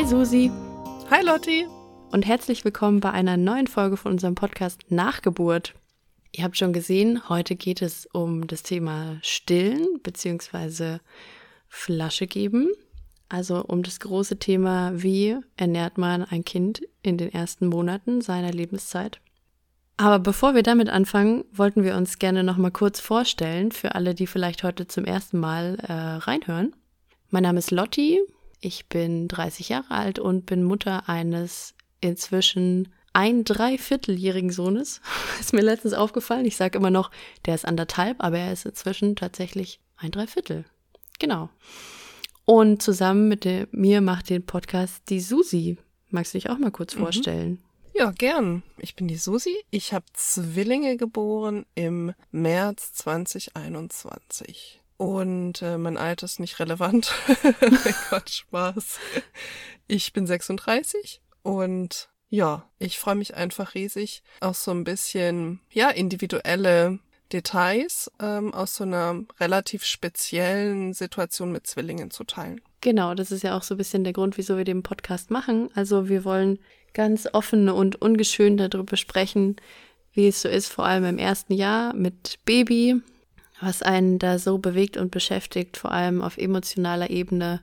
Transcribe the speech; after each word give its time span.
Hi 0.00 0.06
Susi 0.06 0.50
Hi 1.10 1.22
Lotti. 1.22 1.66
und 2.10 2.26
herzlich 2.26 2.64
willkommen 2.64 3.00
bei 3.00 3.10
einer 3.10 3.36
neuen 3.36 3.66
Folge 3.66 3.98
von 3.98 4.12
unserem 4.12 4.34
Podcast 4.34 4.80
Nachgeburt. 4.88 5.74
Ihr 6.32 6.44
habt 6.44 6.56
schon 6.56 6.72
gesehen, 6.72 7.28
heute 7.28 7.54
geht 7.54 7.82
es 7.82 8.06
um 8.06 8.46
das 8.46 8.62
Thema 8.62 9.18
Stillen 9.20 10.00
bzw. 10.02 11.00
Flasche 11.68 12.26
geben. 12.26 12.70
Also 13.28 13.62
um 13.62 13.82
das 13.82 14.00
große 14.00 14.38
Thema, 14.38 14.92
wie 14.94 15.36
ernährt 15.58 15.98
man 15.98 16.24
ein 16.24 16.46
Kind 16.46 16.80
in 17.02 17.18
den 17.18 17.30
ersten 17.30 17.66
Monaten 17.66 18.22
seiner 18.22 18.52
Lebenszeit. 18.52 19.20
Aber 19.98 20.18
bevor 20.18 20.54
wir 20.54 20.62
damit 20.62 20.88
anfangen, 20.88 21.44
wollten 21.52 21.84
wir 21.84 21.94
uns 21.94 22.18
gerne 22.18 22.42
noch 22.42 22.56
mal 22.56 22.70
kurz 22.70 23.00
vorstellen 23.00 23.70
für 23.70 23.94
alle, 23.94 24.14
die 24.14 24.26
vielleicht 24.26 24.62
heute 24.62 24.88
zum 24.88 25.04
ersten 25.04 25.38
Mal 25.38 25.76
äh, 25.86 25.92
reinhören. 25.92 26.74
Mein 27.28 27.42
Name 27.42 27.58
ist 27.58 27.70
Lotti, 27.70 28.20
ich 28.60 28.88
bin 28.88 29.28
30 29.28 29.70
Jahre 29.70 29.90
alt 29.90 30.18
und 30.18 30.46
bin 30.46 30.62
Mutter 30.62 31.08
eines 31.08 31.74
inzwischen 32.00 32.88
ein 33.12 33.44
Dreivierteljährigen 33.44 34.50
Sohnes. 34.50 35.00
Ist 35.40 35.52
mir 35.52 35.62
letztens 35.62 35.94
aufgefallen. 35.94 36.44
Ich 36.44 36.56
sage 36.56 36.78
immer 36.78 36.90
noch, 36.90 37.10
der 37.46 37.54
ist 37.54 37.66
anderthalb, 37.66 38.22
aber 38.22 38.38
er 38.38 38.52
ist 38.52 38.66
inzwischen 38.66 39.16
tatsächlich 39.16 39.80
ein 39.96 40.10
Dreiviertel. 40.10 40.64
Genau. 41.18 41.50
Und 42.44 42.82
zusammen 42.82 43.28
mit 43.28 43.44
der, 43.44 43.68
mir 43.72 44.00
macht 44.00 44.30
den 44.30 44.44
Podcast 44.44 45.02
die 45.08 45.20
Susi. 45.20 45.78
Magst 46.08 46.34
du 46.34 46.38
dich 46.38 46.50
auch 46.50 46.58
mal 46.58 46.70
kurz 46.70 46.94
vorstellen? 46.94 47.60
Ja, 47.94 48.12
gern. 48.12 48.62
Ich 48.78 48.96
bin 48.96 49.08
die 49.08 49.16
Susi. 49.16 49.56
Ich 49.70 49.92
habe 49.92 50.06
Zwillinge 50.14 50.96
geboren 50.96 51.66
im 51.74 52.14
März 52.30 52.92
2021. 52.94 54.79
Und 55.00 55.62
äh, 55.62 55.78
mein 55.78 55.96
Alter 55.96 56.26
ist 56.26 56.40
nicht 56.40 56.58
relevant. 56.58 57.10
mein 57.62 57.94
Gott, 58.10 58.28
Spaß. 58.28 58.98
Ich 59.86 60.12
bin 60.12 60.26
36 60.26 61.22
und 61.42 62.10
ja, 62.28 62.68
ich 62.78 62.98
freue 62.98 63.14
mich 63.14 63.34
einfach 63.34 63.74
riesig, 63.74 64.22
auch 64.40 64.54
so 64.54 64.72
ein 64.72 64.84
bisschen, 64.84 65.60
ja, 65.72 65.88
individuelle 65.88 66.98
Details 67.32 68.10
ähm, 68.20 68.52
aus 68.52 68.76
so 68.76 68.84
einer 68.84 69.24
relativ 69.40 69.84
speziellen 69.84 70.92
Situation 70.92 71.50
mit 71.50 71.66
Zwillingen 71.66 72.10
zu 72.10 72.24
teilen. 72.24 72.60
Genau, 72.82 73.14
das 73.14 73.32
ist 73.32 73.42
ja 73.42 73.56
auch 73.56 73.62
so 73.62 73.76
ein 73.76 73.78
bisschen 73.78 74.04
der 74.04 74.12
Grund, 74.12 74.36
wieso 74.36 74.58
wir 74.58 74.64
den 74.64 74.82
Podcast 74.82 75.30
machen. 75.30 75.70
Also 75.74 76.10
wir 76.10 76.26
wollen 76.26 76.58
ganz 76.92 77.26
offen 77.32 77.70
und 77.70 78.02
ungeschönt 78.02 78.60
darüber 78.60 78.98
sprechen, 78.98 79.56
wie 80.12 80.28
es 80.28 80.42
so 80.42 80.48
ist, 80.50 80.68
vor 80.68 80.84
allem 80.84 81.04
im 81.04 81.16
ersten 81.16 81.54
Jahr 81.54 81.94
mit 81.94 82.38
Baby, 82.44 83.00
was 83.60 83.82
einen 83.82 84.18
da 84.18 84.38
so 84.38 84.58
bewegt 84.58 84.96
und 84.96 85.10
beschäftigt, 85.10 85.76
vor 85.76 85.92
allem 85.92 86.22
auf 86.22 86.38
emotionaler 86.38 87.10
Ebene, 87.10 87.60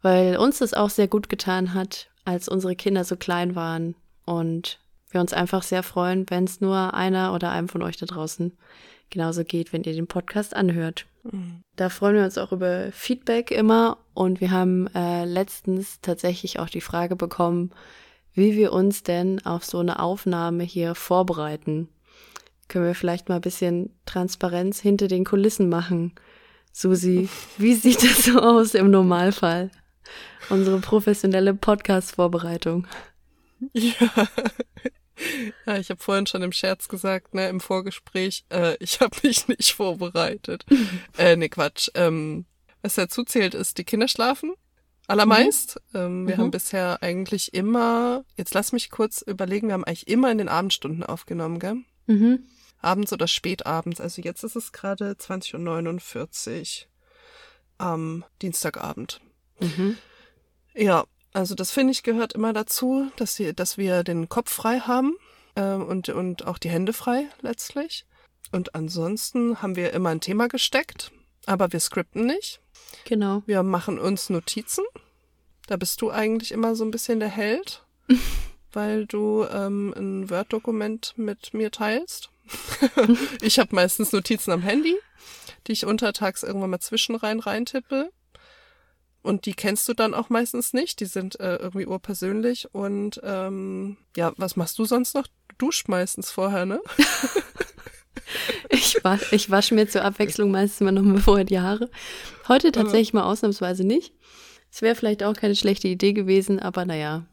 weil 0.00 0.36
uns 0.36 0.58
das 0.58 0.74
auch 0.74 0.90
sehr 0.90 1.08
gut 1.08 1.28
getan 1.28 1.74
hat, 1.74 2.08
als 2.24 2.48
unsere 2.48 2.76
Kinder 2.76 3.04
so 3.04 3.16
klein 3.16 3.54
waren 3.54 3.94
und 4.24 4.78
wir 5.10 5.20
uns 5.20 5.32
einfach 5.32 5.62
sehr 5.62 5.82
freuen, 5.82 6.28
wenn 6.30 6.44
es 6.44 6.60
nur 6.60 6.94
einer 6.94 7.34
oder 7.34 7.50
einem 7.50 7.68
von 7.68 7.82
euch 7.82 7.96
da 7.96 8.06
draußen 8.06 8.56
genauso 9.10 9.44
geht, 9.44 9.72
wenn 9.72 9.84
ihr 9.84 9.92
den 9.92 10.06
Podcast 10.06 10.56
anhört. 10.56 11.06
Da 11.76 11.88
freuen 11.88 12.16
wir 12.16 12.24
uns 12.24 12.38
auch 12.38 12.52
über 12.52 12.90
Feedback 12.92 13.50
immer 13.50 13.98
und 14.14 14.40
wir 14.40 14.50
haben 14.50 14.88
äh, 14.94 15.24
letztens 15.24 16.00
tatsächlich 16.00 16.58
auch 16.58 16.68
die 16.68 16.80
Frage 16.80 17.14
bekommen, 17.14 17.70
wie 18.34 18.56
wir 18.56 18.72
uns 18.72 19.02
denn 19.02 19.44
auf 19.44 19.64
so 19.64 19.78
eine 19.78 20.00
Aufnahme 20.00 20.64
hier 20.64 20.94
vorbereiten. 20.94 21.88
Können 22.68 22.86
wir 22.86 22.94
vielleicht 22.94 23.28
mal 23.28 23.36
ein 23.36 23.40
bisschen 23.42 23.90
Transparenz 24.06 24.80
hinter 24.80 25.08
den 25.08 25.24
Kulissen 25.24 25.68
machen? 25.68 26.14
Susi, 26.72 27.28
wie 27.58 27.74
sieht 27.74 28.02
das 28.02 28.24
so 28.24 28.40
aus 28.40 28.74
im 28.74 28.90
Normalfall? 28.90 29.70
Unsere 30.48 30.80
professionelle 30.80 31.54
Podcast-Vorbereitung. 31.54 32.86
Ja. 33.72 33.92
Ja, 35.66 35.76
ich 35.76 35.88
habe 35.90 36.02
vorhin 36.02 36.26
schon 36.26 36.42
im 36.42 36.50
Scherz 36.50 36.88
gesagt, 36.88 37.32
ne, 37.34 37.48
im 37.48 37.60
Vorgespräch, 37.60 38.44
äh, 38.50 38.76
ich 38.80 39.00
habe 39.00 39.16
mich 39.22 39.46
nicht 39.46 39.72
vorbereitet. 39.72 40.64
äh, 41.18 41.36
nee, 41.36 41.48
Quatsch. 41.48 41.90
Ähm, 41.94 42.46
was 42.82 42.96
dazu 42.96 43.22
zählt, 43.22 43.54
ist, 43.54 43.78
die 43.78 43.84
Kinder 43.84 44.08
schlafen. 44.08 44.52
Allermeist. 45.06 45.80
Ähm, 45.94 46.26
wir 46.26 46.36
Mhm. 46.36 46.40
haben 46.40 46.50
bisher 46.50 47.02
eigentlich 47.02 47.54
immer, 47.54 48.24
jetzt 48.36 48.54
lass 48.54 48.72
mich 48.72 48.90
kurz 48.90 49.22
überlegen, 49.22 49.68
wir 49.68 49.74
haben 49.74 49.84
eigentlich 49.84 50.08
immer 50.08 50.32
in 50.32 50.38
den 50.38 50.48
Abendstunden 50.48 51.04
aufgenommen, 51.04 51.60
gell? 51.60 51.76
Mhm. 52.12 52.44
Abends 52.80 53.12
oder 53.12 53.28
spätabends. 53.28 54.00
Also 54.00 54.22
jetzt 54.22 54.42
ist 54.42 54.56
es 54.56 54.72
gerade 54.72 55.12
20.49 55.12 56.82
Uhr 56.82 56.88
am 57.78 58.24
Dienstagabend. 58.42 59.20
Mhm. 59.60 59.96
Ja, 60.74 61.04
also 61.32 61.54
das 61.54 61.70
finde 61.70 61.92
ich 61.92 62.02
gehört 62.02 62.32
immer 62.32 62.52
dazu, 62.52 63.10
dass, 63.16 63.36
sie, 63.36 63.54
dass 63.54 63.78
wir 63.78 64.02
den 64.04 64.28
Kopf 64.28 64.52
frei 64.52 64.80
haben 64.80 65.14
ähm, 65.56 65.86
und, 65.86 66.08
und 66.08 66.46
auch 66.46 66.58
die 66.58 66.70
Hände 66.70 66.92
frei 66.92 67.28
letztlich. 67.40 68.04
Und 68.50 68.74
ansonsten 68.74 69.62
haben 69.62 69.76
wir 69.76 69.92
immer 69.92 70.10
ein 70.10 70.20
Thema 70.20 70.48
gesteckt, 70.48 71.10
aber 71.46 71.72
wir 71.72 71.80
skripten 71.80 72.26
nicht. 72.26 72.60
Genau. 73.04 73.42
Wir 73.46 73.62
machen 73.62 73.98
uns 73.98 74.28
Notizen. 74.28 74.84
Da 75.66 75.76
bist 75.76 76.02
du 76.02 76.10
eigentlich 76.10 76.52
immer 76.52 76.74
so 76.74 76.84
ein 76.84 76.90
bisschen 76.90 77.20
der 77.20 77.30
Held, 77.30 77.84
weil 78.72 79.06
du 79.06 79.44
ähm, 79.44 79.94
ein 79.96 80.30
Word-Dokument 80.30 81.14
mit 81.16 81.54
mir 81.54 81.70
teilst. 81.70 82.30
ich 83.40 83.58
habe 83.58 83.74
meistens 83.74 84.12
Notizen 84.12 84.50
am 84.50 84.62
Handy, 84.62 84.96
die 85.66 85.72
ich 85.72 85.86
untertags 85.86 86.42
irgendwann 86.42 86.70
mal 86.70 86.80
zwischen 86.80 87.14
rein 87.14 87.40
reintippe. 87.40 88.10
Und 89.22 89.46
die 89.46 89.54
kennst 89.54 89.88
du 89.88 89.94
dann 89.94 90.14
auch 90.14 90.30
meistens 90.30 90.72
nicht. 90.72 90.98
Die 90.98 91.06
sind 91.06 91.38
äh, 91.38 91.56
irgendwie 91.56 91.86
urpersönlich. 91.86 92.74
Und 92.74 93.20
ähm, 93.22 93.96
ja, 94.16 94.32
was 94.36 94.56
machst 94.56 94.78
du 94.78 94.84
sonst 94.84 95.14
noch? 95.14 95.26
Du 95.26 95.66
duschst 95.66 95.88
meistens 95.88 96.30
vorher, 96.30 96.66
ne? 96.66 96.80
Ich, 98.70 99.02
wa 99.04 99.18
ich 99.30 99.50
wasche 99.50 99.74
mir 99.74 99.88
zur 99.88 100.04
Abwechslung 100.04 100.50
meistens 100.50 100.80
mal 100.80 100.92
noch 100.92 101.02
mal 101.02 101.20
vorher 101.20 101.44
die 101.44 101.60
Haare. 101.60 101.90
Heute 102.48 102.72
tatsächlich 102.72 103.12
mal 103.12 103.24
ausnahmsweise 103.24 103.84
nicht. 103.84 104.14
Es 104.70 104.80
wäre 104.80 104.94
vielleicht 104.94 105.22
auch 105.22 105.34
keine 105.34 105.54
schlechte 105.54 105.88
Idee 105.88 106.12
gewesen, 106.12 106.58
aber 106.58 106.86
naja, 106.86 107.26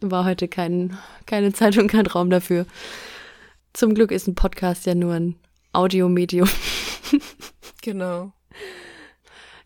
war 0.00 0.24
heute 0.24 0.48
kein, 0.48 0.96
keine 1.26 1.52
Zeit 1.52 1.78
und 1.78 1.88
kein 1.88 2.06
Raum 2.06 2.30
dafür. 2.30 2.66
Zum 3.72 3.94
Glück 3.94 4.10
ist 4.10 4.26
ein 4.26 4.34
Podcast 4.34 4.86
ja 4.86 4.94
nur 4.94 5.14
ein 5.14 5.36
Audiomedium. 5.72 6.48
Genau. 7.82 8.32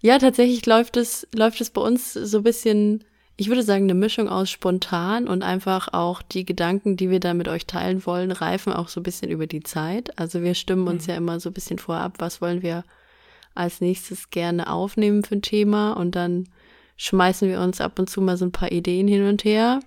Ja, 0.02 0.18
tatsächlich 0.18 0.66
läuft 0.66 0.98
es, 0.98 1.26
läuft 1.34 1.62
es 1.62 1.70
bei 1.70 1.80
uns 1.80 2.12
so 2.12 2.38
ein 2.38 2.42
bisschen, 2.42 3.02
ich 3.38 3.48
würde 3.48 3.62
sagen, 3.62 3.84
eine 3.84 3.94
Mischung 3.94 4.28
aus 4.28 4.50
spontan 4.50 5.26
und 5.26 5.42
einfach 5.42 5.94
auch 5.94 6.20
die 6.20 6.44
Gedanken, 6.44 6.98
die 6.98 7.08
wir 7.08 7.18
da 7.18 7.32
mit 7.32 7.48
euch 7.48 7.66
teilen 7.66 8.04
wollen, 8.04 8.30
reifen 8.30 8.74
auch 8.74 8.88
so 8.88 9.00
ein 9.00 9.04
bisschen 9.04 9.30
über 9.30 9.46
die 9.46 9.62
Zeit. 9.62 10.18
Also 10.18 10.42
wir 10.42 10.54
stimmen 10.54 10.86
uns 10.86 11.06
ja 11.06 11.16
immer 11.16 11.40
so 11.40 11.48
ein 11.48 11.54
bisschen 11.54 11.78
vorab, 11.78 12.16
was 12.18 12.42
wollen 12.42 12.60
wir 12.60 12.84
als 13.54 13.80
nächstes 13.80 14.28
gerne 14.28 14.70
aufnehmen 14.70 15.24
für 15.24 15.36
ein 15.36 15.42
Thema 15.42 15.92
und 15.92 16.14
dann 16.14 16.46
schmeißen 16.98 17.48
wir 17.48 17.60
uns 17.60 17.80
ab 17.80 17.98
und 17.98 18.10
zu 18.10 18.20
mal 18.20 18.36
so 18.36 18.44
ein 18.44 18.52
paar 18.52 18.70
Ideen 18.70 19.08
hin 19.08 19.26
und 19.26 19.44
her. 19.44 19.80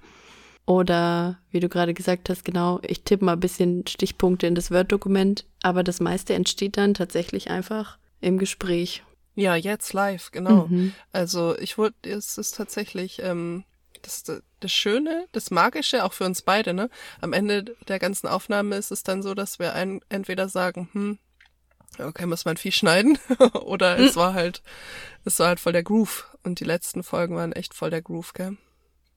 Oder 0.66 1.40
wie 1.51 1.59
du 1.59 1.68
gerade 1.68 1.94
gesagt 1.94 2.29
hast, 2.29 2.46
genau, 2.46 2.79
ich 2.84 3.03
tippe 3.03 3.25
mal 3.25 3.34
ein 3.34 3.40
bisschen 3.40 3.85
Stichpunkte 3.85 4.47
in 4.47 4.56
das 4.56 4.72
Word-Dokument, 4.72 5.46
aber 5.62 5.84
das 5.84 6.00
meiste 6.00 6.34
entsteht 6.34 6.78
dann 6.78 6.94
tatsächlich 6.94 7.50
einfach 7.50 7.97
im 8.22 8.38
Gespräch. 8.38 9.03
Ja, 9.35 9.56
jetzt 9.56 9.91
live, 9.94 10.31
genau. 10.31 10.68
Mhm. 10.68 10.94
Also 11.12 11.57
ich 11.57 11.78
wurde, 11.78 11.96
es 12.03 12.38
ist 12.38 12.56
tatsächlich 12.56 13.22
ähm, 13.22 13.66
das, 14.03 14.24
das 14.60 14.71
Schöne, 14.71 15.25
das 15.31 15.51
Magische, 15.51 16.06
auch 16.06 16.13
für 16.13 16.25
uns 16.25 16.42
beide, 16.42 16.74
ne? 16.74 16.89
Am 17.19 17.33
Ende 17.33 17.75
der 17.88 18.00
ganzen 18.00 18.27
Aufnahme 18.27 18.75
ist 18.75 18.92
es 18.92 19.04
dann 19.04 19.24
so, 19.24 19.33
dass 19.33 19.59
wir 19.59 19.74
ein, 19.74 20.01
entweder 20.09 20.50
sagen, 20.50 20.89
hm, 20.94 21.19
okay, 22.00 22.25
muss 22.25 22.45
man 22.45 22.57
viel 22.57 22.71
schneiden, 22.71 23.18
oder 23.66 23.98
es 23.98 24.16
war 24.16 24.33
halt, 24.33 24.62
es 25.25 25.39
war 25.39 25.48
halt 25.48 25.59
voll 25.59 25.74
der 25.74 25.83
Groove. 25.83 26.30
Und 26.44 26.59
die 26.59 26.66
letzten 26.66 27.04
Folgen 27.04 27.36
waren 27.36 27.54
echt 27.54 27.74
voll 27.74 27.89
der 27.89 28.01
Groove, 28.01 28.33
gell? 28.33 28.57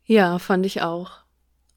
Ja, 0.04 0.38
fand 0.38 0.64
ich 0.64 0.82
auch. 0.82 1.25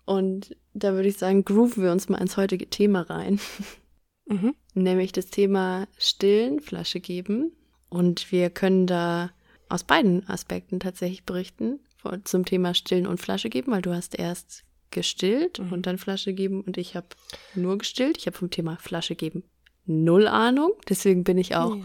Und 0.09 0.55
da 0.73 0.93
würde 0.93 1.07
ich 1.07 1.17
sagen, 1.19 1.45
grooven 1.45 1.83
wir 1.83 1.91
uns 1.91 2.09
mal 2.09 2.17
ins 2.19 2.35
heutige 2.35 2.67
Thema 2.67 3.01
rein, 3.01 3.39
Mhm. 4.25 4.55
nämlich 4.73 5.11
das 5.11 5.27
Thema 5.27 5.87
Stillen, 5.99 6.59
Flasche 6.61 6.99
geben. 6.99 7.51
Und 7.89 8.31
wir 8.31 8.49
können 8.49 8.87
da 8.87 9.31
aus 9.69 9.83
beiden 9.83 10.27
Aspekten 10.27 10.79
tatsächlich 10.79 11.25
berichten 11.25 11.79
zum 12.23 12.45
Thema 12.45 12.73
Stillen 12.73 13.05
und 13.07 13.19
Flasche 13.19 13.49
geben, 13.49 13.71
weil 13.71 13.81
du 13.83 13.93
hast 13.93 14.17
erst 14.17 14.63
gestillt 14.89 15.59
Mhm. 15.59 15.73
und 15.73 15.85
dann 15.85 15.97
Flasche 15.99 16.33
geben 16.33 16.61
und 16.61 16.77
ich 16.77 16.95
habe 16.95 17.07
nur 17.53 17.77
gestillt. 17.77 18.17
Ich 18.17 18.25
habe 18.25 18.37
vom 18.37 18.49
Thema 18.49 18.77
Flasche 18.77 19.15
geben 19.15 19.43
null 19.85 20.27
Ahnung, 20.27 20.71
deswegen 20.87 21.23
bin 21.23 21.37
ich 21.39 21.55
auch 21.55 21.75
Ja. 21.75 21.83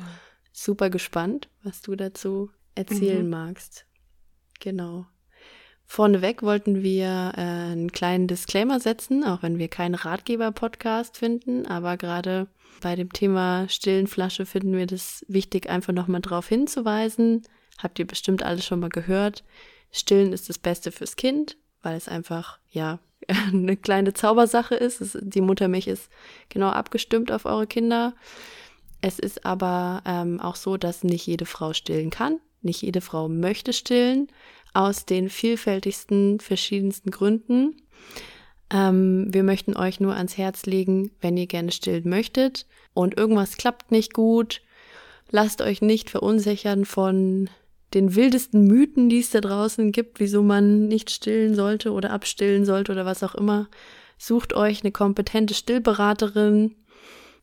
super 0.53 0.88
gespannt, 0.91 1.49
was 1.62 1.81
du 1.82 1.94
dazu 1.97 2.50
erzählen 2.75 3.25
Mhm. 3.25 3.31
magst. 3.31 3.87
Genau. 4.61 5.06
Vorneweg 5.86 6.42
wollten 6.42 6.82
wir 6.82 7.32
äh, 7.36 7.40
einen 7.40 7.92
kleinen 7.92 8.26
Disclaimer 8.26 8.81
setzen, 8.81 9.25
auch 9.25 9.42
wenn 9.42 9.58
wir 9.58 9.69
keinen 9.69 9.94
Ratgeber-Podcast 9.94 11.19
finden, 11.19 11.66
aber 11.66 11.96
gerade 11.96 12.48
bei 12.81 12.96
dem 12.96 13.12
Thema 13.12 13.69
stillen 13.69 14.06
Flasche 14.06 14.46
finden 14.46 14.76
wir 14.76 14.86
das 14.86 15.25
wichtig, 15.28 15.70
einfach 15.70 15.92
nochmal 15.92 16.20
drauf 16.20 16.48
hinzuweisen. 16.48 17.42
Habt 17.78 17.98
ihr 17.98 18.06
bestimmt 18.06 18.42
alles 18.42 18.64
schon 18.64 18.81
mal 18.81 18.90
gehört. 18.90 19.44
Stillen 19.90 20.32
ist 20.32 20.48
das 20.48 20.58
Beste 20.58 20.92
fürs 20.92 21.16
Kind, 21.16 21.56
weil 21.82 21.96
es 21.96 22.08
einfach, 22.08 22.58
ja, 22.70 22.98
eine 23.28 23.76
kleine 23.76 24.12
Zaubersache 24.12 24.75
ist. 24.75 25.00
Es, 25.00 25.16
die 25.20 25.40
Muttermilch 25.40 25.87
ist 25.87 26.10
genau 26.48 26.69
abgestimmt 26.69 27.30
auf 27.30 27.46
eure 27.46 27.66
Kinder. 27.66 28.14
Es 29.00 29.19
ist 29.19 29.44
aber 29.46 30.02
ähm, 30.04 30.40
auch 30.40 30.56
so, 30.56 30.76
dass 30.76 31.04
nicht 31.04 31.26
jede 31.26 31.46
Frau 31.46 31.72
stillen 31.72 32.10
kann. 32.10 32.40
Nicht 32.62 32.82
jede 32.82 33.00
Frau 33.02 33.28
möchte 33.28 33.72
stillen, 33.72 34.28
aus 34.75 35.06
den 35.06 35.31
vielfältigsten, 35.31 36.41
verschiedensten 36.41 37.11
Gründen. 37.11 37.76
Ähm, 38.71 39.26
wir 39.32 39.43
möchten 39.43 39.76
euch 39.76 40.00
nur 40.00 40.15
ans 40.17 40.37
Herz 40.37 40.67
legen, 40.67 41.12
wenn 41.21 41.37
ihr 41.37 41.47
gerne 41.47 41.73
stillen 41.73 42.09
möchtet 42.09 42.67
und 42.93 43.17
irgendwas 43.17 43.56
klappt 43.56 43.93
nicht 43.93 44.12
gut, 44.12 44.62
lasst 45.31 45.62
euch 45.62 45.81
nicht 45.81 46.11
verunsichern 46.11 46.85
von 46.85 47.49
den 47.94 48.17
wildesten 48.17 48.67
Mythen, 48.67 49.09
die 49.09 49.21
es 49.21 49.31
da 49.31 49.41
draußen 49.41 49.93
gibt, 49.93 50.19
wieso 50.19 50.43
man 50.43 50.88
nicht 50.88 51.11
stillen 51.11 51.55
sollte 51.55 51.93
oder 51.93 52.11
abstillen 52.11 52.65
sollte 52.65 52.93
oder 52.93 53.06
was 53.06 53.23
auch 53.23 53.35
immer. 53.35 53.69
Sucht 54.19 54.55
euch 54.55 54.82
eine 54.82 54.91
kompetente 54.91 55.55
Stillberaterin, 55.55 56.75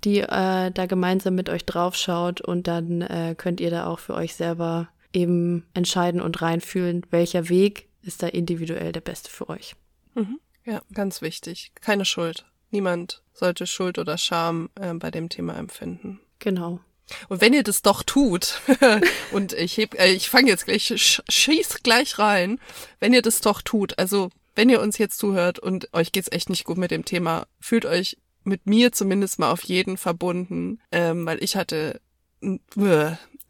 die 0.04 0.19
äh, 0.19 0.72
da 0.72 0.86
gemeinsam 0.88 1.36
mit 1.36 1.50
euch 1.50 1.66
draufschaut 1.66 2.42
und 2.42 2.68
dann 2.68 3.01
äh, 3.01 3.36
könnt 3.38 3.62
ihr 3.62 3.69
da 3.69 3.86
auch 3.86 4.00
für 4.00 4.16
euch 4.16 4.36
selber 4.36 4.89
eben 5.13 5.65
entscheiden 5.73 6.21
und 6.21 6.41
reinfühlen, 6.41 7.05
welcher 7.09 7.49
Weg 7.49 7.87
ist 8.01 8.23
da 8.23 8.27
individuell 8.27 8.91
der 8.91 9.01
beste 9.01 9.29
für 9.29 9.49
euch. 9.49 9.75
Mhm. 10.15 10.39
Ja, 10.65 10.81
ganz 10.93 11.21
wichtig. 11.21 11.71
Keine 11.75 12.05
Schuld. 12.05 12.45
Niemand 12.69 13.21
sollte 13.33 13.67
Schuld 13.67 13.97
oder 13.99 14.17
Scham 14.17 14.69
äh, 14.75 14.93
bei 14.93 15.11
dem 15.11 15.29
Thema 15.29 15.55
empfinden. 15.55 16.19
Genau. 16.39 16.79
Und 17.27 17.41
wenn 17.41 17.53
ihr 17.53 17.63
das 17.63 17.81
doch 17.81 18.03
tut, 18.03 18.61
und 19.31 19.53
ich 19.53 19.77
heb, 19.77 19.99
äh, 19.99 20.11
ich 20.11 20.29
fange 20.29 20.49
jetzt 20.49 20.65
gleich, 20.65 20.93
sch 20.95 21.21
schieß 21.27 21.83
gleich 21.83 22.19
rein, 22.19 22.59
wenn 22.99 23.13
ihr 23.13 23.21
das 23.21 23.41
doch 23.41 23.61
tut, 23.61 23.99
also 23.99 24.29
wenn 24.55 24.69
ihr 24.69 24.81
uns 24.81 24.97
jetzt 24.97 25.17
zuhört 25.17 25.59
und 25.59 25.93
euch 25.93 26.11
geht's 26.11 26.31
echt 26.31 26.49
nicht 26.49 26.63
gut 26.63 26.77
mit 26.77 26.91
dem 26.91 27.05
Thema, 27.05 27.47
fühlt 27.59 27.85
euch 27.85 28.17
mit 28.43 28.65
mir 28.65 28.91
zumindest 28.91 29.39
mal 29.39 29.51
auf 29.51 29.63
jeden 29.63 29.97
verbunden, 29.97 30.79
ähm, 30.91 31.25
weil 31.25 31.43
ich 31.43 31.55
hatte 31.55 32.01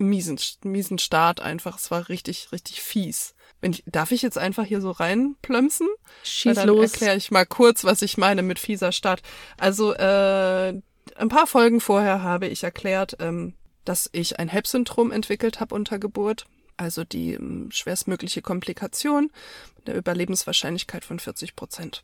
miesen, 0.01 0.39
miesen 0.63 0.98
Start 0.98 1.39
einfach. 1.39 1.77
Es 1.77 1.92
war 1.92 2.09
richtig, 2.09 2.51
richtig 2.51 2.81
fies. 2.81 3.36
Wenn 3.62 3.71
ich, 3.74 3.83
darf 3.86 4.12
ich 4.12 4.21
jetzt 4.21 4.38
einfach 4.38 4.65
hier 4.65 4.81
so 4.81 4.92
reinplömsen? 4.92 5.88
Schieß 6.24 6.56
dann 6.56 6.68
los. 6.68 6.92
erkläre 6.92 7.18
ich 7.18 7.31
mal 7.31 7.45
kurz, 7.45 7.83
was 7.83 8.01
ich 8.01 8.18
meine 8.18 8.42
mit 8.42 8.59
fieser 8.59 8.92
Start. 8.92 9.21
Also 9.57 9.94
äh, 9.94 10.69
ein 11.15 11.30
paar 11.30 11.48
Folgen 11.48 11.80
vorher 11.80 12.24
habe 12.24 12.48
ich 12.48 12.63
erklärt, 12.63 13.18
ähm, 13.19 13.53
dass 13.86 14.09
ich 14.13 14.39
ein 14.39 14.50
HEP-Syndrom 14.50 15.12
entwickelt 15.12 15.59
habe 15.59 15.75
unter 15.75 16.00
Geburt. 16.00 16.45
Also 16.77 17.04
die 17.04 17.33
ähm, 17.33 17.69
schwerstmögliche 17.71 18.42
Komplikation 18.42 19.31
mit 19.77 19.88
der 19.88 19.95
Überlebenswahrscheinlichkeit 19.95 21.06
von 21.06 21.19
40 21.19 21.56
Prozent. 21.56 22.04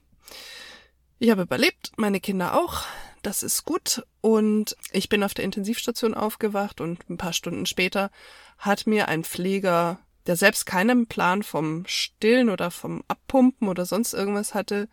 Ich 1.19 1.31
habe 1.31 1.43
überlebt, 1.43 1.91
meine 1.97 2.19
Kinder 2.19 2.53
auch. 2.53 2.83
Das 3.27 3.43
ist 3.43 3.65
gut. 3.65 4.05
Und 4.21 4.77
ich 4.93 5.09
bin 5.09 5.21
auf 5.21 5.33
der 5.33 5.43
Intensivstation 5.43 6.13
aufgewacht 6.13 6.79
und 6.79 7.09
ein 7.09 7.17
paar 7.17 7.33
Stunden 7.33 7.65
später 7.65 8.09
hat 8.57 8.87
mir 8.87 9.09
ein 9.09 9.25
Pfleger, 9.25 9.99
der 10.27 10.37
selbst 10.37 10.65
keinen 10.65 11.07
Plan 11.07 11.43
vom 11.43 11.83
Stillen 11.87 12.49
oder 12.49 12.71
vom 12.71 13.03
Abpumpen 13.09 13.67
oder 13.67 13.85
sonst 13.85 14.13
irgendwas 14.13 14.53
hatte, 14.53 14.87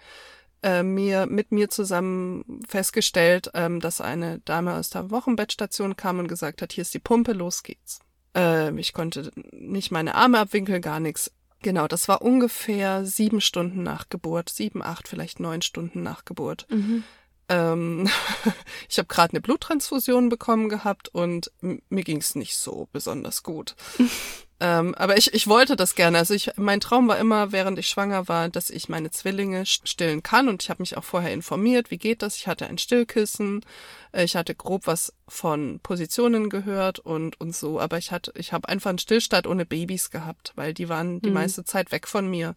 äh, 0.65 0.83
mir 0.83 1.27
mit 1.27 1.53
mir 1.53 1.71
zusammen 1.71 2.61
festgestellt, 2.67 3.53
ähm, 3.55 3.79
dass 3.79 4.01
eine 4.01 4.41
Dame 4.41 4.75
aus 4.75 4.91
der 4.91 5.13
Wochenbettstation 5.13 5.95
kam 5.95 6.19
und 6.19 6.27
gesagt 6.27 6.61
hat, 6.61 6.73
hier 6.73 6.83
ist 6.83 6.93
die 6.93 6.99
Pumpe, 6.99 7.35
los 7.35 7.63
geht's. 7.63 8.01
Äh, 8.35 8.77
ich 8.81 8.93
konnte 8.95 9.31
nicht 9.53 9.93
meine 9.93 10.17
Arme 10.17 10.41
abwinkeln, 10.41 10.83
gar 10.83 10.99
nichts. 10.99 11.31
Genau, 11.63 11.87
das 11.87 12.09
war 12.09 12.21
ungefähr 12.21 13.07
sieben 13.07 13.41
Stunden 13.41 13.85
nach 13.85 14.09
Geburt, 14.09 14.49
sieben, 14.49 14.83
acht, 14.83 15.07
vielleicht 15.07 15.39
neun 15.39 15.63
Stunden 15.63 16.03
nach 16.03 16.25
Geburt. 16.25 16.67
Mhm. 16.69 17.05
Ähm, 17.49 18.09
ich 18.89 18.99
habe 18.99 19.09
gerade 19.09 19.33
eine 19.33 19.41
Bluttransfusion 19.41 20.29
bekommen 20.29 20.69
gehabt 20.69 21.09
und 21.09 21.51
mir 21.61 22.05
ging's 22.05 22.35
nicht 22.35 22.57
so 22.57 22.89
besonders 22.93 23.43
gut. 23.43 23.75
Ähm, 24.65 24.95
aber 24.95 25.19
ich, 25.19 25.35
ich 25.35 25.47
wollte 25.47 25.77
das 25.77 25.95
gerne. 25.95 26.17
Also 26.17 26.33
ich, 26.33 26.53
mein 26.57 26.81
Traum 26.81 27.07
war 27.07 27.19
immer, 27.19 27.53
während 27.53 27.79
ich 27.79 27.87
schwanger 27.87 28.29
war, 28.29 28.49
dass 28.49 28.71
ich 28.71 28.89
meine 28.89 29.11
Zwillinge 29.11 29.67
stillen 29.67 30.23
kann. 30.23 30.49
Und 30.49 30.63
ich 30.63 30.71
habe 30.71 30.83
mich 30.83 30.97
auch 30.97 31.05
vorher 31.05 31.35
informiert, 31.35 31.91
wie 31.91 31.99
geht 31.99 32.23
das. 32.23 32.37
Ich 32.37 32.47
hatte 32.47 32.67
ein 32.67 32.79
Stillkissen, 32.79 33.63
äh, 34.13 34.25
ich 34.25 34.37
hatte 34.37 34.55
grob 34.55 34.87
was 34.87 35.13
von 35.29 35.81
Positionen 35.83 36.49
gehört 36.49 36.99
und 36.99 37.39
und 37.43 37.55
so. 37.55 37.79
Aber 37.79 37.99
ich 37.99 38.11
hatte, 38.11 38.33
ich 38.37 38.55
habe 38.55 38.67
einfach 38.71 38.89
einen 38.89 38.99
Stillstand 38.99 39.47
ohne 39.47 39.67
Babys 39.67 40.11
gehabt, 40.11 40.55
weil 40.57 40.73
die 40.73 40.89
waren 40.89 41.21
die 41.21 41.29
mhm. 41.29 41.35
meiste 41.35 41.65
Zeit 41.65 41.93
weg 41.93 42.09
von 42.09 42.31
mir. 42.31 42.55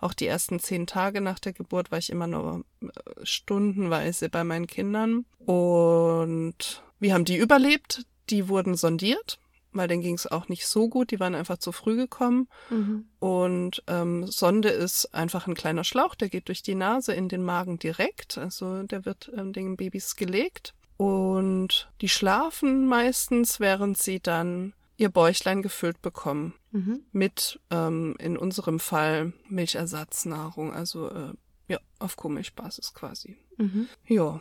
Auch 0.00 0.14
die 0.14 0.28
ersten 0.28 0.60
zehn 0.60 0.86
Tage 0.86 1.20
nach 1.20 1.40
der 1.40 1.52
Geburt 1.52 1.90
war 1.90 1.98
ich 1.98 2.08
immer 2.08 2.26
nur 2.26 2.64
äh, 2.80 2.86
stundenweise 3.22 4.30
bei 4.30 4.44
meinen 4.44 4.66
Kindern. 4.66 5.26
Und 5.44 6.82
wir 7.00 7.12
haben 7.12 7.26
die 7.26 7.36
überlebt. 7.36 8.06
Die 8.30 8.48
wurden 8.48 8.76
sondiert 8.76 9.38
weil 9.72 9.88
denen 9.88 10.02
ging 10.02 10.14
es 10.14 10.26
auch 10.26 10.48
nicht 10.48 10.66
so 10.66 10.88
gut. 10.88 11.10
Die 11.10 11.20
waren 11.20 11.34
einfach 11.34 11.58
zu 11.58 11.72
früh 11.72 11.96
gekommen. 11.96 12.48
Mhm. 12.70 13.06
Und 13.18 13.82
ähm, 13.86 14.26
Sonde 14.26 14.70
ist 14.70 15.14
einfach 15.14 15.46
ein 15.46 15.54
kleiner 15.54 15.84
Schlauch, 15.84 16.14
der 16.14 16.28
geht 16.28 16.48
durch 16.48 16.62
die 16.62 16.74
Nase 16.74 17.12
in 17.14 17.28
den 17.28 17.42
Magen 17.42 17.78
direkt. 17.78 18.38
Also 18.38 18.82
der 18.82 19.04
wird 19.04 19.30
ähm, 19.36 19.52
den 19.52 19.76
Babys 19.76 20.16
gelegt. 20.16 20.74
Und 20.96 21.90
die 22.00 22.08
schlafen 22.08 22.86
meistens, 22.86 23.60
während 23.60 23.96
sie 23.96 24.20
dann 24.20 24.74
ihr 24.96 25.08
Bäuchlein 25.08 25.62
gefüllt 25.62 26.02
bekommen. 26.02 26.54
Mhm. 26.72 27.00
Mit, 27.12 27.58
ähm, 27.70 28.16
in 28.18 28.36
unserem 28.36 28.78
Fall, 28.78 29.32
Milchersatznahrung. 29.48 30.74
Also 30.74 31.08
äh, 31.08 31.32
ja, 31.68 31.78
auf 31.98 32.16
Kuhmilchbasis 32.16 32.92
quasi. 32.92 33.38
Mhm. 33.56 33.88
Ja. 34.06 34.40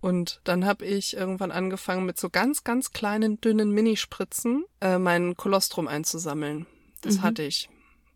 Und 0.00 0.40
dann 0.44 0.64
habe 0.64 0.86
ich 0.86 1.16
irgendwann 1.16 1.50
angefangen, 1.50 2.06
mit 2.06 2.18
so 2.18 2.30
ganz, 2.30 2.64
ganz 2.64 2.92
kleinen, 2.92 3.40
dünnen 3.40 3.70
Minispritzen 3.70 4.64
äh, 4.80 4.98
mein 4.98 5.36
Kolostrum 5.36 5.88
einzusammeln. 5.88 6.66
Das 7.02 7.18
mhm. 7.18 7.22
hatte 7.22 7.42
ich. 7.42 7.68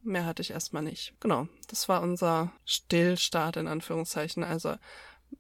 Mehr 0.03 0.27
hatte 0.27 0.43
ich 0.43 0.51
erstmal 0.51 0.83
nicht. 0.83 1.15
Genau. 1.21 1.49
Das 1.69 1.89
war 1.89 2.03
unser 2.03 2.53
Stillstart 2.65 3.57
in 3.57 3.67
Anführungszeichen. 3.67 4.45
Also 4.45 4.77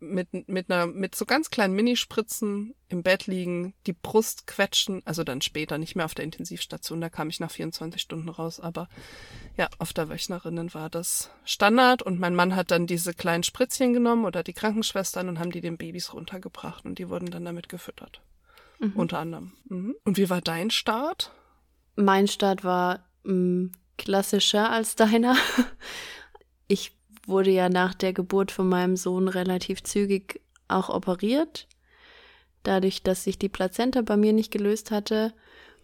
mit, 0.00 0.48
mit 0.48 0.70
einer, 0.70 0.86
mit 0.86 1.14
so 1.14 1.24
ganz 1.24 1.50
kleinen 1.50 1.74
Minispritzen 1.74 2.74
im 2.88 3.02
Bett 3.02 3.26
liegen, 3.26 3.74
die 3.86 3.92
Brust 3.92 4.46
quetschen, 4.46 5.02
also 5.04 5.24
dann 5.24 5.40
später 5.40 5.78
nicht 5.78 5.96
mehr 5.96 6.04
auf 6.04 6.14
der 6.14 6.24
Intensivstation, 6.24 7.00
da 7.00 7.08
kam 7.08 7.28
ich 7.28 7.40
nach 7.40 7.50
24 7.50 8.00
Stunden 8.00 8.28
raus, 8.28 8.60
aber 8.60 8.88
ja, 9.56 9.68
auf 9.78 9.92
der 9.92 10.08
Wöchnerinnen 10.08 10.74
war 10.74 10.90
das 10.90 11.30
Standard 11.44 12.02
und 12.02 12.20
mein 12.20 12.34
Mann 12.34 12.56
hat 12.56 12.70
dann 12.70 12.86
diese 12.86 13.14
kleinen 13.14 13.42
Spritzchen 13.42 13.92
genommen 13.92 14.24
oder 14.24 14.42
die 14.42 14.52
Krankenschwestern 14.52 15.28
und 15.28 15.38
haben 15.38 15.50
die 15.50 15.60
den 15.60 15.76
Babys 15.76 16.12
runtergebracht 16.12 16.84
und 16.84 16.98
die 16.98 17.08
wurden 17.08 17.30
dann 17.30 17.44
damit 17.44 17.68
gefüttert. 17.68 18.20
Mhm. 18.78 18.92
Unter 18.94 19.18
anderem. 19.18 19.52
Mhm. 19.68 19.96
Und 20.04 20.16
wie 20.16 20.30
war 20.30 20.40
dein 20.40 20.70
Start? 20.70 21.32
Mein 21.96 22.28
Start 22.28 22.64
war 22.64 23.04
mh, 23.24 23.32
mm, 23.32 23.72
klassischer 23.96 24.70
als 24.70 24.96
deiner. 24.96 25.36
Ich 26.66 26.96
wurde 27.26 27.50
ja 27.50 27.68
nach 27.68 27.94
der 27.94 28.12
Geburt 28.12 28.50
von 28.50 28.68
meinem 28.68 28.96
Sohn 28.96 29.28
relativ 29.28 29.82
zügig 29.82 30.40
auch 30.68 30.88
operiert. 30.88 31.68
Dadurch, 32.62 33.02
dass 33.02 33.24
sich 33.24 33.38
die 33.38 33.48
Plazenta 33.48 34.02
bei 34.02 34.16
mir 34.16 34.32
nicht 34.32 34.50
gelöst 34.50 34.90
hatte. 34.90 35.34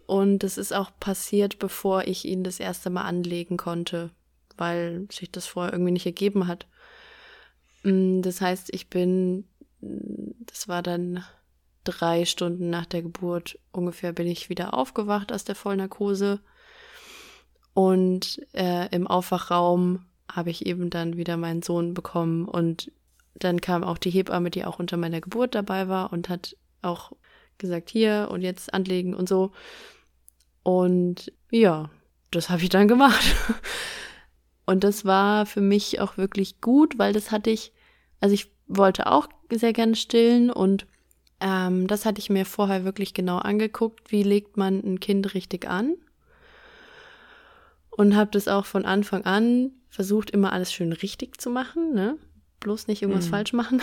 Und 0.07 0.39
das 0.39 0.57
ist 0.57 0.73
auch 0.73 0.91
passiert, 0.99 1.59
bevor 1.59 2.07
ich 2.07 2.25
ihn 2.25 2.43
das 2.43 2.59
erste 2.59 2.89
Mal 2.89 3.03
anlegen 3.03 3.57
konnte, 3.57 4.09
weil 4.57 5.07
sich 5.11 5.31
das 5.31 5.45
vorher 5.45 5.73
irgendwie 5.73 5.91
nicht 5.91 6.05
ergeben 6.05 6.47
hat. 6.47 6.67
Mm, 7.83 8.21
das 8.21 8.41
heißt, 8.41 8.73
ich 8.73 8.89
bin, 8.89 9.45
das 9.79 10.67
war 10.67 10.81
dann 10.81 11.23
drei 11.83 12.25
Stunden 12.25 12.69
nach 12.69 12.85
der 12.85 13.01
Geburt 13.01 13.57
ungefähr 13.71 14.13
bin 14.13 14.27
ich 14.27 14.49
wieder 14.49 14.73
aufgewacht 14.73 15.31
aus 15.31 15.43
der 15.43 15.55
Vollnarkose. 15.55 16.39
Und 17.73 18.45
äh, 18.53 18.93
im 18.93 19.07
Aufwachraum 19.07 20.05
habe 20.31 20.49
ich 20.49 20.65
eben 20.65 20.89
dann 20.89 21.17
wieder 21.17 21.37
meinen 21.37 21.61
Sohn 21.61 21.93
bekommen 21.93 22.45
und 22.45 22.91
dann 23.35 23.61
kam 23.61 23.83
auch 23.83 23.97
die 23.97 24.09
Hebamme, 24.09 24.51
die 24.51 24.65
auch 24.65 24.79
unter 24.79 24.97
meiner 24.97 25.21
Geburt 25.21 25.55
dabei 25.55 25.87
war 25.87 26.11
und 26.11 26.29
hat 26.29 26.55
auch 26.81 27.13
gesagt, 27.57 27.89
hier 27.89 28.29
und 28.31 28.41
jetzt 28.41 28.73
anlegen 28.73 29.13
und 29.13 29.29
so. 29.29 29.51
Und 30.63 31.31
ja, 31.49 31.89
das 32.31 32.49
habe 32.49 32.63
ich 32.63 32.69
dann 32.69 32.87
gemacht. 32.87 33.23
Und 34.65 34.85
das 34.85 35.03
war 35.03 35.45
für 35.47 35.59
mich 35.59 35.99
auch 35.99 36.17
wirklich 36.17 36.61
gut, 36.61 36.97
weil 36.97 37.11
das 37.11 37.31
hatte 37.31 37.49
ich, 37.49 37.73
also 38.21 38.33
ich 38.33 38.51
wollte 38.67 39.11
auch 39.11 39.27
sehr 39.51 39.73
gerne 39.73 39.95
stillen 39.95 40.49
und 40.49 40.85
ähm, 41.41 41.87
das 41.87 42.05
hatte 42.05 42.19
ich 42.19 42.29
mir 42.29 42.45
vorher 42.45 42.85
wirklich 42.85 43.13
genau 43.13 43.39
angeguckt, 43.39 44.11
wie 44.11 44.23
legt 44.23 44.55
man 44.55 44.79
ein 44.79 44.99
Kind 44.99 45.33
richtig 45.33 45.67
an. 45.67 45.95
Und 47.91 48.15
habe 48.15 48.31
das 48.31 48.47
auch 48.47 48.65
von 48.65 48.85
Anfang 48.85 49.25
an 49.25 49.71
versucht 49.89 50.31
immer 50.31 50.53
alles 50.53 50.71
schön 50.71 50.93
richtig 50.93 51.39
zu 51.39 51.49
machen, 51.49 51.93
ne? 51.93 52.17
Bloß 52.61 52.87
nicht 52.87 53.01
irgendwas 53.01 53.25
mhm. 53.25 53.31
falsch 53.31 53.53
machen. 53.53 53.81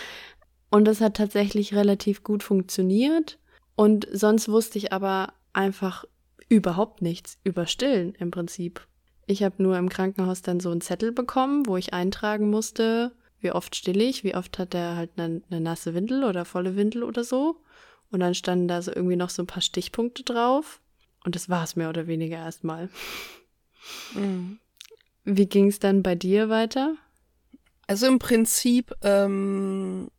Und 0.70 0.84
das 0.84 1.00
hat 1.00 1.16
tatsächlich 1.16 1.74
relativ 1.74 2.22
gut 2.22 2.42
funktioniert. 2.42 3.38
Und 3.74 4.06
sonst 4.12 4.48
wusste 4.48 4.78
ich 4.78 4.92
aber 4.92 5.32
einfach 5.52 6.04
überhaupt 6.48 7.00
nichts 7.02 7.38
über 7.42 7.66
Stillen 7.66 8.14
im 8.16 8.30
Prinzip. 8.30 8.86
Ich 9.26 9.42
habe 9.42 9.62
nur 9.62 9.78
im 9.78 9.88
Krankenhaus 9.88 10.42
dann 10.42 10.60
so 10.60 10.70
einen 10.70 10.80
Zettel 10.80 11.12
bekommen, 11.12 11.66
wo 11.66 11.76
ich 11.76 11.94
eintragen 11.94 12.50
musste, 12.50 13.12
wie 13.40 13.52
oft 13.52 13.74
still 13.74 14.00
ich, 14.00 14.24
wie 14.24 14.34
oft 14.34 14.58
hat 14.58 14.74
er 14.74 14.96
halt 14.96 15.10
eine, 15.16 15.42
eine 15.50 15.60
nasse 15.60 15.94
Windel 15.94 16.24
oder 16.24 16.44
volle 16.44 16.76
Windel 16.76 17.02
oder 17.02 17.24
so. 17.24 17.62
Und 18.10 18.20
dann 18.20 18.34
standen 18.34 18.68
da 18.68 18.82
so 18.82 18.92
irgendwie 18.94 19.16
noch 19.16 19.30
so 19.30 19.42
ein 19.42 19.46
paar 19.46 19.62
Stichpunkte 19.62 20.24
drauf. 20.24 20.80
Und 21.24 21.34
das 21.34 21.48
war 21.48 21.64
es 21.64 21.76
mehr 21.76 21.88
oder 21.88 22.06
weniger 22.06 22.38
erstmal. 22.38 22.88
Mhm. 24.14 24.58
Wie 25.24 25.46
ging 25.46 25.68
es 25.68 25.78
dann 25.78 26.02
bei 26.02 26.14
dir 26.14 26.48
weiter? 26.48 26.96
Also 27.86 28.06
im 28.06 28.18
Prinzip 28.18 28.94
ähm, 29.02 30.10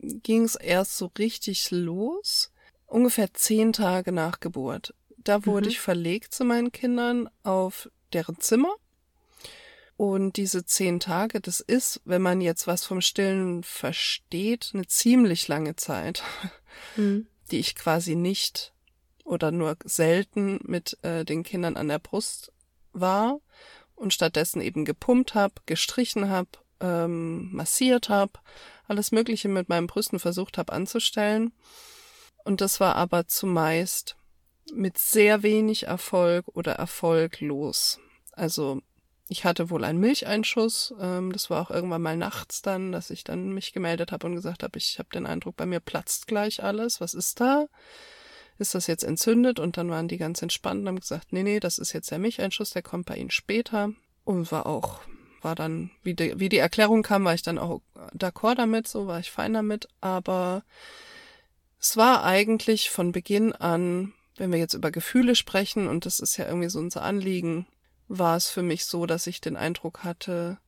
ging 0.00 0.44
es 0.44 0.56
erst 0.56 0.98
so 0.98 1.10
richtig 1.18 1.70
los, 1.70 2.52
ungefähr 2.86 3.32
zehn 3.32 3.72
Tage 3.72 4.12
nach 4.12 4.40
Geburt. 4.40 4.94
Da 5.18 5.46
wurde 5.46 5.66
mhm. 5.66 5.70
ich 5.70 5.80
verlegt 5.80 6.34
zu 6.34 6.44
meinen 6.44 6.72
Kindern 6.72 7.30
auf 7.44 7.88
deren 8.12 8.40
Zimmer. 8.40 8.74
Und 9.96 10.36
diese 10.36 10.64
zehn 10.64 10.98
Tage, 10.98 11.40
das 11.40 11.60
ist, 11.60 12.00
wenn 12.04 12.22
man 12.22 12.40
jetzt 12.40 12.66
was 12.66 12.84
vom 12.84 13.00
Stillen 13.00 13.62
versteht, 13.62 14.72
eine 14.74 14.86
ziemlich 14.86 15.46
lange 15.46 15.76
Zeit, 15.76 16.24
mhm. 16.96 17.28
die 17.50 17.58
ich 17.58 17.76
quasi 17.76 18.16
nicht 18.16 18.71
oder 19.24 19.50
nur 19.50 19.76
selten 19.84 20.60
mit 20.64 20.98
äh, 21.02 21.24
den 21.24 21.42
Kindern 21.42 21.76
an 21.76 21.88
der 21.88 21.98
Brust 21.98 22.52
war 22.92 23.40
und 23.94 24.12
stattdessen 24.12 24.60
eben 24.60 24.84
gepumpt 24.84 25.34
habe, 25.34 25.54
gestrichen 25.66 26.28
habe, 26.28 26.50
ähm, 26.80 27.52
massiert 27.52 28.08
habe, 28.08 28.32
alles 28.86 29.12
Mögliche 29.12 29.48
mit 29.48 29.68
meinen 29.68 29.86
Brüsten 29.86 30.18
versucht 30.18 30.58
habe 30.58 30.72
anzustellen. 30.72 31.52
Und 32.44 32.60
das 32.60 32.80
war 32.80 32.96
aber 32.96 33.26
zumeist 33.28 34.16
mit 34.72 34.98
sehr 34.98 35.42
wenig 35.42 35.86
Erfolg 35.86 36.46
oder 36.48 36.72
erfolglos. 36.72 38.00
Also 38.32 38.82
ich 39.28 39.44
hatte 39.44 39.70
wohl 39.70 39.84
einen 39.84 40.00
Milcheinschuss. 40.00 40.94
Ähm, 41.00 41.32
das 41.32 41.48
war 41.50 41.62
auch 41.62 41.70
irgendwann 41.70 42.02
mal 42.02 42.16
nachts 42.16 42.62
dann, 42.62 42.92
dass 42.92 43.10
ich 43.10 43.24
dann 43.24 43.52
mich 43.52 43.72
gemeldet 43.72 44.12
habe 44.12 44.26
und 44.26 44.34
gesagt 44.34 44.62
habe, 44.62 44.78
ich 44.78 44.98
habe 44.98 45.08
den 45.14 45.26
Eindruck, 45.26 45.56
bei 45.56 45.66
mir 45.66 45.80
platzt 45.80 46.26
gleich 46.26 46.62
alles. 46.62 47.00
Was 47.00 47.14
ist 47.14 47.40
da? 47.40 47.66
Ist 48.62 48.74
das 48.74 48.86
jetzt 48.86 49.04
entzündet? 49.04 49.58
Und 49.60 49.76
dann 49.76 49.90
waren 49.90 50.08
die 50.08 50.16
ganz 50.16 50.40
entspannt 50.40 50.80
und 50.80 50.88
haben 50.88 51.00
gesagt, 51.00 51.32
nee, 51.32 51.42
nee, 51.42 51.60
das 51.60 51.78
ist 51.78 51.92
jetzt 51.92 52.10
der 52.10 52.18
Milcheinschuss, 52.18 52.70
der 52.70 52.82
kommt 52.82 53.06
bei 53.06 53.16
Ihnen 53.16 53.30
später. 53.30 53.92
Und 54.24 54.50
war 54.50 54.66
auch, 54.66 55.00
war 55.42 55.54
dann, 55.54 55.90
wie 56.02 56.14
die, 56.14 56.38
wie 56.38 56.48
die 56.48 56.58
Erklärung 56.58 57.02
kam, 57.02 57.24
war 57.24 57.34
ich 57.34 57.42
dann 57.42 57.58
auch 57.58 57.82
d'accord 58.16 58.54
damit, 58.54 58.88
so 58.88 59.06
war 59.06 59.20
ich 59.20 59.30
fein 59.30 59.52
damit. 59.52 59.88
Aber 60.00 60.62
es 61.78 61.96
war 61.96 62.24
eigentlich 62.24 62.88
von 62.88 63.12
Beginn 63.12 63.52
an 63.52 64.14
wenn 64.36 64.52
wir 64.52 64.58
jetzt 64.58 64.74
über 64.74 64.90
Gefühle 64.90 65.36
sprechen, 65.36 65.88
und 65.88 66.06
das 66.06 66.20
ist 66.20 66.36
ja 66.36 66.46
irgendwie 66.46 66.68
so 66.68 66.78
unser 66.78 67.02
Anliegen, 67.02 67.66
war 68.08 68.36
es 68.36 68.48
für 68.48 68.62
mich 68.62 68.86
so, 68.86 69.06
dass 69.06 69.26
ich 69.26 69.40
den 69.40 69.56
Eindruck 69.56 70.04
hatte, 70.04 70.58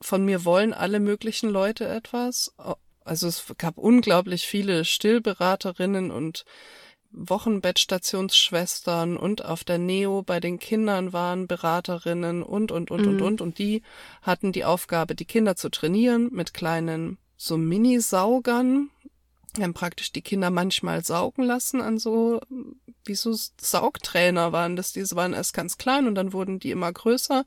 von 0.00 0.24
mir 0.24 0.44
wollen 0.44 0.72
alle 0.72 1.00
möglichen 1.00 1.50
Leute 1.50 1.86
etwas. 1.86 2.54
Also 3.04 3.28
es 3.28 3.44
gab 3.58 3.76
unglaublich 3.76 4.46
viele 4.46 4.84
Stillberaterinnen 4.84 6.10
und 6.10 6.44
Wochenbettstationsschwestern 7.12 9.16
und 9.16 9.44
auf 9.44 9.64
der 9.64 9.78
Neo 9.78 10.22
bei 10.22 10.40
den 10.40 10.58
Kindern 10.58 11.12
waren 11.12 11.46
Beraterinnen 11.46 12.42
und, 12.42 12.72
und, 12.72 12.90
und, 12.90 13.02
mhm. 13.02 13.08
und, 13.08 13.22
und. 13.22 13.40
Und 13.40 13.58
die 13.58 13.82
hatten 14.22 14.52
die 14.52 14.64
Aufgabe, 14.64 15.14
die 15.14 15.24
Kinder 15.24 15.56
zu 15.56 15.70
trainieren 15.70 16.30
mit 16.32 16.54
kleinen 16.54 17.18
so 17.36 17.56
Mini-Saugern, 17.56 18.90
haben 19.58 19.74
praktisch 19.74 20.12
die 20.12 20.22
Kinder 20.22 20.50
manchmal 20.50 21.04
saugen 21.04 21.42
lassen 21.42 21.80
an 21.80 21.98
so, 21.98 22.40
wie 23.04 23.14
so 23.14 23.34
Saugtrainer 23.60 24.52
waren 24.52 24.76
das. 24.76 24.92
Diese 24.92 25.16
waren 25.16 25.32
erst 25.32 25.54
ganz 25.54 25.78
klein 25.78 26.06
und 26.06 26.14
dann 26.14 26.32
wurden 26.32 26.58
die 26.58 26.70
immer 26.70 26.92
größer 26.92 27.44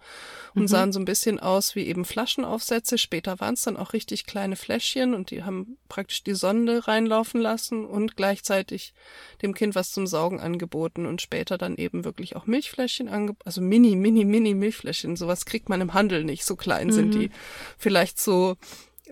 und 0.55 0.63
mhm. 0.63 0.67
sahen 0.67 0.93
so 0.93 0.99
ein 0.99 1.05
bisschen 1.05 1.39
aus 1.39 1.75
wie 1.75 1.85
eben 1.85 2.05
Flaschenaufsätze. 2.05 2.97
Später 2.97 3.39
waren 3.39 3.53
es 3.53 3.61
dann 3.61 3.77
auch 3.77 3.93
richtig 3.93 4.25
kleine 4.25 4.55
Fläschchen 4.55 5.13
und 5.13 5.31
die 5.31 5.43
haben 5.43 5.77
praktisch 5.87 6.23
die 6.23 6.35
Sonde 6.35 6.87
reinlaufen 6.87 7.39
lassen 7.39 7.85
und 7.85 8.17
gleichzeitig 8.17 8.93
dem 9.41 9.53
Kind 9.53 9.75
was 9.75 9.91
zum 9.91 10.07
Saugen 10.07 10.39
angeboten 10.39 11.05
und 11.05 11.21
später 11.21 11.57
dann 11.57 11.77
eben 11.77 12.03
wirklich 12.03 12.35
auch 12.35 12.45
Milchfläschchen 12.45 13.07
angeboten. 13.07 13.45
Also 13.45 13.61
mini, 13.61 13.95
mini, 13.95 14.25
mini 14.25 14.53
Milchfläschchen. 14.53 15.15
Sowas 15.15 15.45
kriegt 15.45 15.69
man 15.69 15.81
im 15.81 15.93
Handel 15.93 16.23
nicht. 16.23 16.45
So 16.45 16.55
klein 16.55 16.87
mhm. 16.87 16.91
sind 16.91 17.13
die. 17.13 17.29
Vielleicht 17.77 18.19
so, 18.19 18.57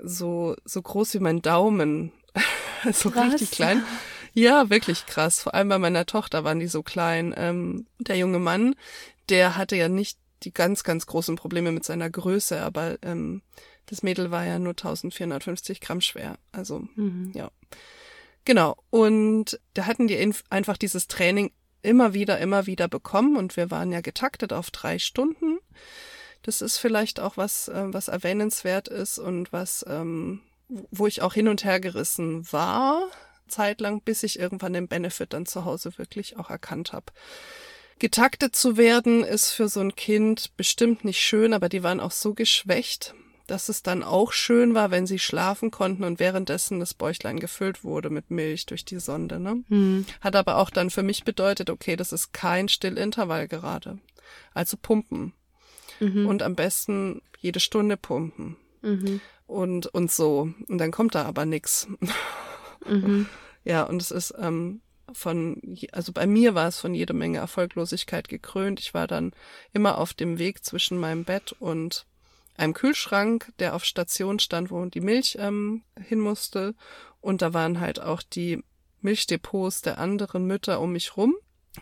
so, 0.04 0.56
so 0.66 0.82
groß 0.82 1.14
wie 1.14 1.20
mein 1.20 1.42
Daumen 1.42 2.12
so 2.94 3.12
krass. 3.12 3.34
richtig 3.34 3.52
klein. 3.52 3.84
Ja, 4.34 4.70
wirklich 4.70 5.06
krass. 5.06 5.42
Vor 5.42 5.54
allem 5.54 5.70
bei 5.70 5.78
meiner 5.78 6.06
Tochter 6.06 6.44
waren 6.44 6.60
die 6.60 6.68
so 6.68 6.84
klein. 6.84 7.34
Ähm, 7.36 7.88
der 8.00 8.18
junge 8.18 8.40
Mann, 8.40 8.76
der 9.30 9.58
hatte 9.58 9.76
ja 9.76 9.90
nicht 9.90 10.18
die 10.44 10.54
ganz, 10.54 10.84
ganz 10.84 11.06
großen 11.06 11.36
Probleme 11.36 11.72
mit 11.72 11.84
seiner 11.84 12.10
Größe, 12.10 12.62
aber 12.62 12.98
ähm, 13.04 13.42
das 13.88 14.04
Mädel 14.04 14.32
war 14.32 14.46
ja 14.46 14.58
nur 14.58 14.72
1450 14.72 15.82
Gramm 15.82 16.02
schwer. 16.02 16.38
Also, 16.52 16.88
mhm. 16.96 17.32
ja. 17.34 17.52
Genau. 18.46 18.78
Und 18.90 19.60
da 19.74 19.86
hatten 19.86 20.08
die 20.08 20.34
einfach 20.50 20.78
dieses 20.78 21.08
Training 21.08 21.52
immer 21.82 22.14
wieder, 22.14 22.40
immer 22.40 22.68
wieder 22.68 22.88
bekommen 22.88 23.36
und 23.36 23.58
wir 23.58 23.72
waren 23.72 23.92
ja 23.92 24.02
getaktet 24.02 24.54
auf 24.54 24.72
drei 24.72 24.98
Stunden. 25.00 25.60
Das 26.44 26.62
ist 26.62 26.78
vielleicht 26.78 27.20
auch 27.20 27.38
was, 27.38 27.68
äh, 27.68 27.86
was 27.88 28.08
erwähnenswert 28.08 28.88
ist 28.88 29.20
und 29.20 29.52
was 29.54 29.86
ähm, 29.88 30.42
wo 30.90 31.08
ich 31.08 31.22
auch 31.22 31.34
hin 31.34 31.48
und 31.48 31.64
her 31.64 31.80
gerissen 31.80 32.52
war, 32.52 33.08
zeitlang, 33.48 34.02
bis 34.02 34.24
ich 34.24 34.40
irgendwann 34.40 34.74
den 34.74 34.88
Benefit 34.88 35.34
dann 35.34 35.46
zu 35.46 35.66
Hause 35.66 35.98
wirklich 35.98 36.38
auch 36.38 36.50
erkannt 36.50 36.94
habe. 36.94 37.08
Getaktet 38.00 38.56
zu 38.56 38.78
werden 38.78 39.24
ist 39.24 39.52
für 39.52 39.68
so 39.68 39.80
ein 39.80 39.96
Kind 39.96 40.56
bestimmt 40.58 41.06
nicht 41.06 41.20
schön, 41.20 41.54
aber 41.54 41.70
die 41.70 41.84
waren 41.84 42.00
auch 42.00 42.12
so 42.12 42.34
geschwächt, 42.34 43.14
dass 43.46 43.70
es 43.70 43.84
dann 43.84 44.02
auch 44.02 44.32
schön 44.32 44.74
war, 44.74 44.90
wenn 44.90 45.06
sie 45.06 45.20
schlafen 45.20 45.70
konnten 45.70 46.04
und 46.04 46.20
währenddessen 46.20 46.80
das 46.80 46.94
Bäuchlein 46.94 47.40
gefüllt 47.40 47.84
wurde 47.84 48.10
mit 48.10 48.32
Milch 48.32 48.66
durch 48.66 48.86
die 48.86 49.00
Sonde. 49.00 49.40
Ne? 49.40 49.64
Mhm. 49.68 50.06
Hat 50.22 50.36
aber 50.36 50.58
auch 50.58 50.70
dann 50.70 50.90
für 50.90 51.04
mich 51.04 51.26
bedeutet, 51.26 51.70
okay, 51.70 51.96
das 51.96 52.12
ist 52.12 52.34
kein 52.34 52.70
Stillintervall 52.70 53.48
gerade. 53.48 54.00
Also 54.54 54.78
pumpen. 54.82 55.34
Mhm. 56.00 56.26
Und 56.26 56.42
am 56.42 56.56
besten 56.56 57.22
jede 57.40 57.60
Stunde 57.60 57.98
pumpen. 57.98 58.56
Mhm 58.82 59.22
und, 59.52 59.88
und 59.88 60.12
so. 60.12 60.54
Und 60.68 60.78
dann 60.78 60.92
kommt 60.92 61.16
da 61.16 61.26
aber 61.26 61.46
nix. 61.46 61.88
Mhm. 62.86 63.28
Ja, 63.64 63.84
und 63.84 64.02
es 64.02 64.10
ist 64.10 64.34
ähm, 64.40 64.82
von, 65.14 65.78
also 65.92 66.12
bei 66.14 66.26
mir 66.26 66.56
war 66.56 66.68
es 66.68 66.80
von 66.80 66.96
jede 66.96 67.14
Menge 67.14 67.38
Erfolglosigkeit 67.38 68.28
gekrönt. 68.28 68.80
Ich 68.80 68.96
war 68.96 69.06
dann 69.06 69.34
immer 69.72 70.00
auf 70.00 70.16
dem 70.16 70.40
Weg 70.40 70.66
zwischen 70.66 70.98
meinem 70.98 71.26
Bett 71.26 71.52
und 71.60 72.08
einem 72.58 72.74
Kühlschrank, 72.74 73.54
der 73.60 73.76
auf 73.76 73.86
Station 73.86 74.40
stand, 74.40 74.72
wo 74.72 74.84
die 74.86 75.00
Milch 75.00 75.38
ähm, 75.40 75.84
hin 76.00 76.20
musste. 76.20 76.74
Und 77.20 77.44
da 77.44 77.54
waren 77.54 77.80
halt 77.80 78.02
auch 78.02 78.24
die 78.24 78.64
Milchdepots 79.02 79.84
der 79.84 80.00
anderen 80.00 80.48
Mütter 80.48 80.80
um 80.80 80.94
mich 80.94 81.18
rum, 81.18 81.36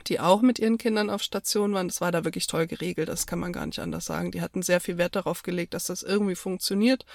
die 0.08 0.20
auch 0.20 0.42
mit 0.42 0.60
ihren 0.60 0.78
Kindern 0.78 1.10
auf 1.10 1.24
Station 1.24 1.74
waren. 1.74 1.88
Das 1.88 2.02
war 2.02 2.12
da 2.12 2.24
wirklich 2.24 2.48
toll 2.48 2.68
geregelt, 2.68 3.10
das 3.10 3.28
kann 3.28 3.40
man 3.40 3.54
gar 3.54 3.66
nicht 3.66 3.80
anders 3.80 4.06
sagen. 4.06 4.32
Die 4.32 4.42
hatten 4.42 4.62
sehr 4.62 4.80
viel 4.80 4.98
Wert 4.98 5.16
darauf 5.16 5.44
gelegt, 5.44 5.74
dass 5.74 5.86
das 5.86 6.04
irgendwie 6.04 6.36
funktioniert. 6.36 7.06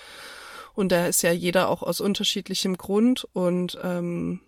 Und 0.75 0.90
da 0.90 1.07
ist 1.07 1.23
ja 1.23 1.31
jeder 1.31 1.69
auch 1.69 1.83
aus 1.83 2.00
unterschiedlichem 2.00 2.76
Grund. 2.76 3.28
Und 3.33 3.78
ähm, 3.83 4.40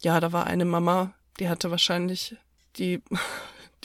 ja, 0.00 0.20
da 0.20 0.32
war 0.32 0.46
eine 0.46 0.64
Mama, 0.64 1.14
die 1.40 1.48
hatte 1.48 1.70
wahrscheinlich 1.70 2.36
die 2.76 3.02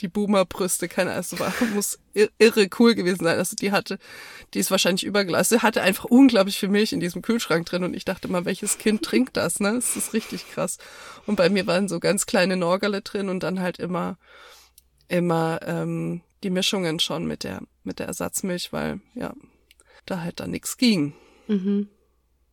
die 0.00 0.08
Boomerbrüste, 0.08 0.88
keine 0.88 1.12
Ahnung, 1.12 1.24
war, 1.38 1.52
muss 1.74 1.98
irre 2.14 2.68
cool 2.78 2.94
gewesen 2.94 3.24
sein. 3.24 3.38
Also 3.38 3.56
die 3.56 3.72
hatte, 3.72 3.98
die 4.54 4.58
ist 4.58 4.70
wahrscheinlich 4.70 5.04
überglas. 5.04 5.50
Sie 5.50 5.60
hatte 5.60 5.82
einfach 5.82 6.04
unglaublich 6.04 6.58
viel 6.58 6.68
Milch 6.68 6.92
in 6.92 7.00
diesem 7.00 7.22
Kühlschrank 7.22 7.66
drin 7.66 7.84
und 7.84 7.94
ich 7.94 8.04
dachte 8.04 8.28
mal, 8.28 8.44
welches 8.44 8.78
Kind 8.78 9.02
trinkt 9.02 9.36
das, 9.36 9.60
ne? 9.60 9.74
Das 9.74 9.96
ist 9.96 10.12
richtig 10.12 10.50
krass. 10.50 10.78
Und 11.26 11.36
bei 11.36 11.48
mir 11.48 11.66
waren 11.66 11.88
so 11.88 12.00
ganz 12.00 12.26
kleine 12.26 12.56
Norgale 12.56 13.02
drin 13.02 13.28
und 13.28 13.42
dann 13.42 13.60
halt 13.60 13.78
immer, 13.78 14.18
immer 15.08 15.60
ähm, 15.64 16.22
die 16.42 16.50
Mischungen 16.50 17.00
schon 17.00 17.26
mit 17.26 17.44
der, 17.44 17.60
mit 17.84 17.98
der 17.98 18.06
Ersatzmilch, 18.06 18.72
weil 18.72 19.00
ja, 19.14 19.34
da 20.06 20.20
halt 20.20 20.40
dann 20.40 20.50
nichts 20.50 20.76
ging. 20.76 21.14
Mhm. 21.46 21.88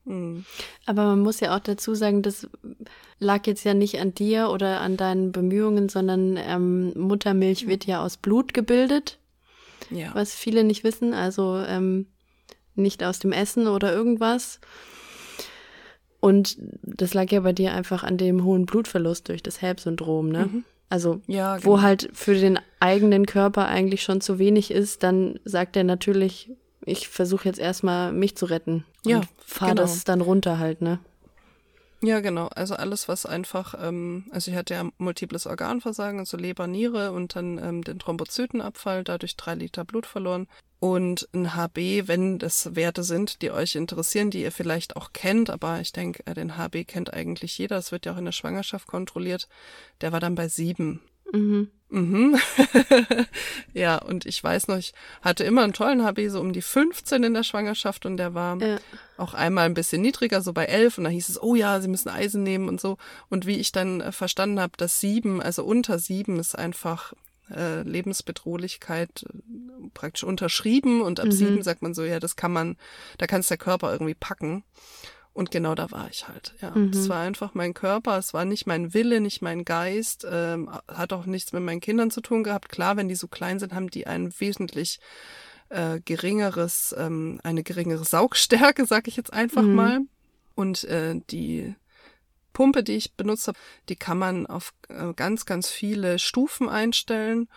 Mhm. 0.08 0.46
Aber 0.86 1.06
man 1.06 1.20
muss 1.20 1.40
ja 1.40 1.56
auch 1.56 1.60
dazu 1.60 1.96
sagen, 1.96 2.22
das 2.22 2.48
lag 3.20 3.46
jetzt 3.46 3.64
ja 3.64 3.74
nicht 3.74 4.00
an 4.00 4.14
dir 4.14 4.50
oder 4.50 4.82
an 4.82 4.98
deinen 4.98 5.32
Bemühungen, 5.32 5.90
sondern 5.90 6.38
ähm, 6.38 6.94
Muttermilch 6.96 7.68
wird 7.68 7.86
ja 7.86 8.04
aus 8.04 8.18
Blut 8.18 8.54
gebildet. 8.54 9.20
Ja. 9.90 10.14
Was 10.14 10.34
viele 10.34 10.64
nicht 10.64 10.84
wissen, 10.84 11.14
also 11.14 11.58
ähm, 11.58 12.08
nicht 12.76 13.04
aus 13.04 13.20
dem 13.20 13.32
Essen 13.32 13.68
oder 13.68 13.94
irgendwas. 13.94 14.60
Und 16.20 16.58
das 16.84 17.14
lag 17.14 17.32
ja 17.32 17.42
bei 17.42 17.54
dir 17.54 17.74
einfach 17.74 18.04
an 18.04 18.18
dem 18.18 18.44
hohen 18.44 18.66
Blutverlust 18.66 19.30
durch 19.30 19.44
das 19.44 19.62
HELP-Syndrom, 19.62 20.30
ne? 20.30 20.50
Mhm. 20.52 20.64
Also, 20.90 21.22
ja, 21.28 21.58
genau. 21.58 21.68
wo 21.68 21.82
halt 21.82 22.10
für 22.14 22.34
den 22.34 22.60
eigenen 22.80 23.26
Körper 23.26 23.68
eigentlich 23.68 24.04
schon 24.04 24.22
zu 24.22 24.40
wenig 24.40 24.72
ist, 24.72 25.04
dann 25.04 25.40
sagt 25.44 25.76
er 25.76 25.84
natürlich, 25.84 26.50
ich 26.88 27.10
versuche 27.10 27.48
jetzt 27.48 27.60
erstmal 27.60 28.14
mich 28.14 28.38
zu 28.38 28.46
retten. 28.46 28.86
Ja. 29.06 29.22
Fahr 29.46 29.70
genau. 29.70 29.82
das 29.82 30.04
dann 30.04 30.22
runter 30.22 30.58
halt, 30.58 30.82
ne? 30.82 31.00
Ja, 32.02 32.20
genau. 32.20 32.48
Also 32.48 32.76
alles, 32.76 33.08
was 33.08 33.26
einfach, 33.26 33.74
ähm, 33.82 34.26
also 34.32 34.52
ich 34.52 34.58
hatte 34.58 34.76
ja 34.76 34.88
multiples 34.98 35.48
Organversagen, 35.48 36.20
also 36.20 36.38
Leber, 36.38 36.68
Niere 36.68 37.12
und 37.12 37.36
dann 37.36 37.58
ähm, 37.58 37.84
den 37.84 37.98
Thrombozytenabfall, 37.98 39.04
dadurch 39.04 39.36
drei 39.36 39.56
Liter 39.56 39.84
Blut 39.84 40.06
verloren. 40.06 40.48
Und 40.80 41.28
ein 41.34 41.56
HB, 41.56 42.08
wenn 42.08 42.38
das 42.38 42.76
Werte 42.76 43.04
sind, 43.04 43.42
die 43.42 43.50
euch 43.50 43.76
interessieren, 43.76 44.30
die 44.30 44.44
ihr 44.44 44.52
vielleicht 44.52 44.96
auch 44.96 45.12
kennt, 45.12 45.50
aber 45.50 45.82
ich 45.82 45.92
denke, 45.92 46.22
äh, 46.28 46.36
den 46.36 46.56
HB 46.56 46.86
kennt 46.86 47.12
eigentlich 47.12 47.58
jeder, 47.58 47.78
es 47.78 47.92
wird 47.92 48.06
ja 48.06 48.14
auch 48.14 48.18
in 48.18 48.26
der 48.26 48.32
Schwangerschaft 48.32 48.88
kontrolliert, 48.88 49.48
der 50.02 50.12
war 50.12 50.20
dann 50.20 50.36
bei 50.36 50.48
sieben. 50.48 51.02
Mhm. 51.34 51.72
Mhm. 51.90 52.38
ja, 53.74 53.98
und 53.98 54.26
ich 54.26 54.44
weiß 54.44 54.68
noch, 54.68 54.78
ich 54.78 54.94
hatte 55.22 55.44
immer 55.46 55.64
einen 55.64 55.74
tollen 55.74 56.04
HB, 56.04 56.28
so 56.30 56.42
um 56.42 56.52
die 56.52 56.62
15 56.62 57.24
in 57.24 57.34
der 57.34 57.44
Schwangerschaft 57.44 58.06
und 58.06 58.18
der 58.18 58.34
war 58.34 58.62
ja. 58.62 58.78
auch 59.16 59.34
einmal 59.34 59.66
ein 59.66 59.74
bisschen 59.74 60.02
niedriger, 60.02 60.42
so 60.42 60.52
bei 60.52 60.66
11 60.66 60.98
und 60.98 61.06
da 61.06 61.10
hieß 61.10 61.30
es, 61.30 61.42
oh 61.42 61.56
ja, 61.56 61.80
sie 61.80 61.88
müssen 61.88 62.10
Eisen 62.10 62.44
nehmen 62.44 62.68
und 62.68 62.82
so. 62.82 62.98
Und 63.30 63.46
wie 63.46 63.58
ich 63.58 63.72
dann 63.72 64.02
äh, 64.02 64.12
verstanden 64.12 64.60
habe, 64.60 64.74
dass 64.78 65.00
sieben, 65.00 65.42
also 65.42 65.64
unter 65.64 65.98
sieben 65.98 66.40
ist 66.40 66.58
einfach 66.58 67.14
äh, 67.50 67.84
Lebensbedrohlichkeit 67.84 69.24
äh, 69.24 69.90
praktisch 69.94 70.24
unterschrieben 70.24 71.02
und 71.02 71.22
ab 71.22 71.28
mhm. 71.28 71.32
sieben 71.32 71.64
sagt 71.64 71.82
man 71.82 71.94
so, 71.94 72.04
ja, 72.04 72.20
das 72.20 72.36
kann 72.36 72.52
man, 72.52 72.76
da 73.18 73.28
kann 73.28 73.40
es 73.40 73.48
der 73.48 73.58
Körper 73.58 73.94
irgendwie 73.94 74.16
packen. 74.16 74.64
Und 75.38 75.52
genau 75.52 75.76
da 75.76 75.92
war 75.92 76.10
ich 76.10 76.28
halt. 76.28 76.56
Ja, 76.64 76.72
mhm. 76.72 76.92
das 76.92 77.10
war 77.10 77.22
einfach 77.22 77.54
mein 77.54 77.76
Körper. 77.76 78.18
Es 78.18 78.34
war 78.34 78.44
nicht 78.44 78.66
mein 78.66 78.96
Wille, 78.96 79.22
nicht 79.22 79.44
mein 79.44 79.66
Geist. 79.66 80.26
Ähm, 80.28 80.68
hat 80.88 81.14
auch 81.14 81.28
nichts 81.28 81.54
mit 81.54 81.62
meinen 81.62 81.80
Kindern 81.80 82.10
zu 82.10 82.22
tun 82.22 82.44
gehabt. 82.44 82.70
Klar, 82.70 82.98
wenn 82.98 83.08
die 83.08 83.14
so 83.14 83.28
klein 83.28 83.60
sind, 83.60 83.72
haben 83.72 83.92
die 83.92 84.08
ein 84.08 84.34
wesentlich 84.40 85.00
äh, 85.70 86.00
geringeres, 86.04 86.96
ähm, 86.98 87.40
eine 87.44 87.62
geringere 87.62 88.04
Saugstärke, 88.04 88.88
sag 88.88 89.08
ich 89.08 89.16
jetzt 89.16 89.32
einfach 89.32 89.62
mhm. 89.62 89.76
mal. 89.76 90.00
Und 90.56 90.86
äh, 90.86 91.22
die 91.30 91.76
Pumpe, 92.52 92.82
die 92.82 92.96
ich 92.96 93.14
benutzt 93.14 93.48
habe, 93.48 93.60
die 93.90 93.96
kann 93.96 94.18
man 94.18 94.48
auf 94.48 94.74
äh, 94.90 95.14
ganz, 95.14 95.46
ganz 95.46 95.70
viele 95.70 96.18
Stufen 96.18 96.68
einstellen. 96.68 97.48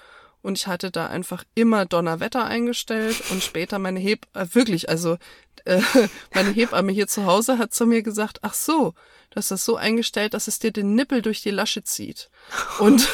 Und 0.43 0.59
ich 0.59 0.67
hatte 0.67 0.91
da 0.91 1.07
einfach 1.07 1.45
immer 1.55 1.87
Donnerwetter 1.87 2.45
eingestellt 2.45 3.23
und 3.31 3.43
später 3.43 3.79
meine 3.79 4.01
Heb, 4.01 4.27
äh, 4.35 4.47
wirklich, 4.53 4.91
also 4.91 5.17
äh, 5.65 5.81
meine 6.35 6.51
Hebamme 6.51 6.93
hier 6.93 7.07
zu 7.07 7.27
Hause 7.27 7.59
hat 7.59 7.75
zu 7.75 7.87
mir 7.87 8.03
gesagt, 8.03 8.39
ach 8.43 8.55
so, 8.55 8.95
du 9.31 9.37
hast 9.37 9.51
das 9.51 9.65
so 9.65 9.77
eingestellt, 9.77 10.35
dass 10.35 10.49
es 10.49 10.59
dir 10.59 10.73
den 10.73 10.95
Nippel 10.95 11.23
durch 11.23 11.43
die 11.43 11.51
Lasche 11.51 11.83
zieht. 11.85 12.31
Und 12.79 13.09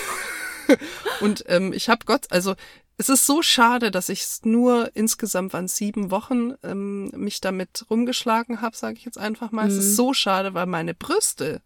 und 1.20 1.44
ähm, 1.48 1.72
ich 1.72 1.88
habe 1.88 2.04
Gott, 2.04 2.26
also 2.30 2.54
es 2.98 3.08
ist 3.08 3.26
so 3.26 3.42
schade, 3.42 3.90
dass 3.90 4.08
ich 4.08 4.26
nur 4.44 4.90
insgesamt 4.94 5.52
waren 5.52 5.68
sieben 5.68 6.10
Wochen 6.10 6.54
ähm, 6.62 7.08
mich 7.10 7.40
damit 7.40 7.84
rumgeschlagen 7.90 8.62
habe, 8.62 8.76
sage 8.76 8.96
ich 8.96 9.04
jetzt 9.04 9.18
einfach 9.18 9.50
mal. 9.52 9.64
Mhm. 9.64 9.70
Es 9.70 9.76
ist 9.76 9.90
mhm. 9.90 9.96
so 9.96 10.14
schade, 10.14 10.54
weil 10.54 10.66
meine 10.66 10.94
Brüste, 10.94 11.60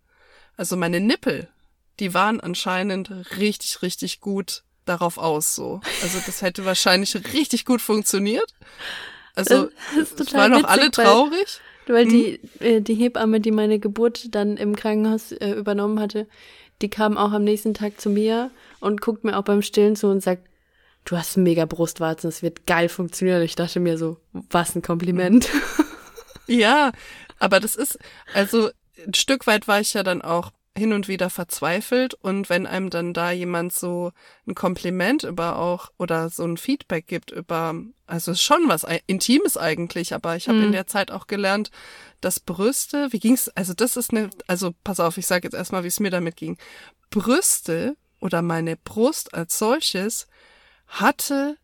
also 0.57 0.77
meine 0.77 1.01
Nippel, 1.01 1.49
die 2.01 2.15
waren 2.15 2.41
anscheinend 2.41 3.11
richtig, 3.39 3.83
richtig 3.83 4.21
gut 4.21 4.65
darauf 4.87 5.19
aus, 5.19 5.55
so. 5.55 5.81
Also 6.03 6.19
das 6.27 6.43
hätte 6.43 6.65
wahrscheinlich 6.65 7.15
richtig 7.33 7.65
gut 7.65 7.81
funktioniert. 7.81 8.53
Also 9.35 9.71
es 9.99 10.35
waren 10.35 10.53
noch 10.53 10.65
alle 10.65 10.91
traurig. 10.91 11.61
Weil, 11.87 11.95
weil 11.95 12.05
hm? 12.05 12.11
die, 12.11 12.41
äh, 12.65 12.81
die 12.81 12.95
Hebamme, 12.95 13.41
die 13.41 13.51
meine 13.51 13.79
Geburt 13.79 14.35
dann 14.35 14.57
im 14.57 14.77
Krankenhaus 14.77 15.33
äh, 15.33 15.51
übernommen 15.53 16.01
hatte, 16.01 16.27
die 16.83 16.91
kam 16.91 17.17
auch 17.17 17.33
am 17.33 17.45
nächsten 17.45 17.75
Tag 17.75 18.01
zu 18.01 18.11
mir 18.11 18.51
und 18.81 19.01
guckt 19.01 19.25
mir 19.25 19.39
auch 19.39 19.45
beim 19.45 19.63
Stillen 19.63 19.97
zu 19.97 20.09
und 20.09 20.23
sagt, 20.23 20.47
du 21.05 21.17
hast 21.17 21.37
mega 21.37 21.65
Brustwarzen, 21.65 22.29
es 22.29 22.43
wird 22.43 22.67
geil 22.67 22.89
funktionieren. 22.89 23.43
Ich 23.43 23.55
dachte 23.55 23.81
mir 23.81 23.99
so, 23.99 24.19
was 24.33 24.75
ein 24.75 24.83
Kompliment. 24.83 25.49
Ja, 26.51 26.91
aber 27.39 27.61
das 27.61 27.77
ist, 27.77 27.97
also 28.35 28.71
ein 29.07 29.15
Stück 29.15 29.47
weit 29.47 29.69
war 29.69 29.81
ich 29.81 29.95
ja 29.95 30.03
dann 30.03 30.21
auch 30.21 30.51
hin 30.77 30.93
und 30.93 31.09
wieder 31.09 31.31
verzweifelt 31.31 32.15
und 32.15 32.49
wenn 32.49 32.67
einem 32.67 32.91
dann 32.91 33.13
da 33.13 33.33
jemand 33.33 33.73
so 33.73 34.13
ein 34.47 34.55
Kompliment 34.55 35.25
über 35.25 35.57
auch 35.57 35.91
oder 35.99 36.31
so 36.31 36.45
ein 36.45 36.57
Feedback 36.57 37.07
gibt 37.07 37.33
über, 37.33 37.75
also 38.07 38.33
ist 38.33 38.43
schon 38.43 38.69
was 38.69 38.87
Intimes 39.07 39.57
eigentlich, 39.57 40.15
aber 40.15 40.37
ich 40.37 40.49
habe 40.49 40.59
mhm. 40.59 40.67
in 40.67 40.73
der 40.73 40.87
Zeit 40.87 41.11
auch 41.11 41.27
gelernt, 41.27 41.71
dass 42.21 42.39
Brüste, 42.39 43.13
wie 43.13 43.19
ging's, 43.19 43.49
also 43.49 43.75
das 43.75 43.97
ist 43.97 44.13
eine, 44.13 44.31
also 44.47 44.73
pass 44.85 45.01
auf, 45.01 45.19
ich 45.19 45.27
sage 45.27 45.47
jetzt 45.47 45.55
erstmal, 45.55 45.83
wie 45.83 45.89
es 45.89 46.01
mir 46.01 46.11
damit 46.11 46.37
ging. 46.37 46.57
Brüste 47.11 47.97
oder 48.21 48.41
meine 48.41 48.77
Brust 48.77 49.35
als 49.35 49.59
solches 49.59 50.29
hatte, 50.87 51.57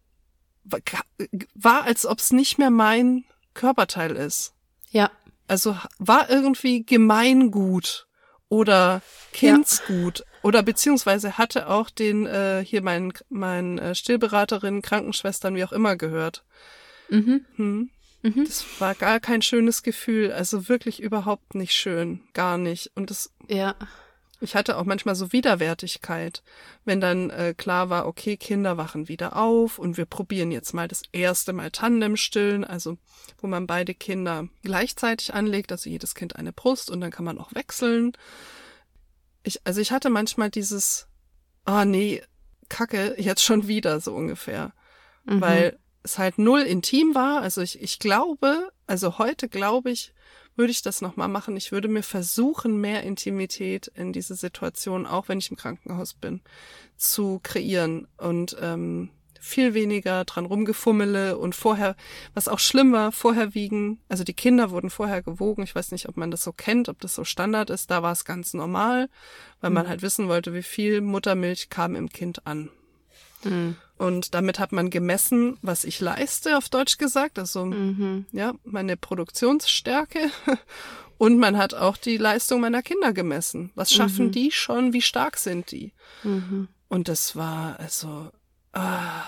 war 1.55 1.85
als 1.85 2.07
ob 2.07 2.19
es 2.19 2.33
nicht 2.33 2.59
mehr 2.59 2.71
mein 2.71 3.25
Körperteil 3.55 4.17
ist. 4.17 4.53
Ja. 4.91 5.13
Also 5.47 5.77
war 5.99 6.29
irgendwie 6.29 6.85
gemeingut 6.85 8.06
oder 8.49 9.03
Kindsgut 9.33 10.21
ja. 10.21 10.25
oder 10.43 10.63
beziehungsweise 10.63 11.39
hatte 11.39 11.69
auch 11.69 11.91
den 11.91 12.27
äh, 12.27 12.65
hier 12.65 12.83
mein 12.83 13.13
mein 13.29 13.79
äh, 13.79 13.95
Stillberaterin, 13.95 14.83
Krankenschwestern, 14.83 15.55
wie 15.55 15.65
auch 15.65 15.73
immer 15.73 15.97
gehört. 15.97 16.45
Mhm. 17.09 17.45
Hm. 17.57 17.91
Mhm. 18.23 18.45
Das 18.45 18.65
war 18.79 18.95
gar 18.95 19.21
kein 19.21 19.43
schönes 19.43 19.83
Gefühl, 19.83 20.33
also 20.33 20.69
wirklich 20.69 21.01
überhaupt 21.01 21.55
nicht 21.55 21.73
schön, 21.73 22.21
gar 22.33 22.59
nicht. 22.59 22.91
Und 22.95 23.11
das 23.11 23.33
ja. 23.49 23.75
Ich 24.41 24.55
hatte 24.55 24.77
auch 24.77 24.85
manchmal 24.85 25.15
so 25.15 25.33
Widerwärtigkeit, 25.33 26.43
wenn 26.85 27.01
dann 27.01 27.31
äh, 27.31 27.55
klar 27.57 27.89
war, 27.89 28.07
okay, 28.07 28.37
Kinder 28.37 28.77
wachen 28.77 29.09
wieder 29.09 29.37
auf 29.37 29.79
und 29.79 29.97
wir 29.97 30.05
probieren 30.05 30.51
jetzt 30.51 30.75
mal 30.75 30.89
das 30.89 31.03
erste 31.13 31.55
Mal 31.55 31.71
Tandem 31.71 32.17
stillen, 32.17 32.65
also 32.65 32.99
wo 33.39 33.47
man 33.47 33.67
beide 33.67 33.95
Kinder 33.95 34.49
gleichzeitig 34.63 35.33
anlegt, 35.33 35.73
also 35.73 35.89
jedes 35.89 36.15
Kind 36.15 36.37
eine 36.37 36.53
Brust 36.53 36.91
und 36.91 37.01
dann 37.01 37.11
kann 37.11 37.25
man 37.25 37.39
auch 37.39 37.55
wechseln. 37.55 38.13
Ich, 39.43 39.61
also 39.65 39.81
ich 39.81 39.91
hatte 39.91 40.11
manchmal 40.11 40.51
dieses, 40.51 41.07
ah 41.65 41.83
oh 41.83 41.85
nee, 41.87 42.23
Kacke, 42.69 43.15
jetzt 43.19 43.43
schon 43.43 43.69
wieder 43.69 44.01
so 44.01 44.15
ungefähr, 44.15 44.75
mhm. 45.25 45.41
weil 45.41 45.79
es 46.03 46.19
halt 46.19 46.39
null 46.39 46.61
intim 46.61 47.15
war. 47.15 47.41
Also 47.41 47.63
ich, 47.63 47.81
ich 47.81 47.99
glaube, 47.99 48.71
also 48.87 49.19
heute 49.19 49.49
glaube 49.49 49.91
ich, 49.91 50.13
würde 50.57 50.71
ich 50.71 50.83
das 50.83 51.01
nochmal 51.01 51.29
machen. 51.29 51.57
Ich 51.57 51.73
würde 51.73 51.89
mir 51.89 52.03
versuchen, 52.03 52.81
mehr 52.81 53.03
Intimität 53.03 53.89
in 53.95 54.13
diese 54.13 54.35
Situation, 54.35 55.07
auch 55.07 55.29
wenn 55.29 55.39
ich 55.39 55.51
im 55.51 55.57
Krankenhaus 55.57 56.15
bin, 56.15 56.41
zu 56.97 57.41
kreieren 57.43 58.09
und 58.17 58.57
ähm, 58.61 59.11
viel 59.47 59.75
weniger 59.75 60.25
dran 60.25 60.45
rumgefummele 60.45 61.39
und 61.39 61.55
vorher, 61.55 61.95
was 62.35 62.49
auch 62.49 62.59
schlimm 62.59 62.93
war, 62.93 63.13
vorher 63.13 63.55
wiegen, 63.55 64.01
also 64.09 64.25
die 64.25 64.35
Kinder 64.35 64.71
wurden 64.71 64.91
vorher 64.91 65.23
gewogen. 65.23 65.63
Ich 65.63 65.75
weiß 65.75 65.93
nicht, 65.93 66.09
ob 66.09 66.17
man 66.17 66.31
das 66.31 66.43
so 66.43 66.53
kennt, 66.53 66.89
ob 66.89 67.01
das 67.01 67.15
so 67.15 67.25
Standard 67.25 67.71
ist. 67.71 67.91
Da 67.91 68.03
war 68.03 68.13
es 68.13 68.25
ganz 68.25 68.55
normal, 68.55 69.09
weil 69.61 69.71
man 69.71 69.85
mhm. 69.85 69.91
halt 69.91 70.03
wissen 70.03 70.29
wollte, 70.29 70.53
wie 70.53 70.63
viel 70.65 71.01
Muttermilch 71.01 71.71
kam 71.71 71.95
im 71.95 72.09
Kind 72.09 72.47
an. 72.47 72.71
Mhm. 73.45 73.77
Und 73.99 74.35
damit 74.35 74.59
hat 74.59 74.73
man 74.73 74.91
gemessen, 74.91 75.57
was 75.63 75.85
ich 75.85 76.01
leiste, 76.01 76.59
auf 76.59 76.69
Deutsch 76.69 76.99
gesagt, 76.99 77.39
also 77.39 77.65
mhm. 77.65 78.27
ja, 78.33 78.55
meine 78.65 78.97
Produktionsstärke. 78.97 80.31
Und 81.19 81.39
man 81.39 81.57
hat 81.57 81.73
auch 81.73 81.97
die 81.97 82.19
Leistung 82.19 82.61
meiner 82.61 82.83
Kinder 82.83 83.15
gemessen. 83.15 83.71
Was 83.75 83.91
schaffen 83.91 84.27
mhm. 84.27 84.33
die 84.33 84.53
schon? 84.53 84.93
Wie 84.93 85.01
stark 85.01 85.39
sind 85.39 85.71
die? 85.71 85.95
Mhm. 86.25 86.69
Und 86.89 87.09
das 87.09 87.37
war 87.37 87.81
also, 87.81 88.31
ah, 88.73 89.23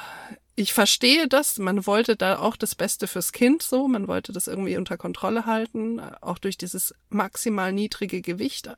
ich 0.55 0.75
verstehe 0.75 1.29
das. 1.29 1.59
Man 1.59 1.87
wollte 1.87 2.17
da 2.17 2.41
auch 2.41 2.57
das 2.57 2.75
Beste 2.75 3.07
fürs 3.07 3.33
Kind 3.33 3.63
so. 3.63 3.89
Man 3.89 4.07
wollte 4.07 4.33
das 4.33 4.49
irgendwie 4.49 4.77
unter 4.77 4.99
Kontrolle 4.99 5.47
halten, 5.47 6.01
auch 6.21 6.39
durch 6.39 6.59
dieses 6.59 6.95
maximal 7.09 7.73
niedrige 7.73 8.21
Gewicht 8.21 8.69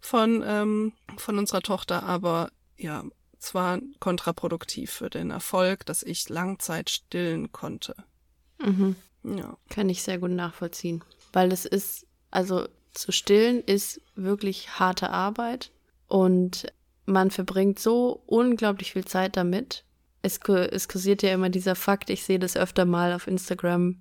von 0.00 0.42
ähm, 0.44 0.92
von 1.16 1.38
unserer 1.38 1.60
Tochter. 1.62 2.02
Aber 2.02 2.50
ja, 2.76 3.04
zwar 3.44 3.80
kontraproduktiv 4.00 4.90
für 4.90 5.10
den 5.10 5.30
Erfolg, 5.30 5.86
dass 5.86 6.02
ich 6.02 6.28
Langzeit 6.28 6.90
stillen 6.90 7.52
konnte. 7.52 7.94
Mhm. 8.58 8.96
Ja. 9.22 9.56
Kann 9.68 9.88
ich 9.88 10.02
sehr 10.02 10.18
gut 10.18 10.30
nachvollziehen. 10.30 11.02
Weil 11.32 11.52
es 11.52 11.64
ist, 11.64 12.06
also 12.30 12.66
zu 12.92 13.12
stillen 13.12 13.62
ist 13.62 14.00
wirklich 14.14 14.78
harte 14.78 15.10
Arbeit 15.10 15.70
und 16.06 16.66
man 17.06 17.30
verbringt 17.30 17.78
so 17.78 18.22
unglaublich 18.26 18.92
viel 18.92 19.04
Zeit 19.04 19.36
damit. 19.36 19.84
Es, 20.22 20.38
es 20.38 20.88
kursiert 20.88 21.22
ja 21.22 21.32
immer 21.32 21.50
dieser 21.50 21.74
Fakt, 21.74 22.08
ich 22.10 22.24
sehe 22.24 22.38
das 22.38 22.56
öfter 22.56 22.84
mal 22.84 23.12
auf 23.12 23.26
Instagram. 23.26 24.00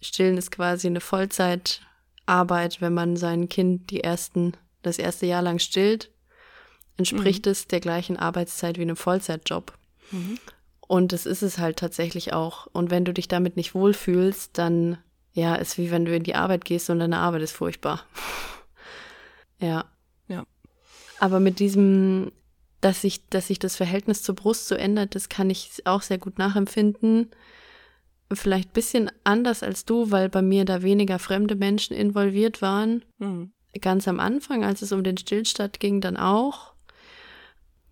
Stillen 0.00 0.36
ist 0.36 0.52
quasi 0.52 0.86
eine 0.86 1.00
Vollzeitarbeit, 1.00 2.80
wenn 2.80 2.94
man 2.94 3.16
sein 3.16 3.48
Kind 3.48 3.90
die 3.90 4.04
ersten, 4.04 4.52
das 4.82 4.98
erste 4.98 5.26
Jahr 5.26 5.42
lang 5.42 5.58
stillt 5.58 6.10
entspricht 6.98 7.46
mhm. 7.46 7.52
es 7.52 7.66
der 7.66 7.80
gleichen 7.80 8.16
Arbeitszeit 8.16 8.76
wie 8.76 8.82
einem 8.82 8.96
Vollzeitjob. 8.96 9.72
Mhm. 10.10 10.38
Und 10.86 11.12
das 11.12 11.26
ist 11.26 11.42
es 11.42 11.58
halt 11.58 11.78
tatsächlich 11.78 12.32
auch. 12.32 12.66
Und 12.66 12.90
wenn 12.90 13.04
du 13.04 13.12
dich 13.12 13.28
damit 13.28 13.56
nicht 13.56 13.74
wohlfühlst, 13.74 14.56
dann, 14.58 14.98
ja, 15.32 15.54
ist 15.54 15.78
wie 15.78 15.90
wenn 15.90 16.04
du 16.04 16.14
in 16.14 16.22
die 16.22 16.34
Arbeit 16.34 16.64
gehst 16.64 16.90
und 16.90 16.98
deine 16.98 17.18
Arbeit 17.18 17.42
ist 17.42 17.52
furchtbar. 17.52 18.04
ja. 19.58 19.84
Ja. 20.28 20.44
Aber 21.20 21.40
mit 21.40 21.58
diesem, 21.58 22.32
dass 22.80 23.02
sich, 23.02 23.26
dass 23.28 23.46
sich 23.46 23.58
das 23.58 23.76
Verhältnis 23.76 24.22
zur 24.22 24.34
Brust 24.34 24.68
so 24.68 24.74
ändert, 24.74 25.14
das 25.14 25.28
kann 25.28 25.50
ich 25.50 25.82
auch 25.84 26.02
sehr 26.02 26.18
gut 26.18 26.38
nachempfinden. 26.38 27.30
Vielleicht 28.32 28.74
bisschen 28.74 29.10
anders 29.24 29.62
als 29.62 29.84
du, 29.86 30.10
weil 30.10 30.28
bei 30.28 30.42
mir 30.42 30.64
da 30.64 30.82
weniger 30.82 31.18
fremde 31.18 31.54
Menschen 31.54 31.96
involviert 31.96 32.60
waren. 32.60 33.04
Mhm 33.18 33.52
ganz 33.80 34.08
am 34.08 34.20
Anfang, 34.20 34.64
als 34.64 34.82
es 34.82 34.92
um 34.92 35.02
den 35.02 35.16
Stillstand 35.16 35.80
ging, 35.80 36.00
dann 36.00 36.16
auch, 36.16 36.72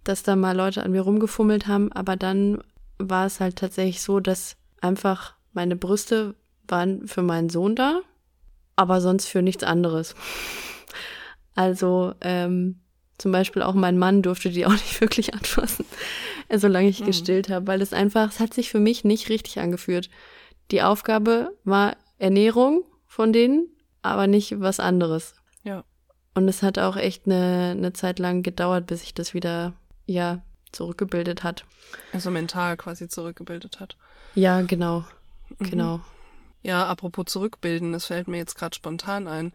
dass 0.08 0.22
da 0.22 0.36
mal 0.36 0.56
Leute 0.56 0.82
an 0.82 0.92
mir 0.92 1.02
rumgefummelt 1.02 1.66
haben, 1.66 1.92
aber 1.92 2.16
dann 2.16 2.62
war 2.98 3.26
es 3.26 3.40
halt 3.40 3.56
tatsächlich 3.56 4.02
so, 4.02 4.20
dass 4.20 4.56
einfach 4.80 5.34
meine 5.52 5.76
Brüste 5.76 6.34
waren 6.68 7.06
für 7.06 7.22
meinen 7.22 7.48
Sohn 7.48 7.76
da, 7.76 8.00
aber 8.76 9.00
sonst 9.00 9.26
für 9.26 9.42
nichts 9.42 9.64
anderes. 9.64 10.14
Also 11.58 12.12
ähm, 12.20 12.80
zum 13.16 13.32
Beispiel 13.32 13.62
auch 13.62 13.72
mein 13.72 13.96
Mann 13.96 14.20
durfte 14.20 14.50
die 14.50 14.66
auch 14.66 14.72
nicht 14.72 15.00
wirklich 15.00 15.32
anfassen, 15.32 15.86
solange 16.54 16.88
ich 16.88 17.00
mhm. 17.00 17.06
gestillt 17.06 17.48
habe, 17.48 17.66
weil 17.66 17.80
es 17.80 17.94
einfach, 17.94 18.28
es 18.28 18.40
hat 18.40 18.52
sich 18.52 18.70
für 18.70 18.78
mich 18.78 19.04
nicht 19.04 19.30
richtig 19.30 19.58
angeführt. 19.58 20.10
Die 20.70 20.82
Aufgabe 20.82 21.56
war 21.64 21.96
Ernährung 22.18 22.84
von 23.06 23.32
denen, 23.32 23.68
aber 24.02 24.26
nicht 24.26 24.60
was 24.60 24.80
anderes. 24.80 25.34
Ja. 25.62 25.84
Und 26.34 26.48
es 26.48 26.62
hat 26.62 26.78
auch 26.78 26.96
echt 26.96 27.26
eine, 27.26 27.74
eine 27.76 27.92
Zeit 27.92 28.18
lang 28.18 28.42
gedauert, 28.42 28.86
bis 28.86 29.00
sich 29.00 29.14
das 29.14 29.32
wieder, 29.32 29.72
ja, 30.06 30.42
zurückgebildet 30.72 31.42
hat. 31.42 31.64
Also 32.12 32.30
mental 32.30 32.76
quasi 32.76 33.08
zurückgebildet 33.08 33.80
hat. 33.80 33.96
Ja, 34.34 34.62
genau. 34.62 35.04
Mhm. 35.58 35.70
Genau. 35.70 36.00
Ja, 36.62 36.86
apropos 36.86 37.26
zurückbilden, 37.26 37.92
das 37.92 38.06
fällt 38.06 38.28
mir 38.28 38.38
jetzt 38.38 38.56
gerade 38.56 38.74
spontan 38.74 39.28
ein. 39.28 39.52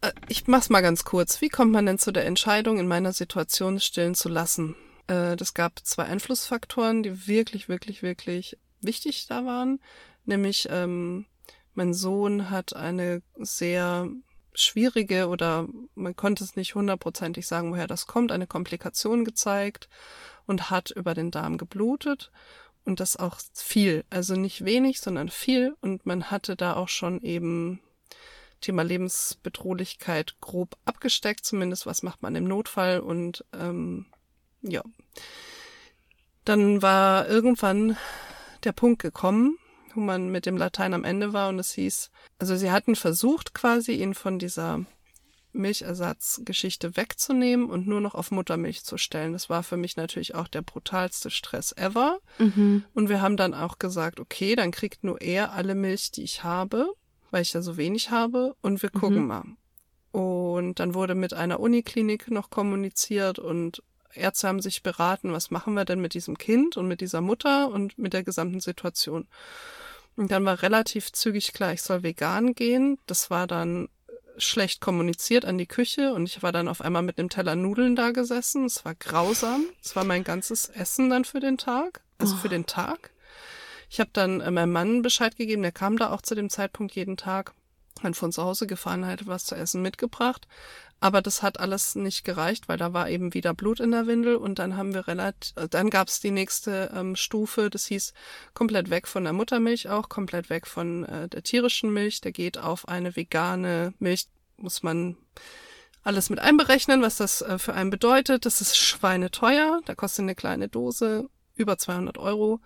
Äh, 0.00 0.12
ich 0.28 0.46
mach's 0.46 0.70
mal 0.70 0.80
ganz 0.80 1.04
kurz. 1.04 1.40
Wie 1.40 1.48
kommt 1.48 1.72
man 1.72 1.86
denn 1.86 1.98
zu 1.98 2.12
der 2.12 2.26
Entscheidung, 2.26 2.78
in 2.78 2.86
meiner 2.86 3.12
Situation 3.12 3.80
stillen 3.80 4.14
zu 4.14 4.28
lassen? 4.28 4.76
Äh, 5.06 5.36
das 5.36 5.54
gab 5.54 5.80
zwei 5.84 6.04
Einflussfaktoren, 6.04 7.02
die 7.02 7.26
wirklich, 7.26 7.68
wirklich, 7.68 8.02
wirklich 8.02 8.56
wichtig 8.80 9.26
da 9.26 9.44
waren. 9.44 9.80
Nämlich, 10.24 10.68
ähm, 10.70 11.26
mein 11.74 11.92
Sohn 11.92 12.50
hat 12.50 12.76
eine 12.76 13.22
sehr 13.36 14.08
schwierige 14.54 15.28
oder 15.28 15.68
man 15.94 16.16
konnte 16.16 16.44
es 16.44 16.56
nicht 16.56 16.74
hundertprozentig 16.74 17.46
sagen, 17.46 17.72
woher 17.72 17.86
das 17.86 18.06
kommt, 18.06 18.32
eine 18.32 18.46
Komplikation 18.46 19.24
gezeigt 19.24 19.88
und 20.46 20.70
hat 20.70 20.90
über 20.90 21.14
den 21.14 21.30
Darm 21.30 21.58
geblutet 21.58 22.30
und 22.84 23.00
das 23.00 23.16
auch 23.16 23.38
viel, 23.52 24.04
also 24.10 24.34
nicht 24.34 24.64
wenig, 24.64 25.00
sondern 25.00 25.28
viel 25.28 25.74
und 25.80 26.06
man 26.06 26.30
hatte 26.30 26.56
da 26.56 26.74
auch 26.74 26.88
schon 26.88 27.20
eben 27.22 27.80
Thema 28.60 28.82
Lebensbedrohlichkeit 28.82 30.40
grob 30.40 30.76
abgesteckt, 30.84 31.44
zumindest 31.44 31.86
was 31.86 32.02
macht 32.02 32.22
man 32.22 32.34
im 32.34 32.44
Notfall 32.44 33.00
und 33.00 33.44
ähm, 33.52 34.06
ja. 34.62 34.82
Dann 36.44 36.82
war 36.82 37.28
irgendwann 37.28 37.96
der 38.64 38.72
Punkt 38.72 39.00
gekommen, 39.00 39.58
wo 39.94 40.00
man 40.00 40.30
mit 40.30 40.46
dem 40.46 40.56
Latein 40.56 40.94
am 40.94 41.04
Ende 41.04 41.32
war 41.32 41.48
und 41.48 41.58
es 41.58 41.72
hieß, 41.72 42.10
also 42.38 42.56
sie 42.56 42.70
hatten 42.70 42.96
versucht 42.96 43.54
quasi 43.54 43.92
ihn 43.92 44.14
von 44.14 44.38
dieser 44.38 44.84
Milchersatzgeschichte 45.54 46.96
wegzunehmen 46.96 47.70
und 47.70 47.86
nur 47.86 48.00
noch 48.00 48.14
auf 48.14 48.30
Muttermilch 48.30 48.84
zu 48.84 48.98
stellen. 48.98 49.32
Das 49.32 49.48
war 49.48 49.62
für 49.62 49.76
mich 49.76 49.96
natürlich 49.96 50.34
auch 50.34 50.48
der 50.48 50.62
brutalste 50.62 51.30
Stress 51.30 51.72
ever. 51.72 52.18
Mhm. 52.38 52.84
Und 52.92 53.08
wir 53.08 53.22
haben 53.22 53.36
dann 53.36 53.54
auch 53.54 53.78
gesagt, 53.78 54.20
okay, 54.20 54.56
dann 54.56 54.72
kriegt 54.72 55.04
nur 55.04 55.20
er 55.20 55.52
alle 55.52 55.74
Milch, 55.74 56.10
die 56.10 56.24
ich 56.24 56.42
habe, 56.42 56.92
weil 57.30 57.42
ich 57.42 57.52
ja 57.52 57.62
so 57.62 57.76
wenig 57.76 58.10
habe 58.10 58.54
und 58.60 58.82
wir 58.82 58.90
gucken 58.90 59.22
mhm. 59.22 59.26
mal. 59.26 59.44
Und 60.10 60.78
dann 60.80 60.94
wurde 60.94 61.14
mit 61.14 61.34
einer 61.34 61.60
Uniklinik 61.60 62.30
noch 62.30 62.50
kommuniziert 62.50 63.38
und 63.38 63.82
Ärzte 64.12 64.46
haben 64.46 64.60
sich 64.60 64.82
beraten, 64.82 65.32
was 65.32 65.50
machen 65.50 65.74
wir 65.74 65.84
denn 65.84 66.00
mit 66.00 66.14
diesem 66.14 66.38
Kind 66.38 66.76
und 66.76 66.86
mit 66.86 67.00
dieser 67.00 67.20
Mutter 67.20 67.68
und 67.68 67.98
mit 67.98 68.12
der 68.12 68.22
gesamten 68.22 68.60
Situation. 68.60 69.26
Und 70.16 70.30
dann 70.30 70.44
war 70.44 70.62
relativ 70.62 71.12
zügig 71.12 71.52
klar, 71.52 71.72
ich 71.72 71.82
soll 71.82 72.02
vegan 72.02 72.54
gehen. 72.54 72.98
Das 73.06 73.30
war 73.30 73.46
dann 73.46 73.88
schlecht 74.36 74.80
kommuniziert 74.80 75.44
an 75.44 75.58
die 75.58 75.66
Küche 75.66 76.12
und 76.12 76.26
ich 76.26 76.42
war 76.42 76.52
dann 76.52 76.68
auf 76.68 76.80
einmal 76.80 77.02
mit 77.02 77.18
einem 77.18 77.28
Teller 77.28 77.56
Nudeln 77.56 77.96
da 77.96 78.10
gesessen. 78.10 78.64
Es 78.64 78.84
war 78.84 78.94
grausam. 78.94 79.64
Es 79.82 79.94
war 79.96 80.04
mein 80.04 80.24
ganzes 80.24 80.68
Essen 80.68 81.10
dann 81.10 81.24
für 81.24 81.40
den 81.40 81.58
Tag, 81.58 82.02
also 82.18 82.34
oh. 82.34 82.38
für 82.38 82.48
den 82.48 82.66
Tag. 82.66 83.10
Ich 83.90 84.00
habe 84.00 84.10
dann 84.12 84.40
äh, 84.40 84.50
meinem 84.50 84.72
Mann 84.72 85.02
Bescheid 85.02 85.36
gegeben, 85.36 85.62
der 85.62 85.72
kam 85.72 85.96
da 85.96 86.10
auch 86.10 86.22
zu 86.22 86.34
dem 86.34 86.50
Zeitpunkt 86.50 86.94
jeden 86.94 87.16
Tag. 87.16 87.52
Dann 88.02 88.14
von 88.14 88.32
zu 88.32 88.42
Hause 88.42 88.66
gefahren, 88.66 89.06
hatte 89.06 89.26
was 89.26 89.44
zu 89.44 89.54
essen 89.54 89.80
mitgebracht. 89.80 90.48
Aber 91.00 91.20
das 91.20 91.42
hat 91.42 91.60
alles 91.60 91.96
nicht 91.96 92.24
gereicht, 92.24 92.68
weil 92.68 92.78
da 92.78 92.92
war 92.92 93.10
eben 93.10 93.34
wieder 93.34 93.52
Blut 93.52 93.80
in 93.80 93.90
der 93.90 94.06
Windel 94.06 94.36
und 94.36 94.58
dann 94.58 94.76
haben 94.76 94.94
wir 94.94 95.06
relativ, 95.06 95.52
dann 95.70 95.90
gab 95.90 96.08
es 96.08 96.20
die 96.20 96.30
nächste 96.30 96.90
ähm, 96.94 97.14
Stufe, 97.14 97.68
das 97.68 97.86
hieß 97.86 98.14
komplett 98.54 98.88
weg 98.88 99.06
von 99.06 99.24
der 99.24 99.34
Muttermilch 99.34 99.90
auch, 99.90 100.08
komplett 100.08 100.48
weg 100.48 100.66
von 100.66 101.04
äh, 101.04 101.28
der 101.28 101.42
tierischen 101.42 101.92
Milch. 101.92 102.20
Der 102.22 102.32
geht 102.32 102.56
auf 102.58 102.88
eine 102.88 103.16
vegane 103.16 103.92
Milch, 103.98 104.28
muss 104.56 104.82
man 104.82 105.16
alles 106.04 106.30
mit 106.30 106.38
einberechnen, 106.38 107.02
was 107.02 107.16
das 107.16 107.42
äh, 107.42 107.58
für 107.58 107.74
einen 107.74 107.90
bedeutet. 107.90 108.46
Das 108.46 108.60
ist 108.60 108.76
schweineteuer, 108.76 109.80
da 109.84 109.94
kostet 109.94 110.22
eine 110.22 110.34
kleine 110.34 110.68
Dose 110.68 111.28
über 111.56 111.78
200 111.78 112.18
Euro. 112.18 112.60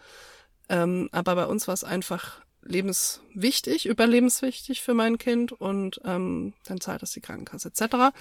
Ähm, 0.68 1.08
aber 1.12 1.34
bei 1.34 1.46
uns 1.46 1.66
war 1.66 1.74
es 1.74 1.84
einfach 1.84 2.40
lebenswichtig, 2.68 3.86
überlebenswichtig 3.86 4.82
für 4.82 4.94
mein 4.94 5.18
Kind 5.18 5.52
und 5.52 6.00
ähm, 6.04 6.52
dann 6.64 6.80
zahlt 6.80 7.02
das 7.02 7.12
die 7.12 7.20
Krankenkasse 7.20 7.68
etc. 7.68 8.14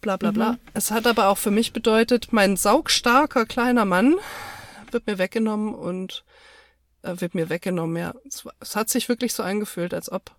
Bla 0.00 0.16
bla 0.16 0.30
bla. 0.30 0.52
Mhm. 0.52 0.58
Es 0.74 0.90
hat 0.90 1.06
aber 1.06 1.28
auch 1.28 1.38
für 1.38 1.50
mich 1.50 1.72
bedeutet, 1.72 2.32
mein 2.32 2.56
saugstarker 2.56 3.46
kleiner 3.46 3.84
Mann 3.84 4.16
wird 4.90 5.06
mir 5.06 5.18
weggenommen 5.18 5.74
und 5.74 6.24
äh, 7.02 7.14
wird 7.16 7.34
mir 7.34 7.48
weggenommen, 7.48 7.96
ja. 7.96 8.14
Es, 8.26 8.44
es 8.60 8.76
hat 8.76 8.88
sich 8.90 9.08
wirklich 9.08 9.32
so 9.34 9.42
angefühlt, 9.42 9.94
als 9.94 10.10
ob 10.10 10.34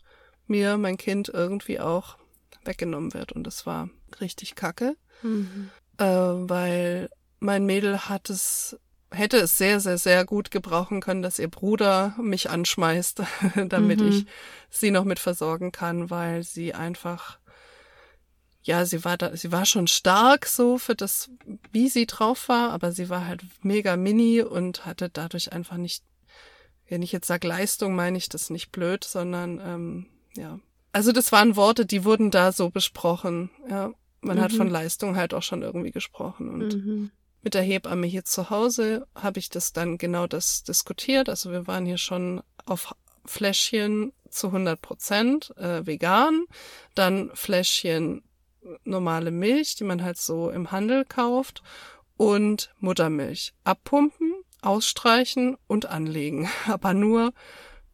mir 0.47 0.77
mein 0.77 0.97
Kind 0.97 1.29
irgendwie 1.29 1.79
auch 1.79 2.17
weggenommen 2.63 3.13
wird. 3.13 3.31
Und 3.31 3.45
das 3.45 3.65
war 3.65 3.89
richtig 4.21 4.55
kacke. 4.55 4.95
Mhm. 5.21 5.69
Äh, 5.97 6.05
weil 6.05 7.09
mein 7.39 7.65
Mädel 7.65 8.09
hat 8.09 8.29
es 8.29 8.77
hätte 9.11 9.37
es 9.37 9.57
sehr, 9.57 9.79
sehr, 9.79 9.97
sehr 9.97 10.25
gut 10.25 10.51
gebrauchen 10.51 11.01
können, 11.01 11.21
dass 11.21 11.39
ihr 11.39 11.49
Bruder 11.49 12.15
mich 12.21 12.49
anschmeißt, 12.49 13.23
damit 13.67 13.99
mhm. 13.99 14.07
ich 14.07 14.25
sie 14.69 14.91
noch 14.91 15.03
mit 15.03 15.19
versorgen 15.19 15.71
kann, 15.71 16.09
weil 16.09 16.43
sie 16.43 16.73
einfach, 16.73 17.39
ja, 18.61 18.85
sie 18.85 19.03
war 19.03 19.17
da, 19.17 19.35
sie 19.35 19.51
war 19.51 19.65
schon 19.65 19.87
stark 19.87 20.45
so 20.45 20.77
für 20.77 20.95
das, 20.95 21.29
wie 21.71 21.89
sie 21.89 22.05
drauf 22.05 22.49
war, 22.49 22.71
aber 22.71 22.91
sie 22.91 23.09
war 23.09 23.25
halt 23.25 23.41
mega 23.61 23.97
mini 23.97 24.41
und 24.41 24.85
hatte 24.85 25.09
dadurch 25.09 25.53
einfach 25.53 25.77
nicht, 25.77 26.03
wenn 26.87 27.01
ich 27.01 27.11
jetzt 27.11 27.27
sage 27.27 27.47
Leistung, 27.47 27.95
meine 27.95 28.17
ich 28.17 28.29
das 28.29 28.49
nicht 28.49 28.71
blöd, 28.71 29.03
sondern 29.03 29.59
ähm, 29.63 30.05
ja. 30.35 30.59
Also 30.91 31.11
das 31.11 31.31
waren 31.31 31.55
Worte, 31.55 31.85
die 31.85 32.03
wurden 32.03 32.31
da 32.31 32.51
so 32.51 32.69
besprochen, 32.69 33.49
ja. 33.69 33.91
Man 34.21 34.37
mhm. 34.37 34.41
hat 34.41 34.51
von 34.51 34.69
Leistung 34.69 35.15
halt 35.15 35.33
auch 35.33 35.43
schon 35.43 35.61
irgendwie 35.61 35.91
gesprochen 35.91 36.49
und 36.49 36.75
mhm 36.75 37.11
mit 37.41 37.53
der 37.53 37.61
Hebamme 37.61 38.07
hier 38.07 38.25
zu 38.25 38.49
Hause 38.49 39.07
habe 39.15 39.39
ich 39.39 39.49
das 39.49 39.73
dann 39.73 39.97
genau 39.97 40.27
das 40.27 40.63
diskutiert. 40.63 41.29
Also 41.29 41.51
wir 41.51 41.67
waren 41.67 41.85
hier 41.85 41.97
schon 41.97 42.41
auf 42.65 42.93
Fläschchen 43.25 44.13
zu 44.29 44.47
100 44.47 44.81
Prozent 44.81 45.55
äh, 45.57 45.85
vegan, 45.85 46.45
dann 46.95 47.31
Fläschchen 47.33 48.23
normale 48.83 49.31
Milch, 49.31 49.75
die 49.75 49.83
man 49.83 50.03
halt 50.03 50.17
so 50.17 50.49
im 50.49 50.71
Handel 50.71 51.05
kauft 51.05 51.63
und 52.17 52.73
Muttermilch. 52.79 53.53
Abpumpen, 53.63 54.33
ausstreichen 54.61 55.57
und 55.67 55.85
anlegen, 55.85 56.49
aber 56.67 56.93
nur 56.93 57.33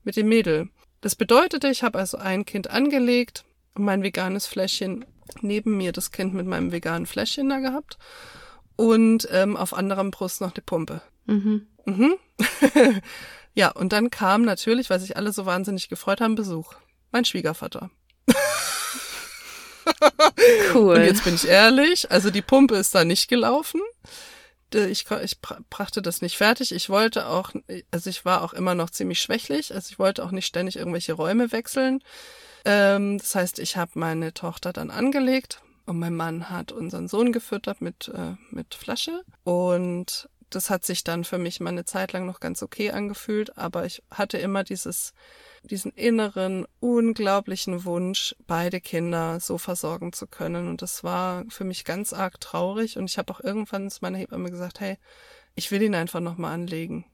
mit 0.03 0.15
dem 0.15 0.29
Mädel. 0.29 0.69
Das 1.01 1.15
bedeutete, 1.15 1.69
ich 1.69 1.83
habe 1.83 1.99
also 1.99 2.17
ein 2.17 2.45
Kind 2.45 2.69
angelegt 2.69 3.45
und 3.75 3.85
mein 3.85 4.01
veganes 4.01 4.47
Fläschchen 4.47 5.05
neben 5.41 5.77
mir 5.77 5.91
das 5.91 6.11
Kind 6.11 6.33
mit 6.33 6.47
meinem 6.47 6.71
veganen 6.71 7.05
Fläschchen 7.05 7.49
da 7.49 7.59
gehabt 7.59 7.97
und 8.75 9.27
ähm, 9.31 9.57
auf 9.57 9.73
anderem 9.73 10.11
Brust 10.11 10.41
noch 10.41 10.51
die 10.51 10.61
Pumpe. 10.61 11.01
Mhm. 11.25 11.67
Mhm. 11.85 12.15
ja, 13.53 13.71
und 13.71 13.93
dann 13.93 14.09
kam 14.09 14.43
natürlich, 14.43 14.89
weil 14.89 14.99
sich 14.99 15.17
alle 15.17 15.31
so 15.31 15.45
wahnsinnig 15.45 15.89
gefreut 15.89 16.21
haben, 16.21 16.35
Besuch. 16.35 16.73
Mein 17.11 17.25
Schwiegervater. 17.25 17.89
cool. 20.73 20.95
Und 20.95 21.03
jetzt 21.03 21.23
bin 21.23 21.35
ich 21.35 21.47
ehrlich, 21.47 22.11
also 22.11 22.29
die 22.29 22.41
Pumpe 22.41 22.75
ist 22.75 22.93
da 22.93 23.05
nicht 23.05 23.27
gelaufen. 23.27 23.81
Ich, 24.73 25.05
ich 25.23 25.39
brachte 25.69 26.01
das 26.01 26.21
nicht 26.21 26.35
fertig. 26.35 26.73
Ich 26.73 26.89
wollte 26.89 27.27
auch, 27.27 27.51
also 27.91 28.09
ich 28.09 28.25
war 28.25 28.43
auch 28.43 28.51
immer 28.51 28.75
noch 28.75 28.89
ziemlich 28.89 29.21
schwächlich, 29.21 29.73
also 29.73 29.87
ich 29.89 29.99
wollte 29.99 30.25
auch 30.25 30.31
nicht 30.31 30.47
ständig 30.47 30.75
irgendwelche 30.75 31.13
Räume 31.13 31.51
wechseln. 31.53 32.03
Ähm, 32.65 33.19
das 33.19 33.35
heißt, 33.35 33.59
ich 33.59 33.77
habe 33.77 33.91
meine 33.93 34.33
Tochter 34.33 34.73
dann 34.73 34.89
angelegt 34.89 35.61
und 35.85 35.99
mein 35.99 36.15
Mann 36.15 36.49
hat 36.49 36.71
unseren 36.71 37.07
Sohn 37.07 37.31
gefüttert 37.31 37.81
mit, 37.81 38.07
äh, 38.09 38.35
mit 38.49 38.73
Flasche. 38.73 39.23
Und 39.43 40.29
das 40.49 40.69
hat 40.69 40.85
sich 40.85 41.03
dann 41.03 41.23
für 41.23 41.37
mich 41.37 41.59
mal 41.59 41.69
eine 41.69 41.85
Zeit 41.85 42.13
lang 42.13 42.25
noch 42.25 42.39
ganz 42.39 42.63
okay 42.63 42.91
angefühlt, 42.91 43.57
aber 43.57 43.85
ich 43.85 44.03
hatte 44.09 44.37
immer 44.37 44.63
dieses, 44.63 45.13
diesen 45.63 45.91
inneren, 45.91 46.65
unglaublichen 46.79 47.85
Wunsch, 47.85 48.35
beide 48.47 48.79
Kinder 48.81 49.39
so 49.39 49.57
versorgen 49.57 50.13
zu 50.13 50.27
können. 50.27 50.67
Und 50.67 50.81
das 50.81 51.03
war 51.03 51.43
für 51.49 51.65
mich 51.65 51.83
ganz 51.83 52.13
arg 52.13 52.39
traurig. 52.39 52.97
Und 52.97 53.09
ich 53.09 53.17
habe 53.17 53.33
auch 53.33 53.41
irgendwann 53.41 53.89
zu 53.89 53.99
meiner 54.01 54.17
Hebamme 54.17 54.49
gesagt, 54.49 54.79
hey, 54.79 54.97
ich 55.55 55.71
will 55.71 55.81
ihn 55.81 55.95
einfach 55.95 56.19
nochmal 56.19 56.53
anlegen. 56.53 57.05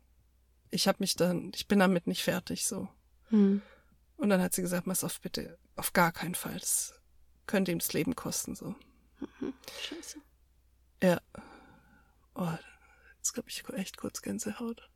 Ich 0.70 0.88
habe 0.88 0.98
mich 1.00 1.16
dann, 1.16 1.52
ich 1.56 1.68
bin 1.68 1.80
damit 1.80 2.08
nicht 2.08 2.24
fertig 2.24 2.66
so. 2.66 2.88
Hm. 3.30 3.62
Und 4.16 4.30
dann 4.30 4.42
hat 4.42 4.54
sie 4.54 4.62
gesagt, 4.62 4.86
pass 4.86 5.04
auf 5.04 5.20
bitte, 5.20 5.58
auf 5.76 5.94
gar 5.94 6.12
keinen 6.12 6.36
Fall. 6.36 6.58
Das 6.60 7.01
könnte 7.52 7.72
ihm 7.72 7.80
das 7.80 7.92
Leben 7.92 8.16
kosten, 8.16 8.56
so. 8.56 8.76
Mhm. 9.20 9.54
Scheiße. 9.82 10.20
Ja. 11.04 11.20
Oh, 12.34 12.48
jetzt 13.18 13.34
glaube 13.34 13.50
ich 13.50 13.64
echt 13.74 13.98
kurz 13.98 14.22
Gänsehaut. 14.22 14.90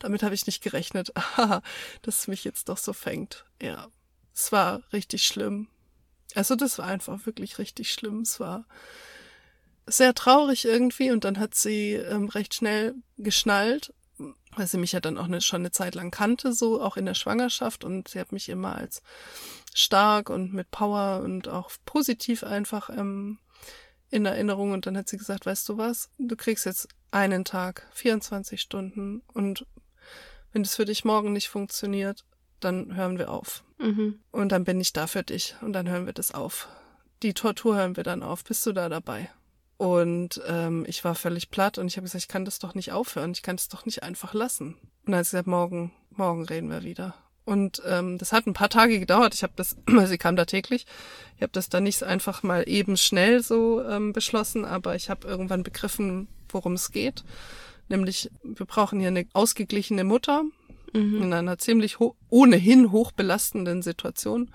Damit 0.00 0.24
habe 0.24 0.34
ich 0.34 0.46
nicht 0.46 0.62
gerechnet, 0.62 1.12
dass 2.02 2.18
es 2.18 2.28
mich 2.28 2.42
jetzt 2.42 2.68
doch 2.68 2.78
so 2.78 2.92
fängt. 2.92 3.44
Ja. 3.62 3.88
Es 4.34 4.50
war 4.50 4.82
richtig 4.92 5.24
schlimm. 5.24 5.68
Also 6.34 6.56
das 6.56 6.78
war 6.78 6.86
einfach 6.86 7.24
wirklich 7.26 7.58
richtig 7.58 7.92
schlimm. 7.92 8.22
Es 8.22 8.40
war 8.40 8.66
sehr 9.86 10.14
traurig 10.14 10.64
irgendwie 10.64 11.12
und 11.12 11.22
dann 11.22 11.38
hat 11.38 11.54
sie 11.54 11.92
ähm, 11.92 12.28
recht 12.28 12.54
schnell 12.54 12.96
geschnallt, 13.16 13.94
weil 14.18 14.66
sie 14.66 14.78
mich 14.78 14.92
ja 14.92 15.00
dann 15.00 15.18
auch 15.18 15.24
eine, 15.24 15.40
schon 15.40 15.62
eine 15.62 15.72
Zeit 15.72 15.94
lang 15.94 16.10
kannte, 16.10 16.52
so 16.52 16.80
auch 16.80 16.96
in 16.96 17.06
der 17.06 17.14
Schwangerschaft 17.14 17.84
und 17.84 18.08
sie 18.08 18.20
hat 18.20 18.32
mich 18.32 18.48
immer 18.48 18.76
als 18.76 19.02
stark 19.74 20.30
und 20.30 20.52
mit 20.52 20.70
Power 20.70 21.22
und 21.22 21.48
auch 21.48 21.70
positiv 21.84 22.44
einfach 22.44 22.90
ähm, 22.90 23.38
in 24.10 24.26
Erinnerung 24.26 24.72
und 24.72 24.86
dann 24.86 24.96
hat 24.96 25.08
sie 25.08 25.16
gesagt, 25.16 25.46
weißt 25.46 25.68
du 25.68 25.78
was, 25.78 26.10
du 26.18 26.36
kriegst 26.36 26.66
jetzt 26.66 26.88
einen 27.10 27.44
Tag, 27.44 27.88
24 27.92 28.60
Stunden 28.60 29.22
und 29.32 29.66
wenn 30.52 30.62
es 30.62 30.76
für 30.76 30.84
dich 30.84 31.04
morgen 31.04 31.32
nicht 31.32 31.48
funktioniert, 31.48 32.24
dann 32.60 32.94
hören 32.94 33.18
wir 33.18 33.30
auf. 33.30 33.64
Mhm. 33.78 34.20
Und 34.30 34.52
dann 34.52 34.64
bin 34.64 34.80
ich 34.80 34.92
da 34.92 35.08
für 35.08 35.24
dich 35.24 35.56
und 35.60 35.72
dann 35.72 35.88
hören 35.88 36.06
wir 36.06 36.12
das 36.12 36.32
auf. 36.32 36.68
Die 37.22 37.34
Tortur 37.34 37.76
hören 37.76 37.96
wir 37.96 38.04
dann 38.04 38.22
auf. 38.22 38.44
Bist 38.44 38.64
du 38.66 38.72
da 38.72 38.88
dabei? 38.88 39.30
Und 39.76 40.40
ähm, 40.46 40.84
ich 40.86 41.04
war 41.04 41.14
völlig 41.14 41.50
platt 41.50 41.78
und 41.78 41.88
ich 41.88 41.96
habe 41.96 42.04
gesagt, 42.04 42.24
ich 42.24 42.28
kann 42.28 42.44
das 42.44 42.58
doch 42.58 42.74
nicht 42.74 42.92
aufhören, 42.92 43.32
ich 43.32 43.42
kann 43.42 43.56
das 43.56 43.68
doch 43.68 43.84
nicht 43.86 44.02
einfach 44.02 44.32
lassen. 44.32 44.74
Und 45.04 45.12
dann 45.12 45.16
hat 45.16 45.26
sie 45.26 45.32
gesagt, 45.32 45.48
morgen, 45.48 45.92
morgen 46.10 46.44
reden 46.44 46.70
wir 46.70 46.84
wieder. 46.84 47.14
Und 47.44 47.82
ähm, 47.86 48.16
das 48.16 48.32
hat 48.32 48.46
ein 48.46 48.54
paar 48.54 48.70
Tage 48.70 48.98
gedauert. 48.98 49.34
Ich 49.34 49.42
habe 49.42 49.52
das, 49.56 49.76
weil 49.86 50.06
sie 50.08 50.18
kam 50.18 50.36
da 50.36 50.44
täglich, 50.44 50.86
ich 51.36 51.42
habe 51.42 51.52
das 51.52 51.68
dann 51.68 51.82
nicht 51.82 52.02
einfach 52.02 52.42
mal 52.42 52.64
eben 52.68 52.96
schnell 52.96 53.42
so 53.42 53.82
ähm, 53.82 54.12
beschlossen, 54.12 54.64
aber 54.64 54.94
ich 54.94 55.10
habe 55.10 55.26
irgendwann 55.26 55.62
begriffen, 55.62 56.28
worum 56.48 56.74
es 56.74 56.90
geht. 56.90 57.24
Nämlich, 57.88 58.30
wir 58.42 58.66
brauchen 58.66 58.98
hier 58.98 59.08
eine 59.08 59.26
ausgeglichene 59.34 60.04
Mutter 60.04 60.44
mhm. 60.94 61.22
in 61.22 61.32
einer 61.32 61.58
ziemlich 61.58 61.98
ho 61.98 62.16
ohnehin 62.30 62.92
hochbelastenden 62.92 63.82
Situation 63.82 64.50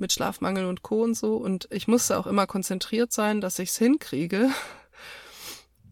mit 0.00 0.12
Schlafmangel 0.12 0.66
und 0.66 0.82
Co. 0.82 1.02
und 1.02 1.14
so. 1.14 1.36
Und 1.36 1.68
ich 1.70 1.88
musste 1.88 2.18
auch 2.18 2.26
immer 2.26 2.46
konzentriert 2.46 3.12
sein, 3.12 3.40
dass 3.40 3.58
ich 3.58 3.70
es 3.70 3.78
hinkriege, 3.78 4.50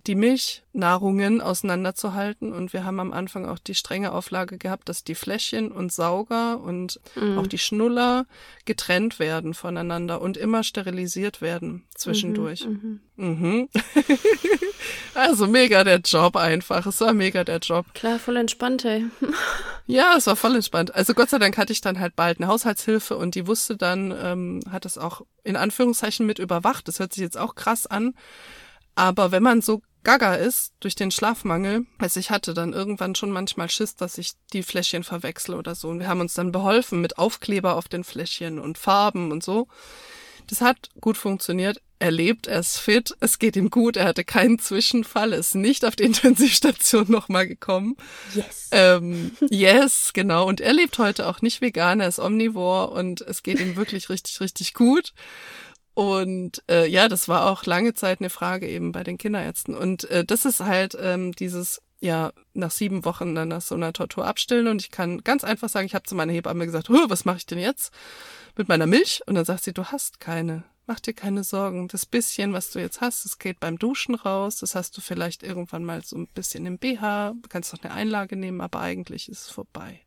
die 0.09 0.15
Milchnahrungen 0.15 1.43
auseinanderzuhalten. 1.43 2.53
Und 2.55 2.73
wir 2.73 2.85
haben 2.85 2.99
am 2.99 3.13
Anfang 3.13 3.47
auch 3.47 3.59
die 3.59 3.75
strenge 3.75 4.13
Auflage 4.13 4.57
gehabt, 4.57 4.89
dass 4.89 5.05
die 5.05 5.15
Fläschchen 5.15 5.71
und 5.71 5.93
Sauger 5.93 6.61
und 6.61 6.99
mhm. 7.15 7.39
auch 7.39 7.47
die 7.47 7.59
Schnuller 7.59 8.27
getrennt 8.65 9.19
werden 9.19 9.53
voneinander 9.53 10.23
und 10.23 10.39
immer 10.39 10.65
sterilisiert 10.65 11.43
werden 11.43 11.85
zwischendurch. 11.95 12.67
Mhm. 12.67 13.01
Mhm. 13.17 13.27
mhm. 13.27 13.69
also 15.15 15.47
mega 15.47 15.85
der 15.85 15.99
Job 15.99 16.37
einfach. 16.37 16.87
Es 16.87 17.01
war 17.03 17.13
mega 17.13 17.45
der 17.45 17.59
Job. 17.59 17.85
Klar, 17.93 18.19
voll 18.19 18.37
entspannt, 18.37 18.87
ey. 18.87 19.05
ja, 19.87 20.15
es 20.17 20.27
war 20.27 20.37
voll 20.37 20.55
entspannt. 20.55 20.95
Also 20.95 21.13
Gott 21.13 21.29
sei 21.29 21.39
Dank 21.39 21.59
hatte 21.59 21.73
ich 21.73 21.83
dann 21.83 22.01
halt 22.01 22.17
bald 22.17 22.39
eine 22.39 22.49
Haushaltshilfe 22.49 23.15
und 23.15 23.35
die 23.35 23.47
wusste 23.47 23.77
dann, 23.77 24.15
ähm, 24.23 24.61
hat 24.71 24.87
es 24.87 24.97
auch 24.97 25.21
in 25.45 25.57
Anführungszeichen 25.57 26.25
mit 26.25 26.39
überwacht. 26.39 26.89
Das 26.89 26.99
hört 26.99 27.13
sich 27.13 27.23
jetzt 27.23 27.37
auch 27.37 27.55
krass 27.55 27.87
an. 27.87 28.15
Aber 28.99 29.31
wenn 29.31 29.45
man 29.45 29.63
so 29.63 29.81
gaga 30.05 30.35
ist 30.35 30.73
durch 30.81 30.95
den 30.95 31.11
Schlafmangel, 31.11 31.87
also 31.99 32.21
ich 32.21 32.31
hatte 32.31 32.55
dann 32.55 32.73
irgendwann 32.73 33.15
schon 33.15 33.31
manchmal 33.31 33.71
Schiss, 33.71 33.97
dass 33.97 34.19
ich 34.19 34.33
die 34.53 34.63
Fläschchen 34.63 35.05
verwechsle 35.05 35.57
oder 35.57 35.75
so. 35.75 35.89
Und 35.89 36.01
wir 36.01 36.09
haben 36.09 36.21
uns 36.21 36.35
dann 36.35 36.53
beholfen 36.53 37.01
mit 37.01 37.19
Aufkleber 37.19 37.77
auf 37.77 37.89
den 37.89 38.05
Fläschchen 38.05 38.59
und 38.59 38.79
Farben 38.79 39.33
und 39.33 39.43
so. 39.43 39.69
Das 40.49 40.63
hat 40.63 40.89
gut 41.01 41.17
funktioniert. 41.17 41.83
Er 42.01 42.11
lebt, 42.11 42.47
er 42.47 42.61
ist 42.61 42.79
fit, 42.79 43.17
es 43.21 43.39
geht 43.39 43.57
ihm 43.57 43.71
gut, 43.71 43.97
er 43.97 44.07
hatte 44.07 44.25
keinen 44.25 44.59
Zwischenfall, 44.59 45.33
ist 45.33 45.55
nicht 45.55 45.85
auf 45.85 45.97
die 45.97 46.05
Intensivstation 46.05 47.07
nochmal 47.09 47.47
gekommen. 47.47 47.97
Yes. 48.35 48.69
Ähm, 48.71 49.33
yes, 49.51 50.13
genau. 50.15 50.47
Und 50.47 50.61
er 50.61 50.73
lebt 50.73 50.99
heute 50.99 51.27
auch 51.27 51.43
nicht 51.43 51.61
vegan, 51.61 52.01
er 52.01 52.09
ist 52.09 52.21
omnivor 52.21 52.93
und 52.93 53.21
es 53.23 53.43
geht 53.43 53.61
ihm 53.61 53.77
wirklich 53.77 54.09
richtig, 54.11 54.41
richtig 54.41 54.75
gut. 54.75 55.13
Und 55.99 56.63
äh, 56.71 56.87
ja, 56.87 57.09
das 57.09 57.27
war 57.27 57.51
auch 57.51 57.67
lange 57.67 57.93
Zeit 57.93 58.21
eine 58.21 58.31
Frage 58.31 58.69
eben 58.69 58.93
bei 58.93 59.03
den 59.03 59.19
Kinderärzten. 59.19 59.75
Und 59.75 60.09
äh, 60.11 60.25
das 60.25 60.45
ist 60.45 60.61
halt 60.61 60.97
ähm, 61.01 61.33
dieses, 61.33 61.83
ja, 61.99 62.33
nach 62.55 62.71
sieben 62.71 63.05
Wochen 63.05 63.35
dann 63.35 63.49
nach 63.49 63.63
so 63.63 63.75
einer 63.75 63.93
Tortur 63.93 64.25
abstillen. 64.25 64.69
Und 64.69 64.81
ich 64.81 64.93
kann 64.93 65.25
ganz 65.25 65.43
einfach 65.43 65.69
sagen, 65.69 65.87
ich 65.87 65.97
habe 65.97 66.05
zu 66.05 66.15
meiner 66.15 66.33
Hebamme 66.33 66.67
gesagt, 66.67 66.89
was 66.89 67.25
mache 67.25 67.39
ich 67.39 67.47
denn 67.47 67.59
jetzt 67.59 67.93
mit 68.57 68.69
meiner 68.69 68.87
Milch? 68.87 69.23
Und 69.27 69.35
dann 69.35 69.45
sagt 69.45 69.65
sie, 69.65 69.73
du 69.73 69.87
hast 69.87 70.21
keine. 70.21 70.63
Mach 70.87 71.01
dir 71.01 71.15
keine 71.15 71.43
Sorgen. 71.43 71.89
Das 71.89 72.07
bisschen, 72.07 72.53
was 72.53 72.71
du 72.71 72.79
jetzt 72.79 73.01
hast, 73.01 73.25
das 73.25 73.41
geht 73.41 73.59
beim 73.59 73.77
Duschen 73.77 74.15
raus. 74.15 74.59
Das 74.59 74.77
hast 74.77 74.97
du 74.97 75.01
vielleicht 75.01 75.43
irgendwann 75.43 75.83
mal 75.83 76.05
so 76.05 76.15
ein 76.15 76.29
bisschen 76.29 76.65
im 76.65 76.79
BH. 76.79 77.35
Du 77.43 77.49
kannst 77.49 77.73
noch 77.73 77.83
eine 77.83 77.93
Einlage 77.93 78.37
nehmen, 78.37 78.61
aber 78.61 78.79
eigentlich 78.79 79.29
ist 79.29 79.47
es 79.47 79.51
vorbei. 79.51 80.03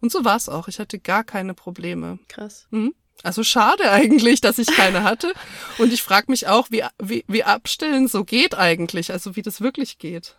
Und 0.00 0.10
so 0.10 0.24
war 0.24 0.36
es 0.36 0.48
auch. 0.48 0.66
Ich 0.68 0.78
hatte 0.78 0.98
gar 0.98 1.24
keine 1.24 1.52
Probleme. 1.52 2.18
Krass. 2.28 2.66
Mhm. 2.70 2.94
Also 3.22 3.42
schade 3.44 3.90
eigentlich, 3.90 4.40
dass 4.40 4.58
ich 4.58 4.68
keine 4.68 5.02
hatte. 5.02 5.32
Und 5.78 5.92
ich 5.92 6.02
frage 6.02 6.30
mich 6.30 6.46
auch, 6.48 6.70
wie, 6.70 6.84
wie, 7.02 7.24
wie 7.28 7.44
Abstillen 7.44 8.08
so 8.08 8.24
geht 8.24 8.56
eigentlich, 8.56 9.12
also 9.12 9.36
wie 9.36 9.42
das 9.42 9.60
wirklich 9.60 9.98
geht. 9.98 10.36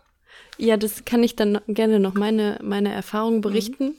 Ja, 0.58 0.76
das 0.76 1.04
kann 1.04 1.22
ich 1.22 1.36
dann 1.36 1.60
gerne 1.68 2.00
noch 2.00 2.14
meine, 2.14 2.58
meine 2.62 2.92
Erfahrung 2.92 3.36
mhm. 3.36 3.40
berichten. 3.40 3.84
Mhm. 3.84 3.96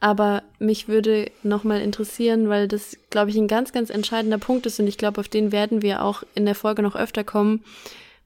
Aber 0.00 0.44
mich 0.60 0.86
würde 0.86 1.30
nochmal 1.42 1.80
interessieren, 1.80 2.48
weil 2.48 2.68
das, 2.68 2.96
glaube 3.10 3.30
ich, 3.30 3.36
ein 3.36 3.48
ganz, 3.48 3.72
ganz 3.72 3.90
entscheidender 3.90 4.38
Punkt 4.38 4.64
ist 4.66 4.78
und 4.78 4.86
ich 4.86 4.96
glaube, 4.96 5.20
auf 5.20 5.28
den 5.28 5.50
werden 5.50 5.82
wir 5.82 6.04
auch 6.04 6.22
in 6.36 6.46
der 6.46 6.54
Folge 6.54 6.82
noch 6.82 6.94
öfter 6.94 7.24
kommen. 7.24 7.64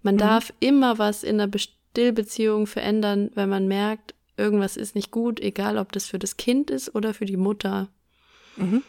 Man 0.03 0.17
mhm. 0.17 0.19
darf 0.19 0.53
immer 0.61 0.99
was 0.99 1.23
in 1.23 1.41
einer 1.41 1.51
Stillbeziehung 1.59 2.67
verändern, 2.67 3.31
wenn 3.35 3.49
man 3.49 3.69
merkt, 3.69 4.15
irgendwas 4.37 4.77
ist 4.77 4.95
nicht 4.95 5.11
gut, 5.11 5.41
egal 5.41 5.79
ob 5.79 5.93
das 5.93 6.07
für 6.07 6.19
das 6.19 6.37
Kind 6.37 6.71
ist 6.71 6.95
oder 6.95 7.15
für 7.15 7.25
die 7.25 7.39
Mutter. 7.39 7.89
Mhm. 8.57 8.83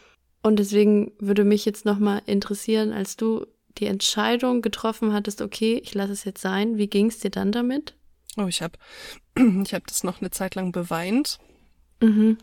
Und 0.44 0.58
deswegen 0.58 1.12
würde 1.18 1.42
mich 1.42 1.64
jetzt 1.64 1.86
nochmal 1.86 2.20
interessieren, 2.26 2.92
als 2.92 3.16
du 3.16 3.46
die 3.78 3.86
Entscheidung 3.86 4.60
getroffen 4.60 5.14
hattest, 5.14 5.40
okay, 5.40 5.80
ich 5.82 5.94
lasse 5.94 6.12
es 6.12 6.24
jetzt 6.24 6.42
sein, 6.42 6.76
wie 6.76 6.86
ging 6.86 7.06
es 7.06 7.18
dir 7.18 7.30
dann 7.30 7.50
damit? 7.50 7.94
Oh, 8.36 8.46
ich 8.46 8.60
habe 8.60 8.78
ich 9.64 9.72
hab 9.72 9.86
das 9.86 10.04
noch 10.04 10.20
eine 10.20 10.30
Zeit 10.30 10.54
lang 10.54 10.70
beweint. 10.70 11.38
Mhm. 12.02 12.36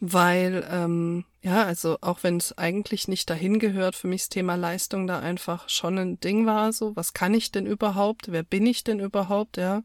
Weil, 0.00 0.66
ähm, 0.70 1.26
ja, 1.42 1.64
also 1.64 1.98
auch 2.00 2.22
wenn 2.22 2.38
es 2.38 2.56
eigentlich 2.56 3.06
nicht 3.06 3.28
dahin 3.28 3.58
gehört, 3.58 3.94
für 3.94 4.08
mich 4.08 4.22
das 4.22 4.28
Thema 4.30 4.54
Leistung 4.54 5.06
da 5.06 5.20
einfach 5.20 5.68
schon 5.68 5.98
ein 5.98 6.20
Ding 6.20 6.46
war, 6.46 6.72
so, 6.72 6.96
was 6.96 7.12
kann 7.12 7.34
ich 7.34 7.52
denn 7.52 7.66
überhaupt? 7.66 8.32
Wer 8.32 8.42
bin 8.42 8.66
ich 8.66 8.82
denn 8.82 8.98
überhaupt? 8.98 9.58
Ja, 9.58 9.82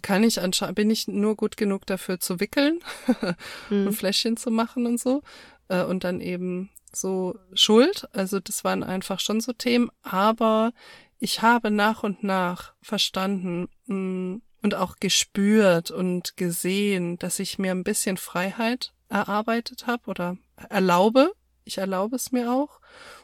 kann 0.00 0.24
ich 0.24 0.40
anscheinend, 0.40 0.76
bin 0.76 0.90
ich 0.90 1.06
nur 1.06 1.36
gut 1.36 1.58
genug 1.58 1.84
dafür 1.84 2.18
zu 2.18 2.40
wickeln 2.40 2.80
mhm. 3.70 3.88
und 3.88 3.92
Fläschchen 3.92 4.38
zu 4.38 4.50
machen 4.50 4.86
und 4.86 4.98
so? 4.98 5.22
Äh, 5.68 5.84
und 5.84 6.04
dann 6.04 6.22
eben 6.22 6.70
so 6.94 7.38
schuld. 7.52 8.08
Also 8.12 8.40
das 8.40 8.64
waren 8.64 8.82
einfach 8.82 9.20
schon 9.20 9.42
so 9.42 9.52
Themen. 9.52 9.90
Aber 10.02 10.72
ich 11.18 11.42
habe 11.42 11.70
nach 11.70 12.02
und 12.02 12.22
nach 12.24 12.72
verstanden 12.80 13.68
mh, 13.86 13.96
mm, 13.96 14.42
und 14.62 14.74
auch 14.76 14.96
gespürt 14.96 15.90
und 15.90 16.36
gesehen, 16.36 17.18
dass 17.18 17.38
ich 17.38 17.58
mir 17.58 17.72
ein 17.72 17.84
bisschen 17.84 18.16
Freiheit 18.16 18.92
erarbeitet 19.12 19.86
habe 19.86 20.02
oder 20.06 20.36
erlaube. 20.68 21.32
Ich 21.64 21.78
erlaube 21.78 22.16
es 22.16 22.32
mir 22.32 22.50
auch. 22.50 22.80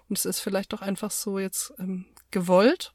Und 0.08 0.18
es 0.18 0.24
ist 0.24 0.40
vielleicht 0.40 0.72
doch 0.72 0.82
einfach 0.82 1.10
so 1.10 1.38
jetzt 1.38 1.72
ähm, 1.78 2.06
gewollt. 2.30 2.92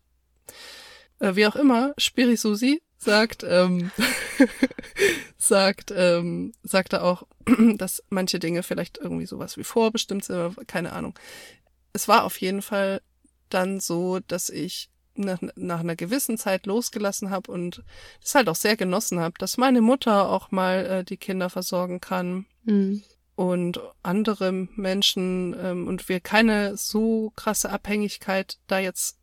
Äh, 1.20 1.36
wie 1.36 1.48
auch 1.48 1.56
immer, 1.56 1.94
Spiri 1.98 2.38
Susi 2.38 2.82
sagt, 2.98 3.44
ähm, 3.44 3.92
sagt, 5.38 5.92
ähm, 5.96 6.54
sagt 6.64 6.94
er 6.94 7.04
auch, 7.04 7.24
dass 7.76 8.04
manche 8.10 8.40
Dinge 8.40 8.64
vielleicht 8.64 8.98
irgendwie 8.98 9.26
sowas 9.26 9.58
wie 9.58 9.64
vorbestimmt 9.64 10.24
sind, 10.24 10.56
keine 10.68 10.94
Ahnung. 10.94 11.18
Es 11.92 12.08
war 12.08 12.24
auf 12.24 12.40
jeden 12.40 12.62
Fall 12.62 13.02
dann 13.50 13.80
so, 13.80 14.20
dass 14.20 14.50
ich 14.50 14.90
nach, 15.16 15.40
nach 15.56 15.80
einer 15.80 15.96
gewissen 15.96 16.38
Zeit 16.38 16.66
losgelassen 16.66 17.30
habe 17.30 17.52
und 17.52 17.84
das 18.22 18.36
halt 18.36 18.50
auch 18.50 18.56
sehr 18.56 18.76
genossen 18.76 19.20
habe, 19.20 19.36
dass 19.38 19.58
meine 19.58 19.82
Mutter 19.82 20.30
auch 20.30 20.52
mal 20.52 20.86
äh, 20.86 21.04
die 21.04 21.18
Kinder 21.18 21.50
versorgen 21.50 22.02
kann. 22.02 22.46
Mhm. 22.64 23.04
Und 23.36 23.80
andere 24.04 24.52
Menschen 24.76 25.56
ähm, 25.60 25.88
und 25.88 26.08
wir 26.08 26.20
keine 26.20 26.78
so 26.78 27.32
krasse 27.36 27.72
Abhängigkeit 27.72 28.60
da 28.68 28.78
jetzt, 28.78 29.18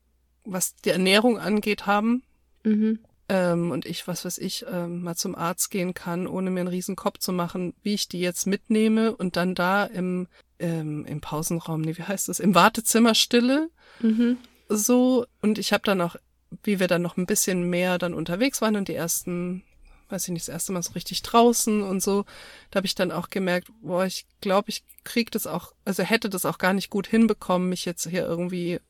was 0.45 0.75
die 0.77 0.91
Ernährung 0.91 1.39
angeht, 1.39 1.87
haben. 1.87 2.25
Mhm 2.65 2.99
ähm, 3.31 3.71
und 3.71 3.87
ich, 3.87 4.09
was 4.09 4.25
weiß 4.25 4.39
ich, 4.39 4.67
ähm, 4.69 5.03
mal 5.03 5.15
zum 5.15 5.37
Arzt 5.37 5.71
gehen 5.71 5.95
kann, 5.95 6.27
ohne 6.27 6.51
mir 6.51 6.61
einen 6.61 6.69
riesen 6.69 6.97
Kopf 6.97 7.19
zu 7.19 7.33
machen, 7.33 7.75
wie 7.85 7.95
ich 7.95 8.09
die 8.09 8.19
jetzt 8.19 8.49
mitnehme 8.49 9.15
und 9.15 9.37
dann 9.37 9.55
da 9.55 9.85
im, 9.85 10.27
ähm, 10.59 11.07
im 11.07 11.21
Pausenraum, 11.21 11.81
nee, 11.81 11.97
wie 11.97 12.03
heißt 12.03 12.29
das, 12.29 12.41
im 12.41 12.57
Wartezimmer 12.57 13.15
stille. 13.15 13.71
Mhm. 14.01 14.37
So, 14.73 15.27
und 15.43 15.59
ich 15.59 15.73
habe 15.73 15.83
dann 15.85 16.01
auch, 16.01 16.17
wie 16.63 16.79
wir 16.79 16.87
dann 16.87 17.03
noch 17.03 17.17
ein 17.17 17.27
bisschen 17.27 17.69
mehr 17.69 17.99
dann 17.99 18.15
unterwegs 18.15 18.63
waren 18.63 18.77
und 18.77 18.89
die 18.89 18.95
ersten 18.95 19.65
weiß 20.11 20.25
ich 20.25 20.33
nicht, 20.33 20.49
das 20.49 20.53
erste 20.53 20.73
Mal 20.73 20.83
so 20.83 20.93
richtig 20.93 21.23
draußen 21.23 21.83
und 21.83 22.03
so. 22.03 22.25
Da 22.71 22.79
habe 22.79 22.87
ich 22.87 22.95
dann 22.95 23.13
auch 23.13 23.31
gemerkt, 23.31 23.69
boah, 23.83 24.05
ich 24.05 24.27
glaube, 24.41 24.71
ich 24.71 24.85
krieg 25.05 25.31
das 25.31 25.47
auch, 25.47 25.73
also 25.85 26.03
hätte 26.03 26.29
das 26.29 26.45
auch 26.45 26.59
gar 26.59 26.73
nicht 26.73 26.91
gut 26.91 27.07
hinbekommen, 27.07 27.69
mich 27.69 27.85
jetzt 27.85 28.09
hier 28.09 28.27
irgendwie, 28.27 28.81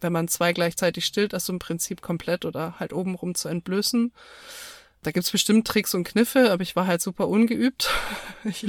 wenn 0.00 0.12
man 0.12 0.28
zwei 0.28 0.52
gleichzeitig 0.52 1.04
stillt, 1.04 1.34
also 1.34 1.52
im 1.52 1.58
Prinzip 1.58 2.02
komplett 2.02 2.44
oder 2.44 2.78
halt 2.78 2.92
obenrum 2.92 3.34
zu 3.34 3.48
entblößen. 3.48 4.12
Da 5.02 5.12
gibt's 5.12 5.30
bestimmt 5.30 5.66
Tricks 5.66 5.94
und 5.94 6.04
Kniffe, 6.04 6.50
aber 6.52 6.62
ich 6.62 6.76
war 6.76 6.86
halt 6.86 7.00
super 7.00 7.26
ungeübt. 7.28 7.90
ich, 8.44 8.64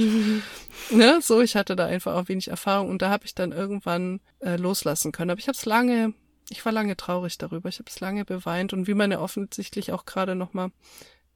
ne, 0.90 1.18
so, 1.20 1.42
ich 1.42 1.56
hatte 1.56 1.76
da 1.76 1.86
einfach 1.86 2.14
auch 2.14 2.28
wenig 2.28 2.48
Erfahrung 2.48 2.88
und 2.88 3.02
da 3.02 3.10
habe 3.10 3.26
ich 3.26 3.34
dann 3.34 3.52
irgendwann 3.52 4.20
äh, 4.40 4.56
loslassen 4.56 5.12
können. 5.12 5.30
Aber 5.30 5.40
ich 5.40 5.48
habe 5.48 5.58
es 5.58 5.66
lange, 5.66 6.14
ich 6.52 6.64
war 6.64 6.72
lange 6.72 6.96
traurig 6.96 7.38
darüber. 7.38 7.68
Ich 7.68 7.78
habe 7.78 7.90
es 7.90 8.00
lange 8.00 8.24
beweint 8.24 8.72
und 8.72 8.86
wie 8.86 8.94
man 8.94 9.10
ja 9.10 9.20
offensichtlich 9.20 9.92
auch 9.92 10.04
gerade 10.04 10.34
noch 10.34 10.52
mal 10.52 10.70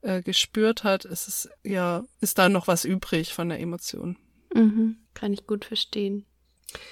äh, 0.01 0.21
gespürt 0.21 0.83
hat, 0.83 1.05
ist 1.05 1.27
es 1.27 1.49
ja, 1.63 2.03
ist 2.21 2.37
da 2.37 2.49
noch 2.49 2.67
was 2.67 2.85
übrig 2.85 3.33
von 3.33 3.49
der 3.49 3.59
Emotion. 3.59 4.17
Mhm, 4.53 4.97
kann 5.13 5.33
ich 5.33 5.47
gut 5.47 5.65
verstehen. 5.65 6.25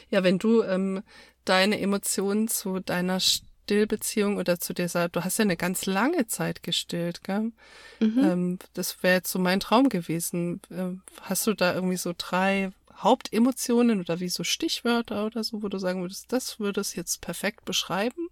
Ja, 0.09 0.23
wenn 0.23 0.39
du 0.39 0.63
ähm, 0.63 1.03
deine 1.45 1.79
Emotionen 1.79 2.47
zu 2.47 2.79
deiner 2.79 3.19
Stillbeziehung 3.19 4.37
oder 4.37 4.59
zu 4.59 4.73
dieser, 4.73 5.09
du 5.09 5.23
hast 5.23 5.37
ja 5.37 5.43
eine 5.43 5.57
ganz 5.57 5.85
lange 5.85 6.27
Zeit 6.27 6.63
gestillt, 6.63 7.23
gell? 7.23 7.51
Mhm. 7.99 8.19
Ähm, 8.19 8.59
das 8.73 9.01
wäre 9.03 9.15
jetzt 9.15 9.31
so 9.31 9.39
mein 9.39 9.59
Traum 9.59 9.89
gewesen. 9.89 10.61
Ähm, 10.71 11.01
hast 11.21 11.45
du 11.47 11.53
da 11.53 11.73
irgendwie 11.73 11.97
so 11.97 12.13
drei 12.17 12.71
Hauptemotionen 12.97 13.99
oder 13.99 14.19
wie 14.19 14.29
so 14.29 14.43
Stichwörter 14.43 15.25
oder 15.25 15.43
so, 15.43 15.61
wo 15.61 15.67
du 15.67 15.77
sagen 15.77 16.01
würdest, 16.01 16.31
das 16.31 16.59
würde 16.59 16.81
es 16.81 16.95
jetzt 16.95 17.21
perfekt 17.21 17.65
beschreiben? 17.65 18.29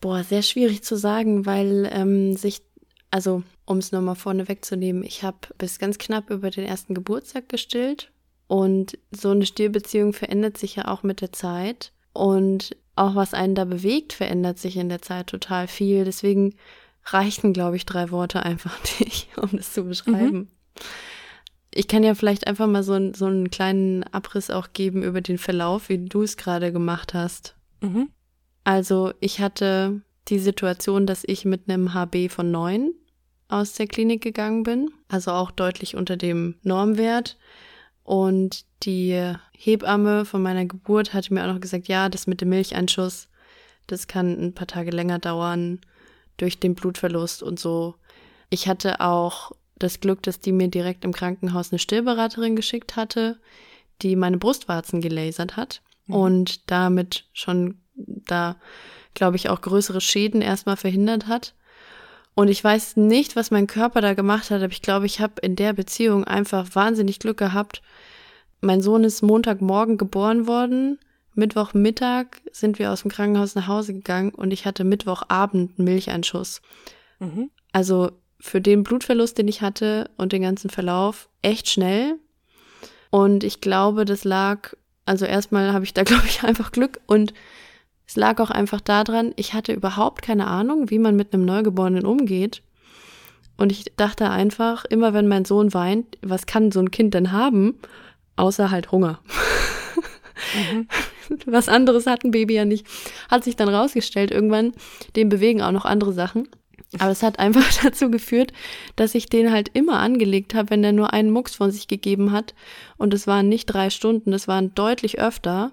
Boah, 0.00 0.22
sehr 0.22 0.42
schwierig 0.42 0.82
zu 0.82 0.96
sagen, 0.96 1.46
weil 1.46 1.88
ähm, 1.92 2.36
sich, 2.36 2.62
also 3.10 3.42
um 3.64 3.78
es 3.78 3.92
nochmal 3.92 4.14
vorne 4.14 4.48
wegzunehmen, 4.48 5.02
ich 5.02 5.22
habe 5.22 5.38
bis 5.58 5.78
ganz 5.78 5.98
knapp 5.98 6.30
über 6.30 6.50
den 6.50 6.64
ersten 6.64 6.94
Geburtstag 6.94 7.48
gestillt 7.48 8.12
und 8.46 8.98
so 9.10 9.30
eine 9.30 9.46
Stillbeziehung 9.46 10.12
verändert 10.12 10.56
sich 10.56 10.76
ja 10.76 10.88
auch 10.88 11.02
mit 11.02 11.20
der 11.20 11.32
Zeit 11.32 11.92
und 12.12 12.76
auch 12.96 13.14
was 13.14 13.34
einen 13.34 13.54
da 13.54 13.64
bewegt, 13.64 14.12
verändert 14.12 14.58
sich 14.58 14.76
in 14.76 14.88
der 14.88 15.02
Zeit 15.02 15.28
total 15.28 15.68
viel. 15.68 16.04
Deswegen 16.04 16.56
reichten, 17.04 17.52
glaube 17.52 17.76
ich, 17.76 17.86
drei 17.86 18.10
Worte 18.10 18.42
einfach 18.42 18.76
nicht, 19.00 19.28
um 19.38 19.50
das 19.52 19.72
zu 19.72 19.84
beschreiben. 19.84 20.36
Mhm. 20.36 20.48
Ich 21.78 21.86
kann 21.86 22.02
ja 22.02 22.16
vielleicht 22.16 22.48
einfach 22.48 22.66
mal 22.66 22.82
so, 22.82 23.12
so 23.12 23.26
einen 23.26 23.50
kleinen 23.50 24.02
Abriss 24.02 24.50
auch 24.50 24.72
geben 24.72 25.04
über 25.04 25.20
den 25.20 25.38
Verlauf, 25.38 25.88
wie 25.88 25.98
du 25.98 26.22
es 26.22 26.36
gerade 26.36 26.72
gemacht 26.72 27.14
hast. 27.14 27.54
Mhm. 27.80 28.08
Also 28.64 29.12
ich 29.20 29.38
hatte 29.38 30.02
die 30.26 30.40
Situation, 30.40 31.06
dass 31.06 31.22
ich 31.24 31.44
mit 31.44 31.68
einem 31.68 31.94
HB 31.94 32.30
von 32.30 32.50
neun 32.50 32.94
aus 33.46 33.74
der 33.74 33.86
Klinik 33.86 34.24
gegangen 34.24 34.64
bin, 34.64 34.90
also 35.06 35.30
auch 35.30 35.52
deutlich 35.52 35.94
unter 35.94 36.16
dem 36.16 36.56
Normwert. 36.64 37.38
Und 38.02 38.64
die 38.82 39.32
Hebamme 39.52 40.24
von 40.24 40.42
meiner 40.42 40.66
Geburt 40.66 41.14
hatte 41.14 41.32
mir 41.32 41.44
auch 41.44 41.54
noch 41.54 41.60
gesagt, 41.60 41.86
ja, 41.86 42.08
das 42.08 42.26
mit 42.26 42.40
dem 42.40 42.48
Milcheinschuss, 42.48 43.28
das 43.86 44.08
kann 44.08 44.32
ein 44.32 44.52
paar 44.52 44.66
Tage 44.66 44.90
länger 44.90 45.20
dauern 45.20 45.80
durch 46.38 46.58
den 46.58 46.74
Blutverlust 46.74 47.40
und 47.44 47.60
so. 47.60 47.94
Ich 48.50 48.66
hatte 48.66 49.00
auch 49.00 49.52
das 49.78 50.00
Glück, 50.00 50.22
dass 50.22 50.40
die 50.40 50.52
mir 50.52 50.68
direkt 50.68 51.04
im 51.04 51.12
Krankenhaus 51.12 51.72
eine 51.72 51.78
Stillberaterin 51.78 52.56
geschickt 52.56 52.96
hatte, 52.96 53.38
die 54.02 54.16
meine 54.16 54.38
Brustwarzen 54.38 55.00
gelasert 55.00 55.56
hat 55.56 55.82
mhm. 56.06 56.14
und 56.14 56.70
damit 56.70 57.24
schon 57.32 57.80
da, 57.96 58.56
glaube 59.14 59.36
ich, 59.36 59.48
auch 59.48 59.60
größere 59.60 60.00
Schäden 60.00 60.42
erstmal 60.42 60.76
verhindert 60.76 61.26
hat. 61.26 61.54
Und 62.34 62.48
ich 62.48 62.62
weiß 62.62 62.96
nicht, 62.96 63.34
was 63.34 63.50
mein 63.50 63.66
Körper 63.66 64.00
da 64.00 64.14
gemacht 64.14 64.50
hat, 64.50 64.62
aber 64.62 64.72
ich 64.72 64.82
glaube, 64.82 65.06
ich 65.06 65.20
habe 65.20 65.40
in 65.42 65.56
der 65.56 65.72
Beziehung 65.72 66.24
einfach 66.24 66.68
wahnsinnig 66.74 67.18
Glück 67.18 67.38
gehabt. 67.38 67.82
Mein 68.60 68.80
Sohn 68.80 69.02
ist 69.02 69.22
Montagmorgen 69.22 69.98
geboren 69.98 70.46
worden. 70.46 71.00
Mittwochmittag 71.34 72.26
sind 72.52 72.78
wir 72.78 72.92
aus 72.92 73.02
dem 73.02 73.10
Krankenhaus 73.10 73.54
nach 73.54 73.66
Hause 73.66 73.92
gegangen 73.92 74.30
und 74.30 74.52
ich 74.52 74.66
hatte 74.66 74.84
Mittwochabend 74.84 75.78
einen 75.78 75.84
Milcheinschuss. 75.84 76.62
Mhm. 77.18 77.50
Also 77.72 78.12
für 78.40 78.60
den 78.60 78.84
Blutverlust, 78.84 79.38
den 79.38 79.48
ich 79.48 79.62
hatte 79.62 80.10
und 80.16 80.32
den 80.32 80.42
ganzen 80.42 80.70
Verlauf, 80.70 81.28
echt 81.42 81.68
schnell. 81.68 82.16
Und 83.10 83.44
ich 83.44 83.60
glaube, 83.60 84.04
das 84.04 84.24
lag, 84.24 84.74
also 85.06 85.24
erstmal 85.24 85.72
habe 85.72 85.84
ich 85.84 85.94
da, 85.94 86.02
glaube 86.04 86.26
ich, 86.26 86.42
einfach 86.42 86.72
Glück 86.72 87.00
und 87.06 87.34
es 88.06 88.16
lag 88.16 88.40
auch 88.40 88.50
einfach 88.50 88.80
daran, 88.80 89.32
ich 89.36 89.52
hatte 89.52 89.72
überhaupt 89.72 90.22
keine 90.22 90.46
Ahnung, 90.46 90.88
wie 90.88 90.98
man 90.98 91.14
mit 91.14 91.34
einem 91.34 91.44
Neugeborenen 91.44 92.06
umgeht. 92.06 92.62
Und 93.58 93.70
ich 93.70 93.92
dachte 93.96 94.30
einfach, 94.30 94.84
immer 94.86 95.12
wenn 95.12 95.28
mein 95.28 95.44
Sohn 95.44 95.74
weint, 95.74 96.16
was 96.22 96.46
kann 96.46 96.70
so 96.70 96.80
ein 96.80 96.90
Kind 96.90 97.12
denn 97.12 97.32
haben, 97.32 97.74
außer 98.36 98.70
halt 98.70 98.92
Hunger. 98.92 99.20
Mhm. 100.54 100.88
Was 101.44 101.68
anderes 101.68 102.06
hat 102.06 102.24
ein 102.24 102.30
Baby 102.30 102.54
ja 102.54 102.64
nicht. 102.64 102.86
Hat 103.28 103.44
sich 103.44 103.56
dann 103.56 103.68
rausgestellt, 103.68 104.30
irgendwann, 104.30 104.72
dem 105.14 105.28
bewegen 105.28 105.60
auch 105.60 105.72
noch 105.72 105.84
andere 105.84 106.14
Sachen. 106.14 106.48
Aber 106.98 107.10
es 107.10 107.22
hat 107.22 107.38
einfach 107.38 107.70
dazu 107.82 108.10
geführt, 108.10 108.52
dass 108.96 109.14
ich 109.14 109.28
den 109.28 109.52
halt 109.52 109.70
immer 109.74 109.98
angelegt 109.98 110.54
habe, 110.54 110.70
wenn 110.70 110.84
er 110.84 110.92
nur 110.92 111.12
einen 111.12 111.30
Mucks 111.30 111.54
von 111.54 111.70
sich 111.70 111.88
gegeben 111.88 112.32
hat. 112.32 112.54
Und 112.96 113.12
es 113.12 113.26
waren 113.26 113.48
nicht 113.48 113.66
drei 113.66 113.90
Stunden, 113.90 114.32
es 114.32 114.48
waren 114.48 114.74
deutlich 114.74 115.18
öfter 115.18 115.72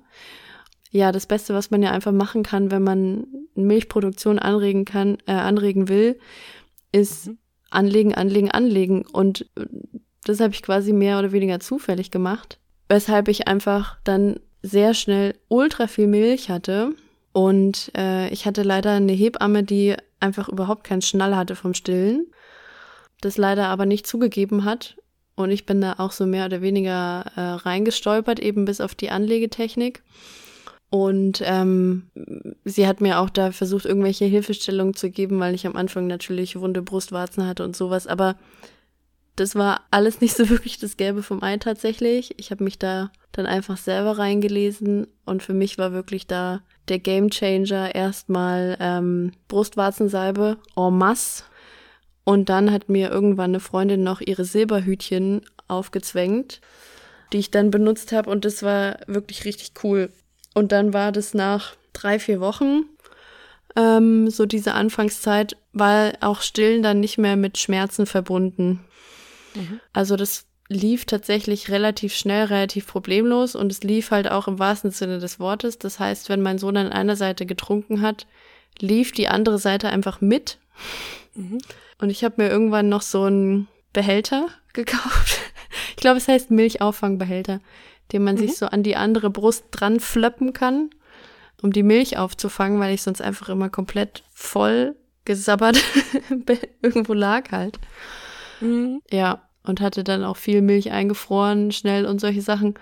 ja, 0.96 1.12
das 1.12 1.26
Beste, 1.26 1.54
was 1.54 1.72
man 1.72 1.84
ja 1.84 1.92
einfach 1.92 2.14
machen 2.14 2.42
kann, 2.42 2.72
wenn 2.72 2.82
man 2.82 3.28
Milchproduktion 3.54 4.40
anregen 4.40 4.86
kann, 4.86 5.18
äh, 5.26 5.34
anregen 5.34 5.90
will, 5.90 6.18
ist 6.94 7.28
mhm. 7.28 7.38
anlegen, 7.70 8.16
anlegen, 8.16 8.50
anlegen. 8.50 9.06
Und 9.06 9.42
äh, 9.58 9.66
das 10.24 10.40
habe 10.40 10.54
ich 10.54 10.62
quasi 10.62 10.94
mehr 10.94 11.20
oder 11.20 11.34
weniger 11.34 11.60
zufällig 11.60 12.12
gemacht, 12.12 12.60
weshalb 12.88 13.28
ich 13.28 13.50
einfach 13.50 13.98
dann 14.06 14.40
sehr 14.62 14.94
schnell 14.94 15.36
ultra 15.50 15.88
viel 15.88 16.08
Milch 16.08 16.50
hatte. 16.50 16.94
Und 17.36 17.92
äh, 17.98 18.30
ich 18.30 18.46
hatte 18.46 18.64
leider 18.64 18.92
eine 18.92 19.12
Hebamme, 19.12 19.64
die 19.64 19.94
einfach 20.22 20.48
überhaupt 20.48 20.86
keinen 20.86 21.02
Schnall 21.02 21.36
hatte 21.36 21.58
vom 21.58 21.74
Stillen, 21.74 22.28
das 23.20 23.36
leider 23.36 23.68
aber 23.68 23.86
nicht 23.86 24.08
zugegeben 24.08 24.64
hat. 24.64 24.96
Und 25.36 25.52
ich 25.52 25.66
bin 25.66 25.82
da 25.82 25.96
auch 25.98 26.14
so 26.14 26.26
mehr 26.26 26.46
oder 26.46 26.62
weniger 26.62 27.26
äh, 27.36 27.42
reingestolpert, 27.42 28.40
eben 28.40 28.64
bis 28.64 28.80
auf 28.80 28.96
die 28.96 29.10
Anlegetechnik. 29.10 30.02
Und 30.90 31.42
ähm, 31.44 32.04
sie 32.64 32.88
hat 32.88 33.02
mir 33.02 33.20
auch 33.20 33.30
da 33.30 33.52
versucht, 33.52 33.84
irgendwelche 33.84 34.24
Hilfestellungen 34.24 34.94
zu 34.94 35.10
geben, 35.10 35.38
weil 35.42 35.56
ich 35.56 35.68
am 35.68 35.76
Anfang 35.76 36.08
natürlich 36.08 36.58
wunde 36.58 36.82
Brustwarzen 36.82 37.46
hatte 37.46 37.66
und 37.66 37.76
sowas. 37.76 38.08
Aber 38.08 38.38
das 39.36 39.56
war 39.56 39.82
alles 39.92 40.22
nicht 40.22 40.36
so 40.36 40.50
wirklich 40.50 40.80
das 40.80 40.98
Gelbe 40.98 41.24
vom 41.24 41.44
Ei 41.44 41.58
tatsächlich. 41.58 42.34
Ich 42.38 42.52
habe 42.52 42.64
mich 42.64 42.80
da 42.80 43.12
dann 43.32 43.46
einfach 43.46 43.78
selber 43.78 44.18
reingelesen 44.18 45.08
und 45.26 45.44
für 45.44 45.54
mich 45.54 45.78
war 45.78 45.92
wirklich 45.92 46.28
da 46.28 46.62
der 46.88 47.00
Game 47.00 47.30
Changer 47.30 47.94
erstmal 47.96 48.78
ähm, 48.80 49.32
Brustwarzensalbe 49.48 50.58
en 50.76 50.98
masse. 50.98 51.44
Und 52.24 52.50
dann 52.50 52.72
hat 52.72 52.90
mir 52.90 53.12
irgendwann 53.12 53.52
eine 53.52 53.60
Freundin 53.60 54.04
noch 54.04 54.22
ihre 54.22 54.46
Silberhütchen 54.46 55.42
aufgezwängt, 55.68 56.62
die 57.34 57.38
ich 57.38 57.52
dann 57.52 57.72
benutzt 57.72 58.12
habe 58.12 58.30
und 58.30 58.46
das 58.46 58.64
war 58.64 59.00
wirklich 59.08 59.46
richtig 59.46 59.74
cool. 59.84 60.10
Und 60.54 60.72
dann 60.72 60.94
war 60.94 61.12
das 61.12 61.34
nach 61.34 61.76
drei, 61.94 62.18
vier 62.18 62.40
Wochen, 62.40 62.86
ähm, 63.76 64.30
so 64.30 64.46
diese 64.46 64.74
Anfangszeit, 64.74 65.58
war 65.74 66.14
auch 66.22 66.42
Stillen 66.42 66.82
dann 66.82 67.00
nicht 67.00 67.18
mehr 67.18 67.36
mit 67.36 67.58
Schmerzen 67.58 68.06
verbunden. 68.06 68.80
Mhm. 69.56 69.80
Also 69.94 70.16
das 70.16 70.46
lief 70.68 71.06
tatsächlich 71.06 71.70
relativ 71.70 72.16
schnell, 72.16 72.46
relativ 72.46 72.88
problemlos 72.88 73.56
und 73.56 73.72
es 73.72 73.84
lief 73.84 74.12
halt 74.12 74.30
auch 74.30 74.48
im 74.48 74.60
wahrsten 74.60 74.92
Sinne 74.92 75.20
des 75.20 75.40
Wortes. 75.40 75.78
Das 75.78 76.00
heißt, 76.00 76.30
wenn 76.30 76.42
mein 76.42 76.58
Sohn 76.58 76.78
an 76.78 76.92
einer 76.92 77.16
Seite 77.16 77.46
getrunken 77.46 78.02
hat, 78.02 78.26
lief 78.80 79.12
die 79.12 79.28
andere 79.28 79.60
Seite 79.60 79.90
einfach 79.90 80.22
mit. 80.22 80.58
Mhm. 81.36 81.60
Und 82.00 82.10
ich 82.10 82.24
habe 82.24 82.42
mir 82.42 82.50
irgendwann 82.50 82.90
noch 82.90 83.04
so 83.04 83.24
einen 83.24 83.68
Behälter 83.94 84.48
gekauft. 84.74 85.40
Ich 85.92 85.98
glaube, 85.98 86.18
es 86.18 86.28
heißt 86.28 86.52
Milchauffangbehälter 86.52 87.60
den 88.12 88.24
man 88.24 88.36
mhm. 88.36 88.40
sich 88.40 88.58
so 88.58 88.68
an 88.68 88.84
die 88.84 88.96
andere 88.96 89.30
Brust 89.30 89.66
dran 89.72 90.00
flöppen 90.00 90.54
kann, 90.54 90.90
um 91.62 91.72
die 91.72 91.84
Milch 91.84 92.18
aufzufangen, 92.18 92.80
weil 92.80 92.94
ich 92.94 93.02
sonst 93.02 93.22
einfach 93.22 93.50
immer 93.50 93.70
komplett 93.70 94.24
voll 94.34 94.96
gesabbert 95.26 95.84
irgendwo 96.82 97.14
lag 97.14 97.52
halt. 97.52 97.80
Mhm. 98.62 99.02
Ja, 99.12 99.50
und 99.64 99.82
hatte 99.82 100.04
dann 100.04 100.24
auch 100.24 100.38
viel 100.38 100.62
Milch 100.62 100.92
eingefroren, 100.92 101.72
schnell 101.72 102.06
und 102.06 102.20
solche 102.22 102.42
Sachen. 102.42 102.76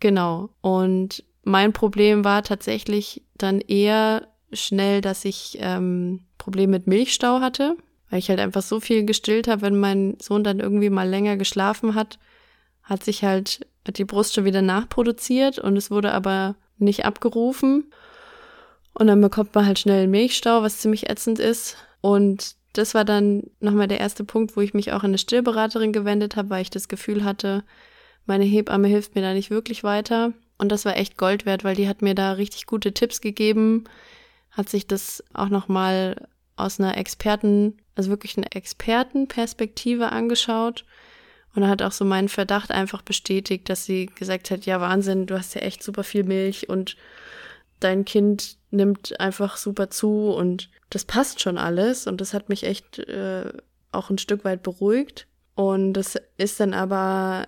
Genau. 0.00 0.50
Und 0.60 1.24
mein 1.44 1.72
Problem 1.72 2.24
war 2.24 2.42
tatsächlich 2.42 3.22
dann 3.36 3.60
eher 3.60 4.26
schnell, 4.52 5.00
dass 5.00 5.24
ich 5.24 5.58
ähm, 5.60 6.24
Probleme 6.38 6.72
mit 6.72 6.86
Milchstau 6.86 7.40
hatte, 7.40 7.76
weil 8.10 8.18
ich 8.18 8.28
halt 8.28 8.40
einfach 8.40 8.62
so 8.62 8.80
viel 8.80 9.04
gestillt 9.04 9.48
habe, 9.48 9.62
wenn 9.62 9.78
mein 9.78 10.16
Sohn 10.20 10.44
dann 10.44 10.60
irgendwie 10.60 10.90
mal 10.90 11.08
länger 11.08 11.36
geschlafen 11.36 11.94
hat, 11.94 12.18
hat 12.82 13.04
sich 13.04 13.24
halt 13.24 13.66
hat 13.86 13.98
die 13.98 14.04
Brust 14.04 14.34
schon 14.34 14.44
wieder 14.44 14.62
nachproduziert 14.62 15.58
und 15.58 15.76
es 15.76 15.90
wurde 15.90 16.12
aber 16.12 16.56
nicht 16.78 17.04
abgerufen. 17.04 17.92
Und 18.94 19.06
dann 19.06 19.20
bekommt 19.20 19.54
man 19.54 19.66
halt 19.66 19.78
schnell 19.78 20.02
einen 20.02 20.10
Milchstau, 20.10 20.62
was 20.62 20.78
ziemlich 20.78 21.08
ätzend 21.08 21.38
ist. 21.38 21.76
Und 22.00 22.55
das 22.78 22.94
war 22.94 23.04
dann 23.04 23.44
nochmal 23.60 23.88
der 23.88 24.00
erste 24.00 24.24
Punkt, 24.24 24.56
wo 24.56 24.60
ich 24.60 24.74
mich 24.74 24.92
auch 24.92 25.02
an 25.02 25.10
eine 25.10 25.18
Stillberaterin 25.18 25.92
gewendet 25.92 26.36
habe, 26.36 26.50
weil 26.50 26.62
ich 26.62 26.70
das 26.70 26.88
Gefühl 26.88 27.24
hatte, 27.24 27.64
meine 28.26 28.44
Hebamme 28.44 28.88
hilft 28.88 29.14
mir 29.14 29.22
da 29.22 29.34
nicht 29.34 29.50
wirklich 29.50 29.84
weiter. 29.84 30.32
Und 30.58 30.70
das 30.72 30.84
war 30.84 30.96
echt 30.96 31.16
Gold 31.16 31.46
wert, 31.46 31.64
weil 31.64 31.76
die 31.76 31.88
hat 31.88 32.02
mir 32.02 32.14
da 32.14 32.32
richtig 32.32 32.66
gute 32.66 32.92
Tipps 32.92 33.20
gegeben, 33.20 33.84
hat 34.50 34.68
sich 34.68 34.86
das 34.86 35.22
auch 35.34 35.48
nochmal 35.48 36.28
aus 36.56 36.80
einer 36.80 36.96
Experten, 36.96 37.76
also 37.94 38.10
wirklich 38.10 38.36
eine 38.36 38.50
Expertenperspektive 38.52 40.10
angeschaut 40.12 40.84
und 41.54 41.68
hat 41.68 41.82
auch 41.82 41.92
so 41.92 42.04
meinen 42.04 42.28
Verdacht 42.28 42.70
einfach 42.70 43.02
bestätigt, 43.02 43.68
dass 43.68 43.84
sie 43.84 44.06
gesagt 44.06 44.50
hat, 44.50 44.66
ja 44.66 44.80
Wahnsinn, 44.80 45.26
du 45.26 45.36
hast 45.38 45.54
ja 45.54 45.60
echt 45.60 45.82
super 45.82 46.04
viel 46.04 46.24
Milch 46.24 46.68
und 46.68 46.96
dein 47.80 48.04
Kind 48.04 48.56
nimmt 48.70 49.20
einfach 49.20 49.56
super 49.56 49.90
zu 49.90 50.30
und 50.30 50.70
das 50.90 51.04
passt 51.04 51.40
schon 51.40 51.58
alles 51.58 52.06
und 52.06 52.20
das 52.20 52.34
hat 52.34 52.48
mich 52.48 52.64
echt 52.64 52.98
äh, 52.98 53.52
auch 53.92 54.10
ein 54.10 54.18
Stück 54.18 54.44
weit 54.44 54.62
beruhigt 54.62 55.26
und 55.54 55.94
das 55.94 56.16
ist 56.36 56.60
dann 56.60 56.74
aber 56.74 57.46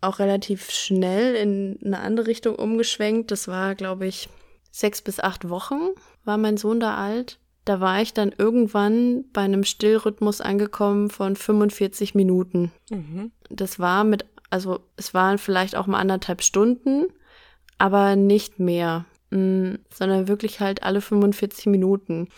auch 0.00 0.18
relativ 0.18 0.70
schnell 0.70 1.34
in 1.34 1.78
eine 1.84 2.00
andere 2.00 2.26
Richtung 2.26 2.56
umgeschwenkt. 2.56 3.30
Das 3.30 3.46
war, 3.46 3.74
glaube 3.74 4.06
ich, 4.06 4.28
sechs 4.70 5.00
bis 5.00 5.20
acht 5.20 5.48
Wochen 5.48 5.90
war 6.24 6.38
mein 6.38 6.56
Sohn 6.56 6.80
da 6.80 6.96
alt. 6.96 7.38
Da 7.64 7.80
war 7.80 8.02
ich 8.02 8.12
dann 8.12 8.34
irgendwann 8.36 9.24
bei 9.32 9.42
einem 9.42 9.62
Stillrhythmus 9.62 10.40
angekommen 10.40 11.10
von 11.10 11.36
45 11.36 12.14
Minuten. 12.16 12.72
Mhm. 12.90 13.30
Das 13.50 13.78
war 13.78 14.02
mit, 14.02 14.24
also 14.50 14.80
es 14.96 15.14
waren 15.14 15.38
vielleicht 15.38 15.76
auch 15.76 15.86
mal 15.86 16.00
anderthalb 16.00 16.42
Stunden, 16.42 17.06
aber 17.78 18.16
nicht 18.16 18.58
mehr, 18.58 19.04
mm, 19.30 19.74
sondern 19.94 20.26
wirklich 20.26 20.58
halt 20.58 20.82
alle 20.82 21.00
45 21.00 21.66
Minuten. 21.66 22.28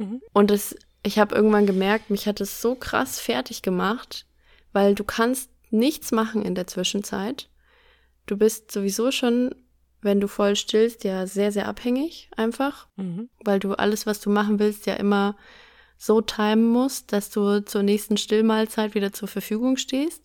Mhm. 0.00 0.20
Und 0.32 0.50
das, 0.50 0.74
ich 1.02 1.18
habe 1.18 1.34
irgendwann 1.34 1.66
gemerkt, 1.66 2.10
mich 2.10 2.26
hat 2.26 2.40
es 2.40 2.60
so 2.60 2.74
krass 2.74 3.20
fertig 3.20 3.62
gemacht, 3.62 4.26
weil 4.72 4.94
du 4.94 5.04
kannst 5.04 5.50
nichts 5.70 6.10
machen 6.10 6.42
in 6.42 6.54
der 6.54 6.66
Zwischenzeit. 6.66 7.48
Du 8.26 8.36
bist 8.36 8.72
sowieso 8.72 9.10
schon 9.10 9.54
wenn 10.02 10.20
du 10.20 10.28
voll 10.28 10.56
stillst, 10.56 11.04
ja 11.04 11.26
sehr, 11.26 11.52
sehr 11.52 11.68
abhängig 11.68 12.30
einfach, 12.36 12.88
mhm. 12.96 13.28
weil 13.44 13.58
du 13.58 13.74
alles, 13.74 14.06
was 14.06 14.20
du 14.20 14.30
machen 14.30 14.58
willst, 14.58 14.86
ja 14.86 14.94
immer 14.94 15.36
so 15.96 16.20
timen 16.20 16.70
musst, 16.70 17.12
dass 17.12 17.30
du 17.30 17.62
zur 17.64 17.82
nächsten 17.82 18.16
Stillmahlzeit 18.16 18.94
wieder 18.94 19.12
zur 19.12 19.28
Verfügung 19.28 19.76
stehst. 19.76 20.24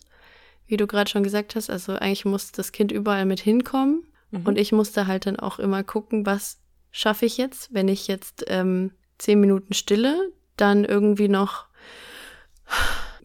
Wie 0.67 0.77
du 0.77 0.87
gerade 0.87 1.09
schon 1.09 1.23
gesagt 1.23 1.55
hast, 1.55 1.69
also 1.69 1.93
eigentlich 1.93 2.25
muss 2.25 2.51
das 2.51 2.71
Kind 2.71 2.91
überall 2.91 3.25
mit 3.25 3.41
hinkommen. 3.41 4.07
Mhm. 4.31 4.45
Und 4.45 4.57
ich 4.57 4.71
musste 4.71 5.07
halt 5.07 5.25
dann 5.25 5.37
auch 5.37 5.59
immer 5.59 5.83
gucken, 5.83 6.25
was 6.25 6.61
schaffe 6.91 7.25
ich 7.25 7.37
jetzt, 7.37 7.73
wenn 7.73 7.89
ich 7.89 8.07
jetzt 8.07 8.45
ähm, 8.47 8.91
zehn 9.17 9.39
Minuten 9.39 9.73
stille, 9.73 10.31
dann 10.57 10.85
irgendwie 10.85 11.27
noch 11.27 11.65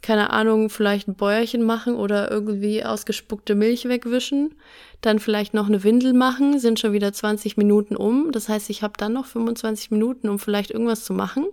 keine 0.03 0.31
Ahnung, 0.31 0.71
vielleicht 0.71 1.09
ein 1.09 1.15
Bäuerchen 1.15 1.63
machen 1.63 1.95
oder 1.95 2.31
irgendwie 2.31 2.85
ausgespuckte 2.85 3.55
Milch 3.55 3.87
wegwischen, 3.87 4.55
dann 5.03 5.19
vielleicht 5.19 5.55
noch 5.55 5.67
eine 5.67 5.85
Windel 5.85 6.15
machen, 6.15 6.59
sind 6.59 6.81
schon 6.81 6.93
wieder 6.93 7.13
20 7.13 7.57
Minuten 7.57 7.97
um. 7.97 8.33
Das 8.33 8.49
heißt, 8.49 8.71
ich 8.71 8.83
habe 8.83 8.95
dann 8.97 9.13
noch 9.13 9.27
25 9.27 9.91
Minuten, 9.91 10.29
um 10.29 10.39
vielleicht 10.39 10.71
irgendwas 10.71 11.05
zu 11.05 11.13
machen, 11.13 11.47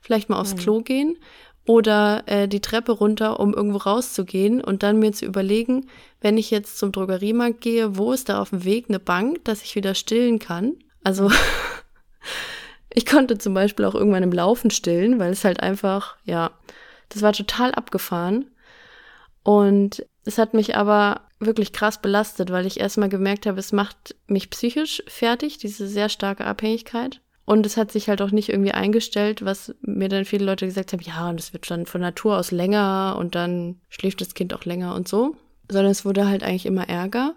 vielleicht 0.00 0.28
mal 0.30 0.40
aufs 0.40 0.54
mhm. 0.54 0.58
Klo 0.58 0.80
gehen 0.80 1.18
oder 1.66 2.24
äh, 2.26 2.48
die 2.48 2.60
Treppe 2.60 2.92
runter, 2.92 3.38
um 3.38 3.54
irgendwo 3.54 3.78
rauszugehen 3.78 4.60
und 4.60 4.82
dann 4.82 4.98
mir 4.98 5.12
zu 5.12 5.26
überlegen, 5.26 5.86
wenn 6.20 6.38
ich 6.38 6.50
jetzt 6.50 6.78
zum 6.78 6.92
Drogeriemarkt 6.92 7.60
gehe, 7.60 7.96
wo 7.96 8.12
ist 8.12 8.28
da 8.28 8.40
auf 8.40 8.50
dem 8.50 8.64
Weg 8.64 8.86
eine 8.88 8.98
Bank, 8.98 9.44
dass 9.44 9.62
ich 9.62 9.76
wieder 9.76 9.94
stillen 9.94 10.38
kann? 10.38 10.74
Also 11.04 11.30
ich 12.94 13.06
konnte 13.06 13.38
zum 13.38 13.54
Beispiel 13.54 13.84
auch 13.84 13.94
irgendwann 13.94 14.22
im 14.22 14.32
Laufen 14.32 14.70
stillen, 14.70 15.18
weil 15.18 15.32
es 15.32 15.44
halt 15.44 15.60
einfach, 15.60 16.16
ja, 16.24 16.50
das 17.08 17.22
war 17.22 17.32
total 17.32 17.72
abgefahren. 17.74 18.46
Und 19.42 20.04
es 20.24 20.38
hat 20.38 20.54
mich 20.54 20.76
aber 20.76 21.22
wirklich 21.40 21.72
krass 21.72 22.00
belastet, 22.00 22.50
weil 22.50 22.66
ich 22.66 22.78
erstmal 22.80 23.08
gemerkt 23.08 23.46
habe, 23.46 23.58
es 23.58 23.72
macht 23.72 24.14
mich 24.26 24.50
psychisch 24.50 25.02
fertig, 25.08 25.58
diese 25.58 25.88
sehr 25.88 26.08
starke 26.08 26.44
Abhängigkeit. 26.44 27.20
Und 27.44 27.66
es 27.66 27.76
hat 27.76 27.90
sich 27.90 28.08
halt 28.08 28.22
auch 28.22 28.30
nicht 28.30 28.48
irgendwie 28.48 28.72
eingestellt, 28.72 29.44
was 29.44 29.74
mir 29.80 30.08
dann 30.08 30.24
viele 30.24 30.44
Leute 30.44 30.66
gesagt 30.66 30.92
haben, 30.92 31.02
ja, 31.02 31.28
und 31.28 31.40
es 31.40 31.52
wird 31.52 31.68
dann 31.70 31.86
von 31.86 32.00
Natur 32.00 32.38
aus 32.38 32.52
länger 32.52 33.16
und 33.18 33.34
dann 33.34 33.80
schläft 33.88 34.20
das 34.20 34.34
Kind 34.34 34.54
auch 34.54 34.64
länger 34.64 34.94
und 34.94 35.08
so. 35.08 35.34
Sondern 35.68 35.90
es 35.90 36.04
wurde 36.04 36.28
halt 36.28 36.44
eigentlich 36.44 36.66
immer 36.66 36.88
ärger. 36.88 37.34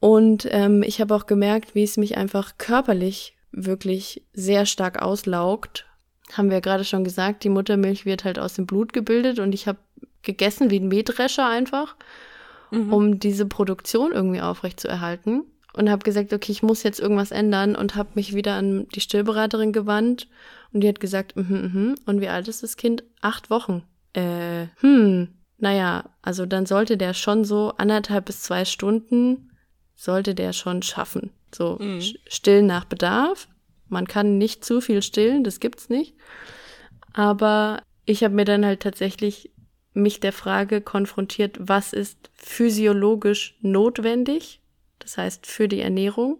Und 0.00 0.48
ähm, 0.50 0.82
ich 0.82 1.00
habe 1.00 1.14
auch 1.14 1.26
gemerkt, 1.26 1.74
wie 1.76 1.84
es 1.84 1.96
mich 1.96 2.16
einfach 2.16 2.58
körperlich 2.58 3.33
wirklich 3.56 4.22
sehr 4.32 4.66
stark 4.66 5.00
auslaugt 5.02 5.86
haben 6.32 6.48
wir 6.48 6.56
ja 6.56 6.60
gerade 6.60 6.84
schon 6.84 7.04
gesagt, 7.04 7.44
die 7.44 7.48
Muttermilch 7.48 8.06
wird 8.06 8.24
halt 8.24 8.38
aus 8.38 8.54
dem 8.54 8.66
Blut 8.66 8.92
gebildet 8.92 9.38
und 9.38 9.52
ich 9.52 9.68
habe 9.68 9.78
gegessen 10.22 10.70
wie 10.70 10.80
ein 10.80 10.88
Mähdrescher 10.88 11.48
einfach, 11.48 11.96
mhm. 12.70 12.92
um 12.92 13.18
diese 13.20 13.46
Produktion 13.46 14.12
irgendwie 14.12 14.40
aufrechtzuerhalten. 14.40 15.44
Und 15.76 15.90
habe 15.90 16.04
gesagt, 16.04 16.32
okay, 16.32 16.52
ich 16.52 16.62
muss 16.62 16.84
jetzt 16.84 17.00
irgendwas 17.00 17.32
ändern 17.32 17.74
und 17.74 17.96
habe 17.96 18.10
mich 18.14 18.32
wieder 18.32 18.54
an 18.54 18.86
die 18.94 19.00
Stillberaterin 19.00 19.72
gewandt 19.72 20.28
und 20.72 20.82
die 20.82 20.88
hat 20.88 21.00
gesagt, 21.00 21.34
mhm, 21.34 21.72
mhm. 21.72 21.94
Und 22.06 22.20
wie 22.20 22.28
alt 22.28 22.46
ist 22.46 22.62
das 22.62 22.76
Kind? 22.76 23.02
Acht 23.20 23.50
Wochen. 23.50 23.82
Äh, 24.12 24.68
hm, 24.78 25.30
naja, 25.58 26.10
also 26.22 26.46
dann 26.46 26.66
sollte 26.66 26.96
der 26.96 27.12
schon 27.12 27.44
so 27.44 27.72
anderthalb 27.76 28.26
bis 28.26 28.42
zwei 28.42 28.64
Stunden, 28.64 29.50
sollte 29.96 30.36
der 30.36 30.52
schon 30.52 30.82
schaffen. 30.82 31.30
So 31.54 31.78
mhm. 31.80 32.00
stillen 32.26 32.66
nach 32.66 32.84
Bedarf. 32.84 33.48
Man 33.88 34.06
kann 34.06 34.38
nicht 34.38 34.64
zu 34.64 34.80
viel 34.80 35.02
stillen, 35.02 35.44
das 35.44 35.60
gibt's 35.60 35.88
nicht. 35.88 36.14
Aber 37.12 37.82
ich 38.06 38.24
habe 38.24 38.34
mir 38.34 38.44
dann 38.44 38.64
halt 38.64 38.80
tatsächlich 38.80 39.52
mich 39.92 40.20
der 40.20 40.32
Frage 40.32 40.80
konfrontiert, 40.80 41.56
was 41.60 41.92
ist 41.92 42.30
physiologisch 42.34 43.56
notwendig, 43.60 44.60
das 44.98 45.16
heißt 45.16 45.46
für 45.46 45.68
die 45.68 45.80
Ernährung, 45.80 46.38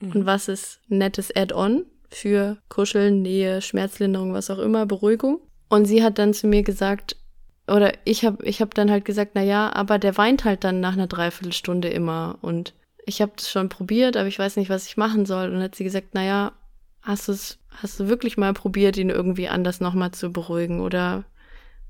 mhm. 0.00 0.12
und 0.12 0.26
was 0.26 0.48
ist 0.48 0.80
nettes 0.88 1.34
Add-on 1.34 1.86
für 2.10 2.58
Kuscheln, 2.68 3.22
Nähe, 3.22 3.62
Schmerzlinderung, 3.62 4.32
was 4.32 4.50
auch 4.50 4.58
immer, 4.58 4.86
Beruhigung. 4.86 5.40
Und 5.68 5.86
sie 5.86 6.02
hat 6.02 6.18
dann 6.18 6.34
zu 6.34 6.46
mir 6.46 6.62
gesagt, 6.62 7.16
oder 7.66 7.92
ich 8.04 8.24
habe 8.24 8.44
ich 8.44 8.60
hab 8.60 8.74
dann 8.74 8.90
halt 8.90 9.04
gesagt, 9.04 9.32
na 9.34 9.42
ja, 9.42 9.72
aber 9.74 9.98
der 9.98 10.16
weint 10.16 10.44
halt 10.44 10.64
dann 10.64 10.80
nach 10.80 10.92
einer 10.92 11.06
Dreiviertelstunde 11.06 11.88
immer 11.88 12.38
und 12.42 12.74
ich 13.06 13.20
habe 13.20 13.32
das 13.36 13.50
schon 13.50 13.68
probiert, 13.68 14.16
aber 14.16 14.28
ich 14.28 14.38
weiß 14.38 14.56
nicht, 14.56 14.70
was 14.70 14.86
ich 14.86 14.96
machen 14.96 15.26
soll. 15.26 15.46
Und 15.46 15.54
dann 15.54 15.62
hat 15.62 15.74
sie 15.74 15.84
gesagt, 15.84 16.08
na 16.12 16.24
ja, 16.24 16.52
hast 17.02 17.28
du 17.28 17.32
es, 17.32 17.58
hast 17.70 18.00
du 18.00 18.08
wirklich 18.08 18.36
mal 18.36 18.52
probiert, 18.52 18.96
ihn 18.96 19.10
irgendwie 19.10 19.48
anders 19.48 19.80
nochmal 19.80 20.12
zu 20.12 20.32
beruhigen? 20.32 20.80
Oder 20.80 21.24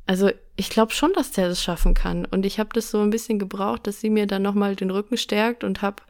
also 0.07 0.31
ich 0.57 0.71
glaube 0.71 0.93
schon, 0.93 1.12
dass 1.12 1.33
der 1.33 1.49
das 1.49 1.62
schaffen 1.62 1.95
kann. 1.95 2.25
Und 2.27 2.45
ich 2.45 2.59
habe 2.59 2.71
das 2.73 2.91
so 2.91 3.01
ein 3.01 3.11
bisschen 3.11 3.39
gebraucht, 3.39 3.87
dass 3.87 4.01
sie 4.01 4.11
mir 4.11 4.27
dann 4.27 4.43
nochmal 4.43 4.77
den 4.77 4.91
Rücken 4.91 5.17
stärkt 5.17 5.65
und 5.65 5.83
habe 5.83 6.03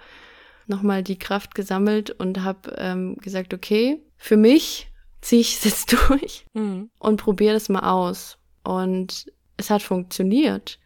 nochmal 0.67 1.03
die 1.03 1.19
Kraft 1.19 1.55
gesammelt 1.55 2.11
und 2.11 2.43
habe 2.43 2.75
ähm, 2.79 3.17
gesagt, 3.17 3.53
okay, 3.55 4.01
für 4.17 4.37
mich 4.37 4.89
ziehe 5.21 5.41
ich 5.41 5.57
es 5.57 5.65
jetzt 5.65 5.93
durch 5.93 6.47
mhm. 6.55 6.91
und 6.99 7.21
probiere 7.21 7.55
das 7.55 7.69
mal 7.69 7.91
aus. 7.91 8.39
Und 8.63 9.27
es 9.57 9.71
hat 9.71 9.83
funktioniert. 9.83 10.79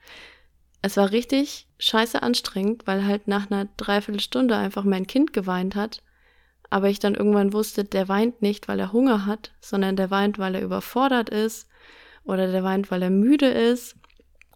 Es 0.82 0.96
war 0.96 1.10
richtig 1.10 1.66
scheiße 1.78 2.22
anstrengend, 2.22 2.86
weil 2.86 3.04
halt 3.04 3.28
nach 3.28 3.50
einer 3.50 3.66
Dreiviertelstunde 3.76 4.56
einfach 4.56 4.84
mein 4.84 5.06
Kind 5.06 5.32
geweint 5.32 5.74
hat 5.74 6.02
aber 6.70 6.88
ich 6.88 6.98
dann 6.98 7.14
irgendwann 7.14 7.52
wusste, 7.52 7.84
der 7.84 8.08
weint 8.08 8.42
nicht, 8.42 8.68
weil 8.68 8.78
er 8.78 8.92
Hunger 8.92 9.26
hat, 9.26 9.52
sondern 9.60 9.96
der 9.96 10.10
weint, 10.10 10.38
weil 10.38 10.54
er 10.54 10.62
überfordert 10.62 11.30
ist 11.30 11.68
oder 12.24 12.50
der 12.50 12.62
weint, 12.62 12.90
weil 12.90 13.02
er 13.02 13.10
müde 13.10 13.48
ist 13.48 13.96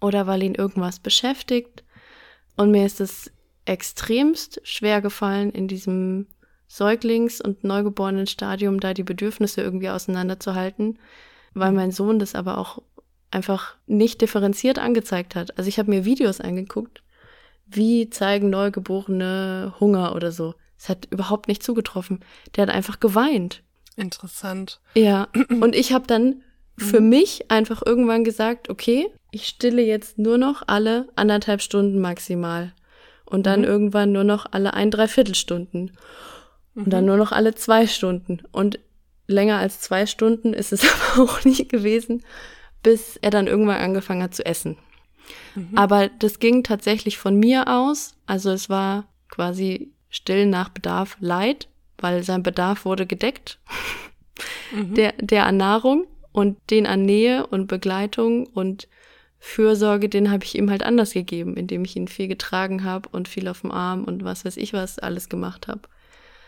oder 0.01 0.27
weil 0.27 0.43
ihn 0.43 0.55
irgendwas 0.55 0.99
beschäftigt. 0.99 1.85
Und 2.57 2.71
mir 2.71 2.85
ist 2.85 3.01
es 3.01 3.33
extremst 3.65 4.61
schwer 4.65 5.01
gefallen, 5.01 5.51
in 5.53 5.69
diesem 5.69 6.27
Säuglings- 6.69 7.41
und 7.41 7.65
neugeborenen 7.65 8.27
Stadium 8.27 8.81
da 8.81 8.93
die 8.93 9.05
Bedürfnisse 9.05 9.63
irgendwie 9.63 9.89
auseinanderzuhalten, 9.89 10.99
weil 11.55 11.73
mein 11.73 11.93
Sohn 11.93 12.19
das 12.19 12.35
aber 12.35 12.59
auch 12.59 12.83
einfach 13.33 13.77
nicht 13.87 14.21
differenziert 14.21 14.79
angezeigt 14.79 15.35
hat. 15.35 15.57
Also 15.59 15.69
ich 15.69 15.79
habe 15.79 15.91
mir 15.91 16.05
Videos 16.05 16.41
angeguckt, 16.41 17.03
wie 17.67 18.11
zeigen 18.11 18.51
Neugeborene 18.51 19.75
Hunger 19.81 20.15
oder 20.15 20.33
so. 20.33 20.55
Es 20.79 20.89
hat 20.89 21.07
überhaupt 21.11 21.49
nicht 21.49 21.63
zugetroffen. 21.63 22.21
Der 22.57 22.63
hat 22.63 22.75
einfach 22.75 23.01
geweint. 23.01 23.63
Interessant. 23.97 24.81
Ja, 24.95 25.29
und 25.61 25.77
ich 25.77 25.93
habe 25.93 26.07
dann 26.07 26.43
für 26.77 27.01
mhm. 27.01 27.09
mich 27.09 27.51
einfach 27.51 27.83
irgendwann 27.85 28.25
gesagt, 28.25 28.69
okay, 28.69 29.07
ich 29.31 29.47
stille 29.47 29.83
jetzt 29.83 30.19
nur 30.19 30.39
noch 30.39 30.63
alle 30.67 31.09
anderthalb 31.17 31.63
Stunden 31.63 32.01
maximal. 32.01 32.73
Und 33.25 33.47
dann 33.47 33.61
mhm. 33.61 33.67
irgendwann 33.67 34.13
nur 34.13 34.25
noch 34.25 34.47
alle 34.51 34.75
ein, 34.75 34.91
dreiviertel 34.91 35.35
Stunden. 35.35 35.93
Und 36.75 36.87
mhm. 36.87 36.91
dann 36.91 37.05
nur 37.05 37.17
noch 37.17 37.33
alle 37.33 37.55
zwei 37.55 37.87
Stunden. 37.87 38.43
Und 38.51 38.79
länger 39.27 39.59
als 39.59 39.81
zwei 39.81 40.07
Stunden 40.07 40.53
ist 40.53 40.73
es 40.73 40.85
aber 41.15 41.23
auch 41.23 41.45
nicht 41.45 41.69
gewesen, 41.69 42.23
bis 42.83 43.17
er 43.17 43.31
dann 43.31 43.47
irgendwann 43.47 43.81
angefangen 43.81 44.23
hat 44.23 44.35
zu 44.35 44.45
essen. 44.45 44.77
Mhm. 45.55 45.77
Aber 45.77 46.09
das 46.09 46.39
ging 46.39 46.63
tatsächlich 46.63 47.19
von 47.19 47.37
mir 47.37 47.69
aus. 47.69 48.17
Also 48.27 48.51
es 48.51 48.69
war 48.69 49.09
quasi 49.29 49.93
Stillen 50.11 50.51
nach 50.51 50.69
Bedarf 50.69 51.17
leid, 51.21 51.69
weil 51.99 52.23
sein 52.23 52.43
Bedarf 52.43 52.85
wurde 52.85 53.07
gedeckt, 53.07 53.59
mhm. 54.75 54.95
der, 54.95 55.15
der 55.19 55.47
an 55.47 55.57
Nahrung. 55.57 56.07
Und 56.35 56.57
den 56.71 56.87
an 56.87 57.03
Nähe 57.03 57.47
und 57.47 57.67
Begleitung 57.67 58.47
und 58.47 58.89
Fürsorge, 59.39 60.09
den 60.09 60.31
habe 60.31 60.45
ich 60.45 60.57
ihm 60.57 60.71
halt 60.71 60.83
anders 60.83 61.13
gegeben, 61.13 61.59
indem 61.59 61.85
ich 61.85 61.95
ihn 61.95 62.09
viel 62.09 62.27
getragen 62.27 62.85
habe 62.85 63.09
und 63.11 63.29
viel 63.29 63.49
auf 63.49 63.61
dem 63.61 63.71
Arm 63.71 64.05
und 64.05 64.25
was 64.25 64.45
weiß 64.47 64.57
ich 64.57 64.73
was 64.73 64.99
alles 64.99 65.29
gemacht 65.29 65.69
habe. 65.69 65.83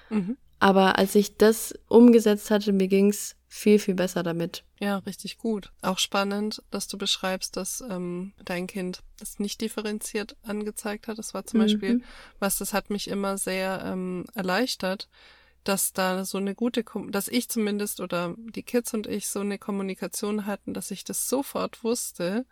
Mhm. 0.08 0.38
Aber 0.64 0.96
als 0.96 1.14
ich 1.14 1.36
das 1.36 1.74
umgesetzt 1.88 2.50
hatte, 2.50 2.72
mir 2.72 2.88
ging's 2.88 3.36
viel, 3.48 3.78
viel 3.78 3.92
besser 3.92 4.22
damit. 4.22 4.64
Ja, 4.80 4.96
richtig 4.96 5.36
gut. 5.36 5.70
Auch 5.82 5.98
spannend, 5.98 6.62
dass 6.70 6.88
du 6.88 6.96
beschreibst, 6.96 7.58
dass 7.58 7.82
ähm, 7.82 8.32
dein 8.42 8.66
Kind 8.66 9.02
das 9.18 9.38
nicht 9.38 9.60
differenziert 9.60 10.38
angezeigt 10.42 11.06
hat. 11.06 11.18
Das 11.18 11.34
war 11.34 11.44
zum 11.44 11.60
mhm. 11.60 11.64
Beispiel, 11.64 12.02
was 12.38 12.56
das 12.56 12.72
hat 12.72 12.88
mich 12.88 13.08
immer 13.08 13.36
sehr 13.36 13.82
ähm, 13.84 14.24
erleichtert, 14.32 15.10
dass 15.64 15.92
da 15.92 16.24
so 16.24 16.38
eine 16.38 16.54
gute, 16.54 16.82
dass 17.10 17.28
ich 17.28 17.50
zumindest 17.50 18.00
oder 18.00 18.34
die 18.38 18.62
Kids 18.62 18.94
und 18.94 19.06
ich 19.06 19.28
so 19.28 19.40
eine 19.40 19.58
Kommunikation 19.58 20.46
hatten, 20.46 20.72
dass 20.72 20.90
ich 20.90 21.04
das 21.04 21.28
sofort 21.28 21.84
wusste, 21.84 22.46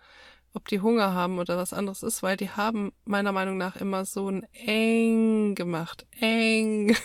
ob 0.54 0.68
die 0.68 0.80
Hunger 0.80 1.14
haben 1.14 1.38
oder 1.38 1.56
was 1.56 1.72
anderes 1.72 2.02
ist, 2.02 2.22
weil 2.22 2.36
die 2.36 2.50
haben 2.50 2.92
meiner 3.04 3.32
Meinung 3.32 3.56
nach 3.56 3.76
immer 3.76 4.04
so 4.04 4.28
ein 4.28 4.46
eng 4.66 5.54
gemacht, 5.54 6.06
eng. 6.20 6.96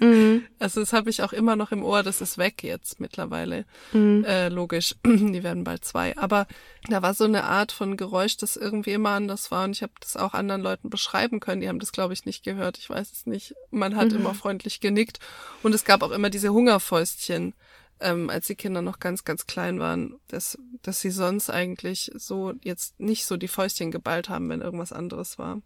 Mhm. 0.00 0.44
Also 0.58 0.80
das 0.80 0.92
habe 0.92 1.10
ich 1.10 1.22
auch 1.22 1.32
immer 1.32 1.54
noch 1.54 1.70
im 1.70 1.84
Ohr, 1.84 2.02
das 2.02 2.20
ist 2.20 2.38
weg 2.38 2.62
jetzt 2.62 2.98
mittlerweile. 2.98 3.66
Mhm. 3.92 4.24
Äh, 4.24 4.48
logisch, 4.48 4.96
die 5.06 5.42
werden 5.42 5.64
bald 5.64 5.84
zwei. 5.84 6.16
Aber 6.16 6.46
da 6.88 7.02
war 7.02 7.14
so 7.14 7.24
eine 7.24 7.44
Art 7.44 7.72
von 7.72 7.96
Geräusch, 7.96 8.36
das 8.36 8.56
irgendwie 8.56 8.92
immer 8.92 9.10
anders 9.10 9.50
war 9.50 9.64
und 9.64 9.72
ich 9.72 9.82
habe 9.82 9.92
das 10.00 10.16
auch 10.16 10.34
anderen 10.34 10.62
Leuten 10.62 10.90
beschreiben 10.90 11.40
können. 11.40 11.60
Die 11.60 11.68
haben 11.68 11.78
das, 11.78 11.92
glaube 11.92 12.14
ich, 12.14 12.24
nicht 12.24 12.42
gehört. 12.42 12.78
Ich 12.78 12.90
weiß 12.90 13.12
es 13.12 13.26
nicht. 13.26 13.54
Man 13.70 13.96
hat 13.96 14.10
mhm. 14.10 14.16
immer 14.16 14.34
freundlich 14.34 14.80
genickt 14.80 15.20
und 15.62 15.74
es 15.74 15.84
gab 15.84 16.02
auch 16.02 16.10
immer 16.10 16.30
diese 16.30 16.52
Hungerfäustchen 16.52 17.54
ähm, 18.00 18.30
als 18.30 18.46
die 18.46 18.56
Kinder 18.56 18.82
noch 18.82 18.98
ganz, 18.98 19.24
ganz 19.24 19.46
klein 19.46 19.80
waren, 19.80 20.18
dass, 20.28 20.58
dass 20.82 21.00
sie 21.00 21.10
sonst 21.10 21.50
eigentlich 21.50 22.10
so 22.14 22.52
jetzt 22.62 22.98
nicht 23.00 23.24
so 23.24 23.36
die 23.36 23.48
Fäustchen 23.48 23.90
geballt 23.90 24.28
haben, 24.28 24.48
wenn 24.48 24.60
irgendwas 24.60 24.92
anderes 24.92 25.38
war. 25.38 25.62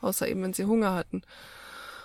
Außer 0.00 0.28
eben, 0.28 0.42
wenn 0.42 0.52
sie 0.52 0.64
Hunger 0.64 0.94
hatten. 0.94 1.22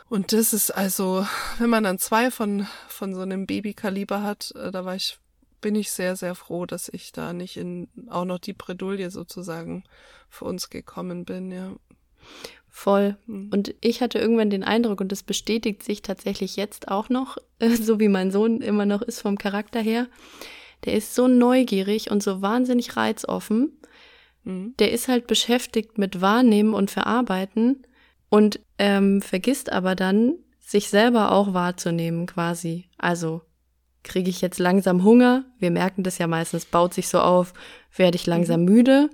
Und 0.09 0.33
das 0.33 0.51
ist 0.53 0.71
also, 0.71 1.25
wenn 1.57 1.69
man 1.69 1.85
dann 1.85 1.97
zwei 1.97 2.31
von, 2.31 2.67
von 2.89 3.13
so 3.13 3.21
einem 3.21 3.45
Babykaliber 3.45 4.23
hat, 4.23 4.51
äh, 4.55 4.71
da 4.71 4.83
war 4.83 4.95
ich, 4.95 5.19
bin 5.61 5.75
ich 5.75 5.91
sehr, 5.91 6.17
sehr 6.17 6.35
froh, 6.35 6.65
dass 6.65 6.89
ich 6.89 7.13
da 7.13 7.31
nicht 7.31 7.55
in 7.55 7.87
auch 8.09 8.25
noch 8.25 8.39
die 8.39 8.53
Bredouille 8.53 9.09
sozusagen 9.09 9.85
für 10.29 10.45
uns 10.45 10.69
gekommen 10.69 11.23
bin, 11.23 11.51
ja. 11.51 11.71
Voll. 12.73 13.17
Mhm. 13.27 13.49
Und 13.51 13.75
ich 13.81 14.01
hatte 14.01 14.17
irgendwann 14.17 14.49
den 14.49 14.63
Eindruck, 14.63 15.01
und 15.01 15.11
das 15.11 15.23
bestätigt 15.23 15.83
sich 15.83 16.01
tatsächlich 16.01 16.55
jetzt 16.55 16.87
auch 16.87 17.09
noch, 17.09 17.37
so 17.81 17.99
wie 17.99 18.07
mein 18.07 18.31
Sohn 18.31 18.61
immer 18.61 18.85
noch 18.85 19.01
ist 19.01 19.21
vom 19.21 19.37
Charakter 19.37 19.81
her, 19.81 20.07
der 20.85 20.93
ist 20.93 21.13
so 21.13 21.27
neugierig 21.27 22.09
und 22.09 22.23
so 22.23 22.41
wahnsinnig 22.41 22.95
reizoffen. 22.95 23.77
Mhm. 24.45 24.73
Der 24.79 24.91
ist 24.91 25.09
halt 25.09 25.27
beschäftigt 25.27 25.97
mit 25.97 26.21
Wahrnehmen 26.21 26.73
und 26.73 26.89
Verarbeiten 26.89 27.85
und 28.29 28.59
ähm, 28.79 29.21
vergisst 29.21 29.71
aber 29.71 29.93
dann, 29.93 30.35
sich 30.59 30.89
selber 30.89 31.33
auch 31.33 31.53
wahrzunehmen 31.53 32.25
quasi. 32.25 32.85
Also 32.97 33.41
kriege 34.03 34.29
ich 34.29 34.39
jetzt 34.39 34.57
langsam 34.57 35.03
Hunger? 35.03 35.43
Wir 35.59 35.69
merken 35.69 36.03
das 36.03 36.17
ja 36.17 36.27
meistens, 36.27 36.65
baut 36.65 36.93
sich 36.93 37.09
so 37.09 37.19
auf, 37.19 37.53
werde 37.93 38.15
ich 38.15 38.25
langsam 38.25 38.61
mhm. 38.61 38.65
müde? 38.65 39.09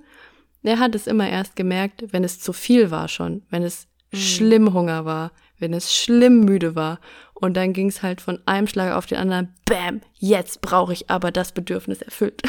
Er 0.62 0.78
hat 0.78 0.94
es 0.94 1.06
immer 1.06 1.28
erst 1.28 1.56
gemerkt, 1.56 2.04
wenn 2.12 2.24
es 2.24 2.40
zu 2.40 2.52
viel 2.52 2.90
war 2.90 3.08
schon, 3.08 3.42
wenn 3.50 3.62
es 3.62 3.86
mhm. 4.12 4.16
schlimm 4.16 4.72
Hunger 4.74 5.04
war, 5.04 5.32
wenn 5.58 5.72
es 5.72 5.94
schlimm 5.94 6.40
müde 6.40 6.74
war. 6.74 7.00
Und 7.34 7.56
dann 7.56 7.72
ging 7.72 7.88
es 7.88 8.02
halt 8.02 8.20
von 8.20 8.40
einem 8.46 8.66
Schlag 8.66 8.94
auf 8.94 9.06
den 9.06 9.18
anderen, 9.18 9.54
bam, 9.64 10.00
jetzt 10.14 10.60
brauche 10.60 10.92
ich 10.92 11.10
aber 11.10 11.30
das 11.30 11.52
Bedürfnis 11.52 12.02
erfüllt. 12.02 12.42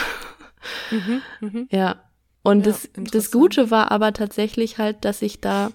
Mhm, 0.91 1.21
mh. 1.39 1.65
Ja. 1.71 2.03
Und 2.41 2.65
ja, 2.65 2.71
das, 2.71 2.89
das 3.11 3.31
Gute 3.31 3.71
war 3.71 3.91
aber 3.91 4.13
tatsächlich 4.13 4.77
halt, 4.77 5.05
dass 5.05 5.21
ich 5.21 5.39
da 5.39 5.71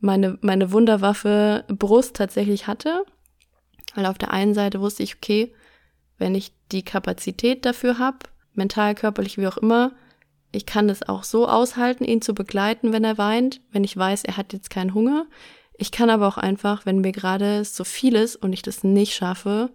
meine, 0.00 0.38
meine 0.40 0.72
Wunderwaffe 0.72 1.64
Brust 1.68 2.16
tatsächlich 2.16 2.66
hatte. 2.66 3.04
Weil 3.94 4.06
auf 4.06 4.18
der 4.18 4.30
einen 4.30 4.54
Seite 4.54 4.80
wusste 4.80 5.02
ich, 5.02 5.16
okay, 5.16 5.52
wenn 6.18 6.34
ich 6.34 6.52
die 6.70 6.84
Kapazität 6.84 7.64
dafür 7.64 7.98
habe, 7.98 8.18
mental, 8.54 8.94
körperlich, 8.94 9.38
wie 9.38 9.46
auch 9.46 9.56
immer, 9.56 9.92
ich 10.52 10.66
kann 10.66 10.88
es 10.88 11.08
auch 11.08 11.24
so 11.24 11.48
aushalten, 11.48 12.04
ihn 12.04 12.22
zu 12.22 12.34
begleiten, 12.34 12.92
wenn 12.92 13.04
er 13.04 13.18
weint, 13.18 13.60
wenn 13.70 13.84
ich 13.84 13.96
weiß, 13.96 14.24
er 14.24 14.36
hat 14.36 14.52
jetzt 14.52 14.70
keinen 14.70 14.94
Hunger. 14.94 15.26
Ich 15.76 15.92
kann 15.92 16.10
aber 16.10 16.28
auch 16.28 16.38
einfach, 16.38 16.86
wenn 16.86 17.00
mir 17.00 17.12
gerade 17.12 17.64
so 17.64 17.84
viel 17.84 18.16
ist 18.16 18.36
und 18.36 18.52
ich 18.52 18.62
das 18.62 18.84
nicht 18.84 19.14
schaffe, 19.14 19.70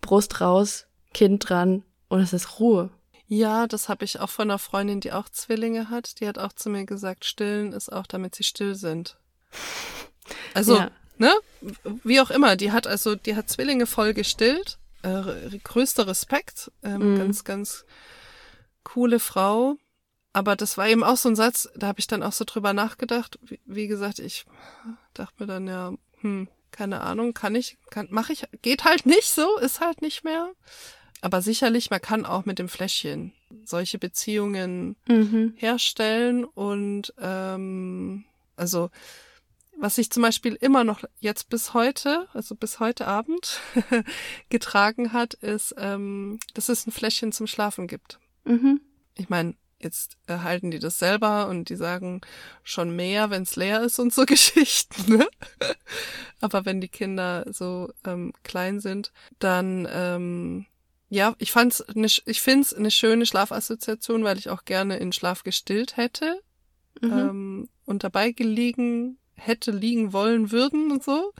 Brust 0.00 0.40
raus, 0.40 0.86
Kind 1.12 1.48
dran 1.48 1.82
und 2.08 2.20
es 2.20 2.32
ist 2.32 2.60
Ruhe. 2.60 2.90
Ja, 3.26 3.66
das 3.66 3.88
habe 3.88 4.04
ich 4.04 4.20
auch 4.20 4.30
von 4.30 4.50
einer 4.50 4.58
Freundin, 4.58 5.00
die 5.00 5.12
auch 5.12 5.28
Zwillinge 5.28 5.90
hat. 5.90 6.20
Die 6.20 6.28
hat 6.28 6.38
auch 6.38 6.52
zu 6.52 6.70
mir 6.70 6.86
gesagt, 6.86 7.26
stillen 7.26 7.72
ist 7.72 7.92
auch, 7.92 8.06
damit 8.06 8.34
sie 8.34 8.44
still 8.44 8.74
sind. 8.74 9.18
Also, 10.54 10.76
ja. 10.76 10.90
ne? 11.18 11.32
Wie 12.04 12.20
auch 12.20 12.30
immer, 12.30 12.56
die 12.56 12.72
hat 12.72 12.86
also, 12.86 13.16
die 13.16 13.36
hat 13.36 13.50
Zwillinge 13.50 13.86
voll 13.86 14.14
gestillt. 14.14 14.78
Äh, 15.02 15.58
größter 15.62 16.06
Respekt. 16.06 16.70
Ähm, 16.82 17.14
mm. 17.14 17.18
Ganz, 17.18 17.44
ganz 17.44 17.84
coole 18.84 19.20
Frau. 19.20 19.76
Aber 20.32 20.56
das 20.56 20.78
war 20.78 20.88
eben 20.88 21.02
auch 21.02 21.16
so 21.16 21.28
ein 21.28 21.36
Satz, 21.36 21.68
da 21.74 21.88
habe 21.88 22.00
ich 22.00 22.06
dann 22.06 22.22
auch 22.22 22.32
so 22.32 22.44
drüber 22.44 22.72
nachgedacht. 22.72 23.38
Wie, 23.42 23.60
wie, 23.64 23.88
gesagt, 23.88 24.18
ich 24.18 24.44
dachte 25.14 25.34
mir 25.38 25.46
dann 25.46 25.66
ja, 25.66 25.94
hm, 26.20 26.48
keine 26.70 27.00
Ahnung, 27.00 27.34
kann 27.34 27.54
ich, 27.54 27.78
kann, 27.90 28.08
mache 28.10 28.32
ich, 28.32 28.44
geht 28.62 28.84
halt 28.84 29.06
nicht 29.06 29.30
so, 29.30 29.58
ist 29.58 29.80
halt 29.80 30.02
nicht 30.02 30.24
mehr. 30.24 30.52
Aber 31.20 31.42
sicherlich, 31.42 31.90
man 31.90 32.00
kann 32.00 32.24
auch 32.24 32.44
mit 32.44 32.58
dem 32.58 32.68
Fläschchen 32.68 33.32
solche 33.64 33.98
Beziehungen 33.98 34.96
mhm. 35.08 35.54
herstellen 35.56 36.44
und 36.44 37.12
ähm, 37.18 38.24
also 38.56 38.90
was 39.80 39.96
ich 39.96 40.10
zum 40.10 40.22
Beispiel 40.22 40.54
immer 40.54 40.82
noch 40.82 41.04
jetzt 41.20 41.50
bis 41.50 41.72
heute, 41.72 42.28
also 42.34 42.56
bis 42.56 42.80
heute 42.80 43.06
Abend 43.06 43.60
getragen 44.48 45.12
hat, 45.12 45.34
ist, 45.34 45.74
ähm, 45.78 46.40
dass 46.54 46.68
es 46.68 46.86
ein 46.86 46.90
Fläschchen 46.90 47.30
zum 47.30 47.46
Schlafen 47.46 47.86
gibt. 47.86 48.18
Mhm. 48.44 48.80
Ich 49.16 49.28
meine, 49.28 49.54
jetzt 49.80 50.16
erhalten 50.26 50.70
die 50.70 50.78
das 50.78 50.98
selber 50.98 51.48
und 51.48 51.68
die 51.68 51.76
sagen 51.76 52.20
schon 52.62 52.94
mehr, 52.94 53.30
wenn 53.30 53.42
es 53.42 53.56
leer 53.56 53.82
ist 53.82 53.98
und 53.98 54.12
so 54.12 54.24
Geschichten. 54.26 55.16
Ne? 55.16 55.28
Aber 56.40 56.64
wenn 56.64 56.80
die 56.80 56.88
Kinder 56.88 57.44
so 57.52 57.92
ähm, 58.04 58.32
klein 58.42 58.80
sind, 58.80 59.12
dann 59.38 59.88
ähm, 59.90 60.66
ja, 61.10 61.34
ich 61.38 61.52
fand's 61.52 61.84
ne, 61.94 62.06
ich 62.26 62.40
find's 62.42 62.74
eine 62.74 62.90
schöne 62.90 63.24
Schlafassoziation, 63.24 64.24
weil 64.24 64.38
ich 64.38 64.50
auch 64.50 64.64
gerne 64.64 64.98
in 64.98 65.12
Schlaf 65.12 65.42
gestillt 65.42 65.96
hätte 65.96 66.40
mhm. 67.00 67.12
ähm, 67.12 67.68
und 67.86 68.04
dabei 68.04 68.32
gelegen 68.32 69.18
hätte 69.34 69.70
liegen 69.70 70.12
wollen 70.12 70.50
würden 70.50 70.90
und 70.90 71.02
so. 71.02 71.32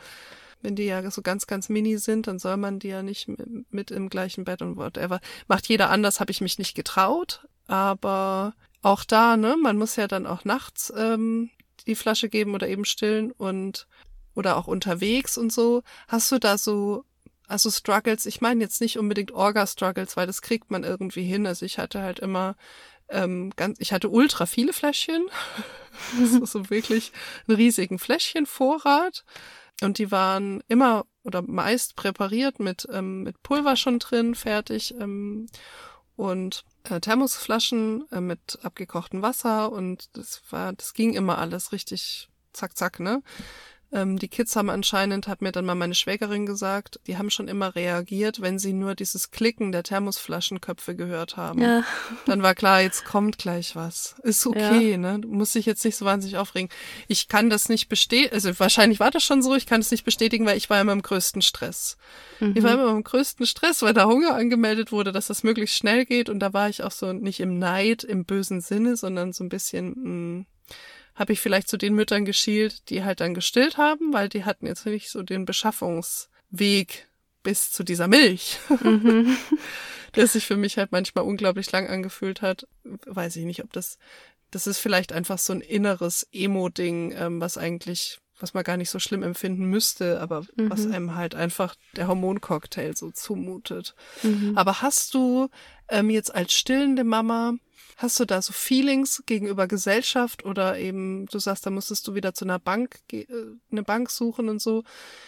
Wenn 0.63 0.77
die 0.77 0.85
ja 0.85 1.09
so 1.11 1.23
ganz, 1.23 1.47
ganz 1.47 1.69
mini 1.69 1.99
sind, 1.99 2.27
dann 2.27 2.39
soll 2.39 2.57
man 2.57 2.79
die 2.79 2.89
ja 2.89 3.03
nicht 3.03 3.29
mit 3.71 3.91
im 3.91 4.09
gleichen 4.09 4.45
Bett 4.45 4.63
und 4.63 4.77
whatever. 4.77 5.21
Macht 5.47 5.69
jeder 5.69 5.91
anders, 5.91 6.21
habe 6.21 6.31
ich 6.31 6.41
mich 6.41 6.59
nicht 6.59 6.75
getraut. 6.75 7.47
Aber 7.67 8.55
auch 8.83 9.05
da, 9.05 9.37
ne, 9.37 9.57
man 9.57 9.77
muss 9.77 9.97
ja 9.97 10.09
dann 10.09 10.27
auch 10.27 10.45
nachts 10.45 10.93
ähm, 10.97 11.51
die 11.87 11.95
Flasche 11.95 12.29
geben 12.29 12.55
oder 12.55 12.69
eben 12.69 12.85
stillen 12.85 13.33
und 13.33 13.87
oder 14.35 14.57
auch 14.57 14.67
unterwegs 14.67 15.37
und 15.37 15.53
so. 15.53 15.83
Hast 16.07 16.31
du 16.31 16.39
da 16.39 16.59
so 16.59 17.05
also 17.49 17.71
Struggles, 17.71 18.27
ich 18.27 18.41
meine 18.41 18.63
jetzt 18.63 18.81
nicht 18.81 18.99
unbedingt 18.99 19.33
Orga-Struggles, 19.33 20.17
weil 20.17 20.27
das 20.27 20.43
kriegt 20.43 20.71
man 20.71 20.85
irgendwie 20.85 21.25
hin. 21.25 21.47
Also 21.47 21.65
ich 21.65 21.79
hatte 21.79 22.03
halt 22.03 22.19
immer 22.19 22.57
ähm, 23.09 23.51
ganz, 23.57 23.81
ich 23.81 23.93
hatte 23.93 24.11
ultra 24.11 24.47
viele 24.47 24.73
Fläschchen. 24.73 25.27
so, 26.25 26.45
so 26.45 26.71
wirklich 26.71 27.13
einen 27.47 27.57
riesigen 27.57 27.99
Fläschchenvorrat. 27.99 29.25
Und 29.83 29.99
die 29.99 30.11
waren 30.11 30.63
immer 30.67 31.07
oder 31.23 31.43
meist 31.43 31.95
präpariert 31.95 32.59
mit, 32.59 32.89
ähm, 32.93 33.23
mit 33.23 33.43
Pulver 33.43 33.77
schon 33.77 33.99
drin, 33.99 34.35
fertig. 34.35 34.95
Ähm, 34.99 35.47
und 36.17 36.65
äh, 36.83 36.99
Thermosflaschen 37.01 38.05
äh, 38.11 38.21
mit 38.21 38.59
abgekochtem 38.63 39.23
Wasser 39.23 39.71
und 39.71 40.17
das 40.17 40.43
war, 40.51 40.73
das 40.73 40.95
ging 40.95 41.15
immer 41.15 41.39
alles 41.39 41.71
richtig 41.71 42.29
zack, 42.53 42.77
zack, 42.77 42.99
ne? 42.99 43.23
Ähm, 43.91 44.19
die 44.19 44.29
Kids 44.29 44.55
haben 44.55 44.69
anscheinend, 44.69 45.29
hat 45.29 45.41
mir 45.41 45.51
dann 45.51 45.65
mal 45.65 45.75
meine 45.75 45.95
Schwägerin 45.95 46.45
gesagt, 46.45 47.01
die 47.07 47.17
haben 47.17 47.31
schon 47.31 47.49
immer 47.49 47.75
reagiert, 47.75 48.43
wenn 48.43 48.59
sie 48.59 48.75
nur 48.75 48.95
dieses 48.95 49.31
Klicken 49.31 49.73
der 49.73 49.83
Thermosflaschenköpfe 49.83 50.95
gehört 50.95 51.39
haben. 51.39 51.63
Ja. 51.63 51.85
Dann 52.27 52.43
war 52.43 52.55
klar, 52.55 52.83
jetzt 52.83 53.07
kommt 53.07 53.39
gleich 53.39 53.77
was. 53.77 54.17
Ist 54.23 54.47
okay, 54.47 54.93
ja. 54.93 54.97
ne? 54.99 55.21
Du 55.21 55.29
musst 55.29 55.55
dich 55.55 55.65
jetzt 55.65 55.85
nicht 55.87 55.97
so 55.97 56.05
wahnsinnig 56.05 56.37
aufregen. 56.37 56.69
Ich 57.07 57.29
kann 57.29 57.49
das 57.49 57.71
nicht 57.71 57.89
bestätigen, 57.89 58.35
also 58.35 58.59
wahrscheinlich 58.59 59.01
war 59.01 59.11
das 59.11 59.25
schon 59.25 59.43
so, 59.43 59.55
ich 59.55 59.65
kann 59.65 59.81
es 59.81 59.91
nicht 59.91 60.05
bestätigen, 60.05 60.45
weil 60.45 60.59
ich 60.59 60.69
war 60.69 60.81
immer 60.81 60.93
im 60.93 61.03
größten 61.03 61.41
Stress. 61.41 61.97
Mhm. 62.41 62.55
Ich 62.57 62.63
war 62.63 62.75
immer 62.75 62.91
im 62.91 63.05
größten 63.05 63.47
Stress, 63.47 63.81
weil 63.81 63.95
da 63.95 64.05
Hunger 64.05 64.35
angemeldet 64.35 64.93
wurde, 64.93 65.13
dass 65.13 65.29
das 65.29 65.45
möglichst 65.45 65.77
schnell 65.77 66.05
geht 66.05 66.29
und 66.29 66.41
da 66.41 66.53
war 66.53 66.69
ich 66.69 66.83
auch 66.83 66.93
so 66.93 67.15
nicht 67.15 67.41
im 67.41 67.59
Neid 67.59 68.05
im 68.05 68.27
bösen 68.27 68.61
Sinne, 68.61 68.97
sondern 68.97 69.33
so 69.33 69.45
ein 69.45 69.49
bisschen, 69.49 69.89
mh, 69.89 70.05
hm, 70.05 70.47
habe 71.19 71.33
ich 71.33 71.41
vielleicht 71.41 71.69
zu 71.69 71.77
den 71.77 71.95
Müttern 71.95 72.25
geschielt, 72.25 72.89
die 72.91 73.05
halt 73.05 73.21
dann 73.21 73.35
gestillt 73.35 73.77
haben, 73.77 74.13
weil 74.13 74.29
die 74.29 74.45
hatten 74.45 74.67
jetzt 74.67 74.87
nicht 74.87 75.11
so 75.11 75.23
den 75.23 75.45
Beschaffungsweg 75.45 77.09
bis 77.43 77.71
zu 77.73 77.83
dieser 77.83 78.09
Milch. 78.09 78.59
Mhm. 78.83 79.37
der 80.15 80.27
sich 80.27 80.47
für 80.47 80.57
mich 80.57 80.79
halt 80.79 80.93
manchmal 80.93 81.25
unglaublich 81.25 81.71
lang 81.71 81.87
angefühlt 81.89 82.43
hat. 82.43 82.67
Weiß 82.85 83.37
ich 83.37 83.45
nicht, 83.45 83.63
ob 83.63 83.73
das, 83.73 83.99
das 84.51 84.67
ist 84.67 84.79
vielleicht 84.79 85.13
einfach 85.13 85.39
so 85.39 85.53
ein 85.53 85.61
inneres 85.61 86.27
Emo-Ding, 86.33 87.13
ähm, 87.17 87.41
was 87.41 87.59
eigentlich, 87.59 88.19
was 88.41 88.55
man 88.55 88.65
gar 88.65 88.77
nicht 88.77 88.91
so 88.91 88.99
schlimm 88.99 89.23
empfinden 89.23 89.65
müsste, 89.67 90.21
aber 90.21 90.43
mhm. 90.57 90.71
was 90.71 90.87
einem 90.87 91.15
halt 91.15 91.35
einfach 91.35 91.75
der 91.97 92.09
Hormoncocktail 92.09 92.97
so 92.97 93.11
zumutet. 93.11 93.95
Mhm. 94.23 94.53
Aber 94.57 94.83
hast 94.83 95.15
du 95.15 95.49
ähm, 95.89 96.11
jetzt 96.11 96.35
als 96.35 96.53
stillende 96.53 97.05
Mama 97.05 97.55
Hast 97.99 98.21
du 98.21 98.25
da 98.25 98.41
so 98.41 98.53
Feelings 98.53 99.25
gegenüber 99.27 99.67
Gesellschaft 99.67 100.45
oder 100.45 100.79
eben, 100.79 101.27
du 101.27 101.41
sagst, 101.41 101.67
da 101.67 101.71
musstest 101.71 102.07
du 102.07 102.15
wieder 102.15 102.33
zu 102.33 102.45
einer 102.45 102.61
Bank, 102.61 103.01
äh, 103.13 103.27
eine 103.73 103.83
Bank 103.83 104.09
suchen 104.09 104.49
und 104.49 104.63
so, 104.63 104.85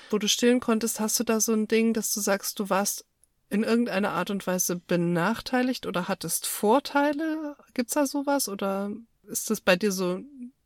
wo 0.09 0.19
du 0.19 0.29
stillen 0.29 0.61
konntest, 0.61 1.01
hast 1.01 1.19
du 1.19 1.25
da 1.25 1.41
so 1.41 1.53
ein 1.53 1.67
Ding, 1.67 1.95
dass 1.95 2.15
du 2.15 2.21
sagst, 2.21 2.61
du 2.61 2.71
warst 2.71 3.07
in 3.49 3.65
irgendeiner 3.65 4.13
Art 4.13 4.31
und 4.31 4.47
Weise 4.47 4.77
benachteiligt 4.77 5.85
oder 5.85 6.07
hattest 6.07 6.47
Vorteile? 6.47 7.57
Gibt's 7.75 7.95
da 7.95 8.07
sowas? 8.07 8.49
Oder 8.49 8.93
ist 9.25 9.51
das 9.51 9.61
bei 9.61 9.75
dir 9.75 9.91
so, 9.91 10.21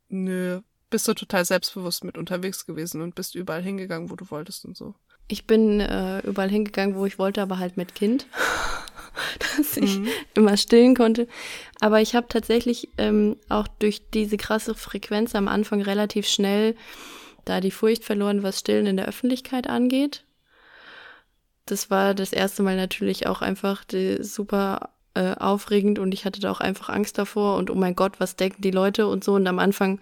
nö, 0.07 0.61
bist 0.95 1.07
du 1.07 1.13
total 1.13 1.43
selbstbewusst 1.43 2.03
mit 2.03 2.17
unterwegs 2.17 2.65
gewesen 2.65 3.01
und 3.01 3.15
bist 3.15 3.35
überall 3.35 3.61
hingegangen, 3.61 4.09
wo 4.09 4.15
du 4.15 4.29
wolltest 4.31 4.63
und 4.65 4.77
so? 4.77 4.95
Ich 5.27 5.45
bin 5.45 5.81
äh, 5.81 6.19
überall 6.19 6.49
hingegangen, 6.49 6.95
wo 6.95 7.05
ich 7.05 7.19
wollte, 7.19 7.41
aber 7.41 7.59
halt 7.59 7.75
mit 7.77 7.95
Kind, 7.95 8.27
dass 9.57 9.75
ich 9.75 9.99
mhm. 9.99 10.07
immer 10.35 10.55
stillen 10.55 10.95
konnte. 10.95 11.27
Aber 11.81 12.01
ich 12.01 12.15
habe 12.15 12.27
tatsächlich 12.29 12.89
ähm, 12.97 13.35
auch 13.49 13.67
durch 13.67 14.09
diese 14.09 14.37
krasse 14.37 14.73
Frequenz 14.73 15.35
am 15.35 15.47
Anfang 15.47 15.81
relativ 15.81 16.27
schnell 16.27 16.75
da 17.43 17.59
die 17.59 17.71
Furcht 17.71 18.03
verloren, 18.03 18.41
was 18.41 18.59
Stillen 18.59 18.87
in 18.87 18.97
der 18.97 19.07
Öffentlichkeit 19.07 19.67
angeht 19.67 20.25
das 21.65 21.89
war 21.89 22.13
das 22.13 22.31
erste 22.31 22.63
Mal 22.63 22.75
natürlich 22.75 23.27
auch 23.27 23.41
einfach 23.41 23.83
die, 23.83 24.23
super 24.23 24.89
äh, 25.15 25.33
aufregend 25.35 25.99
und 25.99 26.13
ich 26.13 26.25
hatte 26.25 26.39
da 26.39 26.51
auch 26.51 26.59
einfach 26.59 26.89
Angst 26.89 27.17
davor 27.17 27.57
und 27.57 27.71
oh 27.71 27.75
mein 27.75 27.95
Gott, 27.95 28.19
was 28.19 28.35
denken 28.35 28.61
die 28.61 28.71
Leute 28.71 29.07
und 29.07 29.23
so. 29.23 29.33
Und 29.33 29.47
am 29.47 29.59
Anfang 29.59 29.99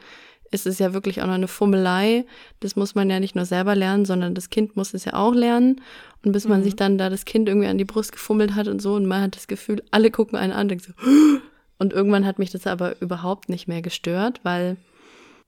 ist 0.53 0.65
es 0.65 0.79
ja 0.79 0.93
wirklich 0.93 1.21
auch 1.21 1.27
noch 1.27 1.33
eine 1.33 1.47
Fummelei. 1.47 2.25
Das 2.59 2.75
muss 2.75 2.95
man 2.95 3.09
ja 3.09 3.19
nicht 3.19 3.35
nur 3.35 3.45
selber 3.45 3.75
lernen, 3.75 4.05
sondern 4.05 4.35
das 4.35 4.49
Kind 4.49 4.75
muss 4.75 4.93
es 4.93 5.05
ja 5.05 5.13
auch 5.13 5.33
lernen. 5.33 5.81
Und 6.23 6.31
bis 6.31 6.45
mhm. 6.45 6.51
man 6.51 6.63
sich 6.63 6.75
dann 6.75 6.97
da 6.97 7.09
das 7.09 7.25
Kind 7.25 7.47
irgendwie 7.49 7.67
an 7.67 7.77
die 7.77 7.85
Brust 7.85 8.11
gefummelt 8.11 8.55
hat 8.55 8.67
und 8.67 8.81
so 8.81 8.95
und 8.95 9.05
man 9.05 9.21
hat 9.21 9.35
das 9.35 9.47
Gefühl, 9.47 9.83
alle 9.91 10.11
gucken 10.11 10.37
einen 10.37 10.53
an, 10.53 10.67
denken 10.67 10.85
so, 10.85 10.93
und 11.77 11.93
irgendwann 11.93 12.25
hat 12.25 12.39
mich 12.39 12.51
das 12.51 12.67
aber 12.67 13.01
überhaupt 13.01 13.49
nicht 13.49 13.67
mehr 13.67 13.81
gestört, 13.81 14.39
weil 14.43 14.77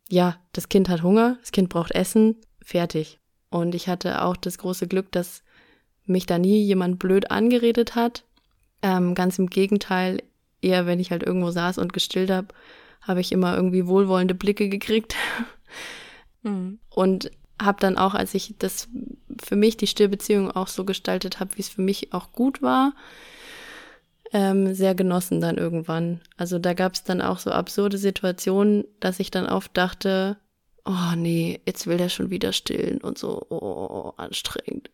ja, 0.10 0.38
das 0.54 0.70
Kind 0.70 0.90
hat 0.90 1.04
Hunger, 1.04 1.38
das 1.42 1.52
Kind 1.52 1.70
braucht 1.70 1.92
Essen, 1.92 2.36
fertig. 2.62 3.20
Und 3.50 3.74
ich 3.74 3.88
hatte 3.88 4.22
auch 4.24 4.36
das 4.36 4.58
große 4.58 4.88
Glück, 4.88 5.12
dass 5.12 5.44
mich 6.06 6.26
da 6.26 6.38
nie 6.38 6.62
jemand 6.64 7.00
blöd 7.00 7.32
angeredet 7.32 7.96
hat. 7.96 8.24
Ähm, 8.82 9.16
ganz 9.16 9.40
im 9.40 9.50
Gegenteil, 9.50 10.22
eher 10.62 10.86
wenn 10.86 11.00
ich 11.00 11.12
halt 11.12 11.24
irgendwo 11.24 11.52
saß 11.52 11.78
und 11.78 11.94
gestillt 11.94 12.30
habe, 12.30 12.48
habe 13.08 13.22
ich 13.22 13.32
immer 13.32 13.56
irgendwie 13.56 13.88
wohlwollende 13.88 14.36
Blicke 14.36 14.70
gekriegt. 14.70 15.16
Mhm. 16.44 16.80
Und 16.90 17.32
habe 17.62 17.80
dann 17.80 17.98
auch, 17.98 18.14
als 18.14 18.34
ich 18.34 18.56
das 18.60 18.90
für 19.42 19.56
mich 19.56 19.78
die 19.78 19.88
Stillbeziehung 19.88 20.52
auch 20.52 20.68
so 20.68 20.84
gestaltet 20.84 21.40
habe, 21.40 21.56
wie 21.56 21.62
es 21.62 21.70
für 21.70 21.82
mich 21.82 22.14
auch 22.14 22.32
gut 22.32 22.62
war, 22.62 22.94
ähm, 24.34 24.74
sehr 24.74 24.96
genossen 24.96 25.40
dann 25.40 25.58
irgendwann. 25.58 26.22
Also 26.36 26.60
da 26.60 26.74
gab 26.74 26.94
es 26.94 27.04
dann 27.04 27.22
auch 27.22 27.40
so 27.40 27.52
absurde 27.52 27.98
Situationen, 27.98 28.86
dass 29.00 29.20
ich 29.20 29.32
dann 29.32 29.48
oft 29.48 29.78
dachte, 29.78 30.38
oh 30.84 31.16
nee, 31.16 31.62
jetzt 31.66 31.88
will 31.88 31.98
der 31.98 32.10
schon 32.10 32.30
wieder 32.30 32.52
stillen 32.52 33.00
und 33.00 33.18
so, 33.18 33.46
oh, 33.50 34.14
anstrengend. 34.18 34.90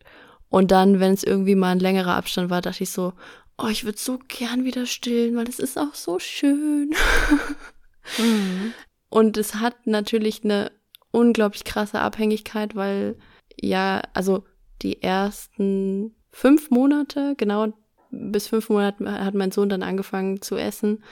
Und 0.48 0.70
dann, 0.70 1.00
wenn 1.00 1.14
es 1.14 1.24
irgendwie 1.24 1.54
mal 1.54 1.72
ein 1.72 1.80
längerer 1.80 2.14
Abstand 2.14 2.50
war, 2.50 2.60
dachte 2.60 2.84
ich 2.84 2.90
so, 2.90 3.14
oh, 3.58 3.68
ich 3.68 3.84
würde 3.84 3.98
so 3.98 4.18
gern 4.28 4.64
wieder 4.64 4.86
stillen, 4.86 5.36
weil 5.36 5.48
es 5.48 5.58
ist 5.58 5.78
auch 5.78 5.94
so 5.94 6.18
schön. 6.18 6.94
mhm. 8.18 8.74
Und 9.08 9.36
es 9.36 9.56
hat 9.56 9.86
natürlich 9.86 10.42
eine 10.42 10.72
unglaublich 11.10 11.64
krasse 11.64 12.00
Abhängigkeit, 12.00 12.74
weil 12.74 13.16
ja, 13.60 14.02
also 14.14 14.44
die 14.80 15.02
ersten 15.02 16.14
fünf 16.30 16.70
Monate, 16.70 17.34
genau 17.36 17.72
bis 18.10 18.48
fünf 18.48 18.68
Monate 18.68 19.10
hat 19.24 19.34
mein 19.34 19.52
Sohn 19.52 19.68
dann 19.68 19.82
angefangen 19.82 20.42
zu 20.42 20.56
essen, 20.56 21.02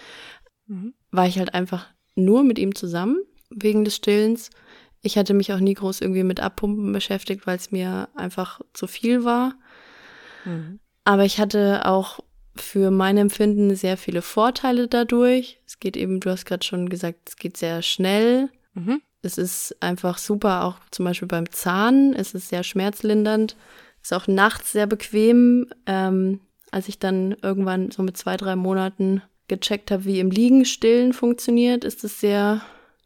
mhm. 0.67 0.95
war 1.11 1.27
ich 1.27 1.39
halt 1.39 1.55
einfach 1.55 1.89
nur 2.15 2.43
mit 2.43 2.59
ihm 2.59 2.75
zusammen 2.75 3.19
wegen 3.51 3.85
des 3.85 3.97
Stillens. 3.97 4.51
Ich 5.03 5.17
hatte 5.17 5.35
mich 5.35 5.53
auch 5.53 5.61
nie 5.61 5.75
groß 5.75 6.01
irgendwie 6.01 6.25
mit 6.25 6.41
Abpumpen 6.41 6.93
beschäftigt, 6.93 7.47
weil 7.47 7.57
es 7.57 7.71
mir 7.71 8.09
einfach 8.15 8.61
zu 8.73 8.87
viel 8.87 9.25
war. 9.25 9.55
Mhm. 10.45 10.81
Aber 11.05 11.25
ich 11.25 11.41
hatte 11.41 11.87
auch 11.87 12.21
für 12.57 12.91
mein 12.91 13.17
Empfinden 13.17 13.75
sehr 13.77 13.97
viele 13.97 14.23
Vorteile 14.23 14.89
dadurch. 14.89 15.61
Es 15.67 15.79
geht 15.81 15.97
eben, 15.97 16.21
du 16.21 16.31
hast 16.31 16.45
gerade 16.45 16.65
schon 16.65 16.89
gesagt, 16.89 17.29
es 17.29 17.37
geht 17.37 17.57
sehr 17.57 17.83
schnell. 17.83 18.51
Mhm. 18.75 19.01
Es 19.23 19.39
ist 19.39 19.77
einfach 19.81 20.19
super, 20.19 20.65
auch 20.65 20.77
zum 20.91 21.05
Beispiel 21.05 21.29
beim 21.29 21.51
Zahn. 21.51 22.15
Es 22.15 22.35
ist 22.35 22.49
sehr 22.49 22.63
schmerzlindernd. 22.63 23.57
Ist 24.03 24.15
auch 24.15 24.27
nachts 24.27 24.73
sehr 24.73 24.87
bequem. 24.87 25.67
Ähm, 25.87 26.41
als 26.71 26.89
ich 26.89 26.99
dann 26.99 27.37
irgendwann 27.43 27.91
so 27.91 28.03
mit 28.03 28.17
zwei, 28.17 28.37
drei 28.37 28.57
Monaten 28.57 29.23
gecheckt 29.49 29.91
habe, 29.91 30.05
wie 30.05 30.21
im 30.21 30.31
Liegen 30.31 30.65
stillen 30.65 31.13
funktioniert, 31.13 31.85
ist 31.85 32.05
es 32.05 32.21
sehr 32.21 32.63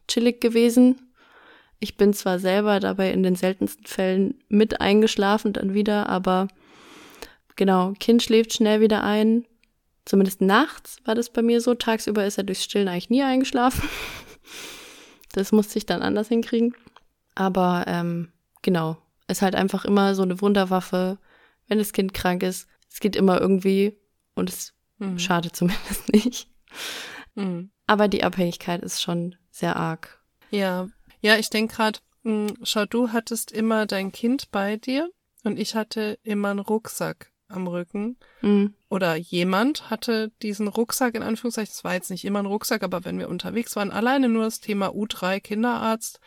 chillig 0.07 0.39
gewesen. 0.39 1.01
Ich 1.79 1.97
bin 1.97 2.13
zwar 2.13 2.39
selber 2.39 2.79
dabei 2.79 3.11
in 3.11 3.23
den 3.23 3.35
seltensten 3.35 3.85
Fällen 3.85 4.35
mit 4.47 4.79
eingeschlafen 4.79 5.53
dann 5.53 5.73
wieder, 5.73 6.07
aber 6.07 6.47
genau, 7.55 7.93
Kind 7.99 8.23
schläft 8.23 8.53
schnell 8.53 8.81
wieder 8.81 9.03
ein. 9.03 9.45
Zumindest 10.05 10.41
nachts 10.41 10.97
war 11.05 11.15
das 11.15 11.29
bei 11.29 11.41
mir 11.41 11.61
so. 11.61 11.73
Tagsüber 11.73 12.25
ist 12.25 12.37
er 12.37 12.43
durchs 12.43 12.63
Stillen 12.63 12.87
eigentlich 12.87 13.09
nie 13.09 13.23
eingeschlafen. 13.23 13.87
Das 15.33 15.51
musste 15.51 15.77
ich 15.77 15.85
dann 15.85 16.01
anders 16.01 16.29
hinkriegen. 16.29 16.75
Aber 17.35 17.83
ähm, 17.87 18.31
genau, 18.61 18.95
ist 19.27 19.41
halt 19.41 19.53
einfach 19.53 19.83
immer 19.83 20.15
so 20.15 20.21
eine 20.21 20.39
Wunderwaffe, 20.39 21.17
wenn 21.67 21.77
das 21.77 21.91
Kind 21.91 22.13
krank 22.13 22.41
ist. 22.41 22.69
Es 22.89 23.01
geht 23.01 23.17
immer 23.17 23.41
irgendwie 23.41 23.99
und 24.35 24.49
es 24.49 24.73
mhm. 24.97 25.19
schadet 25.19 25.53
zumindest 25.53 26.07
nicht. 26.13 26.47
Mhm. 27.33 27.69
Aber 27.85 28.07
die 28.07 28.23
Abhängigkeit 28.23 28.81
ist 28.81 29.01
schon 29.01 29.35
sehr 29.51 29.75
arg. 29.75 30.23
Ja, 30.51 30.87
ja, 31.19 31.35
ich 31.35 31.49
denke 31.49 31.75
gerade, 31.75 31.99
hm, 32.23 32.53
schau, 32.63 32.85
du 32.85 33.11
hattest 33.11 33.51
immer 33.51 33.85
dein 33.85 34.11
Kind 34.13 34.51
bei 34.51 34.77
dir 34.77 35.09
und 35.43 35.59
ich 35.59 35.75
hatte 35.75 36.17
immer 36.23 36.49
einen 36.51 36.59
Rucksack 36.59 37.31
am 37.55 37.67
Rücken. 37.67 38.17
Mhm. 38.41 38.73
Oder 38.89 39.15
jemand 39.15 39.89
hatte 39.89 40.31
diesen 40.41 40.67
Rucksack 40.67 41.15
in 41.15 41.23
Anführungszeichen. 41.23 41.71
Es 41.71 41.83
war 41.83 41.93
jetzt 41.93 42.11
nicht 42.11 42.25
immer 42.25 42.39
ein 42.39 42.45
Rucksack, 42.45 42.83
aber 42.83 43.05
wenn 43.05 43.19
wir 43.19 43.29
unterwegs 43.29 43.75
waren, 43.75 43.91
alleine 43.91 44.29
nur 44.29 44.43
das 44.43 44.59
Thema 44.59 44.89
U3 44.89 45.39
Kinderarzt, 45.39 46.19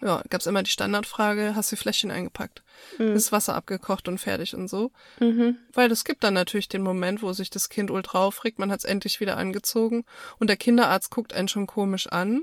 ja, 0.00 0.22
gab's 0.30 0.46
immer 0.46 0.64
die 0.64 0.70
Standardfrage, 0.70 1.54
hast 1.54 1.70
du 1.70 1.76
Fläschchen 1.76 2.10
eingepackt? 2.10 2.64
Mhm. 2.98 3.12
Ist 3.12 3.30
Wasser 3.30 3.54
abgekocht 3.54 4.08
und 4.08 4.18
fertig 4.18 4.54
und 4.54 4.68
so. 4.68 4.90
Mhm. 5.20 5.56
Weil 5.72 5.92
es 5.92 6.04
gibt 6.04 6.24
dann 6.24 6.34
natürlich 6.34 6.68
den 6.68 6.82
Moment, 6.82 7.22
wo 7.22 7.32
sich 7.32 7.50
das 7.50 7.68
Kind 7.68 7.90
ultra 7.90 8.24
aufregt, 8.24 8.58
man 8.58 8.72
hat's 8.72 8.84
endlich 8.84 9.20
wieder 9.20 9.36
angezogen 9.36 10.04
und 10.38 10.48
der 10.48 10.56
Kinderarzt 10.56 11.10
guckt 11.10 11.32
einen 11.32 11.48
schon 11.48 11.66
komisch 11.66 12.08
an 12.08 12.42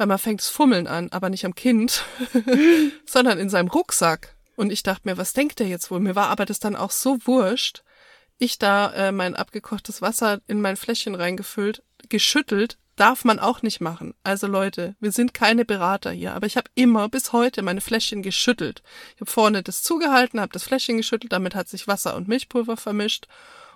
weil 0.00 0.06
man 0.06 0.18
fängt 0.18 0.40
das 0.40 0.48
Fummeln 0.48 0.86
an, 0.86 1.08
aber 1.10 1.28
nicht 1.28 1.44
am 1.44 1.54
Kind, 1.54 2.06
sondern 3.04 3.38
in 3.38 3.50
seinem 3.50 3.68
Rucksack. 3.68 4.34
Und 4.60 4.70
ich 4.72 4.82
dachte 4.82 5.08
mir, 5.08 5.16
was 5.16 5.32
denkt 5.32 5.58
der 5.58 5.68
jetzt 5.68 5.90
wohl? 5.90 6.00
Mir 6.00 6.14
war 6.16 6.28
aber 6.28 6.44
das 6.44 6.58
dann 6.58 6.76
auch 6.76 6.90
so 6.90 7.16
wurscht. 7.24 7.82
Ich 8.36 8.58
da 8.58 8.92
äh, 8.92 9.10
mein 9.10 9.34
abgekochtes 9.34 10.02
Wasser 10.02 10.42
in 10.48 10.60
mein 10.60 10.76
Fläschchen 10.76 11.14
reingefüllt, 11.14 11.82
geschüttelt, 12.10 12.76
darf 12.94 13.24
man 13.24 13.38
auch 13.38 13.62
nicht 13.62 13.80
machen. 13.80 14.12
Also 14.22 14.46
Leute, 14.46 14.96
wir 15.00 15.12
sind 15.12 15.32
keine 15.32 15.64
Berater 15.64 16.10
hier, 16.10 16.34
aber 16.34 16.46
ich 16.46 16.58
habe 16.58 16.68
immer 16.74 17.08
bis 17.08 17.32
heute 17.32 17.62
meine 17.62 17.80
Fläschchen 17.80 18.20
geschüttelt. 18.20 18.82
Ich 19.14 19.22
habe 19.22 19.30
vorne 19.30 19.62
das 19.62 19.82
zugehalten, 19.82 20.38
habe 20.38 20.52
das 20.52 20.64
Fläschchen 20.64 20.98
geschüttelt, 20.98 21.32
damit 21.32 21.54
hat 21.54 21.70
sich 21.70 21.88
Wasser 21.88 22.14
und 22.14 22.28
Milchpulver 22.28 22.76
vermischt 22.76 23.28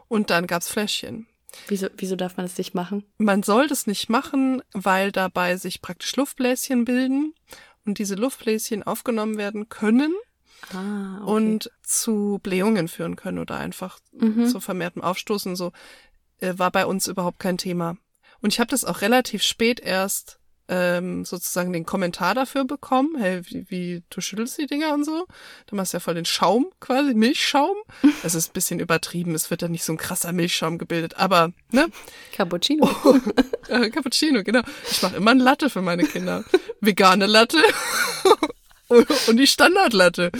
und 0.08 0.28
dann 0.28 0.46
gab's 0.46 0.68
Fläschchen. 0.68 1.26
Wieso, 1.66 1.86
wieso 1.96 2.14
darf 2.14 2.36
man 2.36 2.44
das 2.44 2.58
nicht 2.58 2.74
machen? 2.74 3.06
Man 3.16 3.42
soll 3.42 3.68
das 3.68 3.86
nicht 3.86 4.10
machen, 4.10 4.60
weil 4.74 5.12
dabei 5.12 5.56
sich 5.56 5.80
praktisch 5.80 6.14
Luftbläschen 6.16 6.84
bilden 6.84 7.32
und 7.86 7.96
diese 7.96 8.16
Luftbläschen 8.16 8.82
aufgenommen 8.82 9.38
werden 9.38 9.70
können 9.70 10.14
ah, 10.72 11.20
okay. 11.22 11.30
und 11.30 11.70
zu 11.82 12.40
Blähungen 12.42 12.88
führen 12.88 13.16
können 13.16 13.38
oder 13.38 13.56
einfach 13.56 13.98
mhm. 14.12 14.46
zu 14.46 14.60
vermehrtem 14.60 15.02
Aufstoßen. 15.02 15.56
So 15.56 15.72
äh, 16.38 16.54
war 16.56 16.70
bei 16.70 16.86
uns 16.86 17.06
überhaupt 17.06 17.38
kein 17.38 17.58
Thema. 17.58 17.96
Und 18.40 18.52
ich 18.52 18.60
habe 18.60 18.70
das 18.70 18.84
auch 18.84 19.00
relativ 19.00 19.42
spät 19.42 19.80
erst 19.80 20.38
ähm, 20.68 21.24
sozusagen 21.24 21.72
den 21.72 21.84
Kommentar 21.84 22.34
dafür 22.34 22.64
bekommen, 22.64 23.16
hey, 23.18 23.42
wie, 23.46 23.70
wie 23.70 24.02
du 24.08 24.20
schüttelst 24.20 24.58
die 24.58 24.66
Dinger 24.66 24.94
und 24.94 25.04
so. 25.04 25.26
Du 25.66 25.76
machst 25.76 25.92
ja 25.92 26.00
voll 26.00 26.14
den 26.14 26.24
Schaum 26.24 26.66
quasi, 26.80 27.14
Milchschaum. 27.14 27.76
Das 28.22 28.34
ist 28.34 28.50
ein 28.50 28.52
bisschen 28.54 28.80
übertrieben, 28.80 29.34
es 29.34 29.50
wird 29.50 29.62
ja 29.62 29.68
nicht 29.68 29.84
so 29.84 29.92
ein 29.92 29.98
krasser 29.98 30.32
Milchschaum 30.32 30.78
gebildet, 30.78 31.18
aber, 31.18 31.52
ne? 31.70 31.88
Cappuccino. 32.32 32.88
Oh, 33.04 33.18
äh, 33.68 33.90
Cappuccino, 33.90 34.42
genau. 34.42 34.62
Ich 34.90 35.02
mache 35.02 35.16
immer 35.16 35.32
eine 35.32 35.42
Latte 35.42 35.68
für 35.68 35.82
meine 35.82 36.04
Kinder. 36.04 36.44
Vegane 36.80 37.26
Latte 37.26 37.58
und 39.28 39.36
die 39.36 39.46
Standardlatte. 39.46 40.30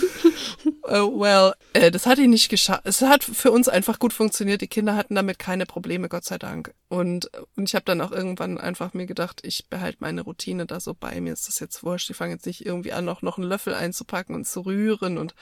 Uh, 0.86 1.18
well, 1.18 1.55
äh, 1.72 1.90
das 1.90 2.07
hat 2.07 2.18
ihn 2.18 2.30
nicht 2.30 2.49
geschafft. 2.49 2.82
Es 2.84 3.01
hat 3.03 3.24
für 3.24 3.51
uns 3.51 3.68
einfach 3.68 3.99
gut 3.99 4.12
funktioniert. 4.12 4.61
Die 4.61 4.68
Kinder 4.68 4.97
hatten 4.97 5.14
damit 5.14 5.38
keine 5.38 5.66
Probleme, 5.66 6.09
Gott 6.09 6.24
sei 6.24 6.38
Dank. 6.38 6.74
Und, 6.88 7.30
und 7.57 7.68
ich 7.68 7.74
habe 7.74 7.84
dann 7.86 8.01
auch 8.01 8.12
irgendwann 8.12 8.59
einfach 8.59 8.92
mir 8.92 9.07
gedacht, 9.07 9.40
ich 9.45 9.68
behalte 9.68 9.99
meine 10.01 10.22
Routine 10.22 10.66
da 10.66 10.80
so 10.80 10.95
bei 10.95 11.20
mir. 11.20 11.32
Ist 11.32 11.49
das 11.49 11.59
jetzt 11.59 11.82
wurscht? 11.82 12.11
Ich 12.11 12.16
fange 12.16 12.34
jetzt 12.34 12.47
nicht 12.47 12.66
irgendwie 12.66 12.92
an, 12.92 13.05
noch, 13.05 13.22
noch 13.22 13.38
einen 13.38 13.49
Löffel 13.49 13.74
einzupacken 13.74 14.34
und 14.34 14.47
zu 14.47 14.61
rühren 14.61 15.18
und 15.18 15.34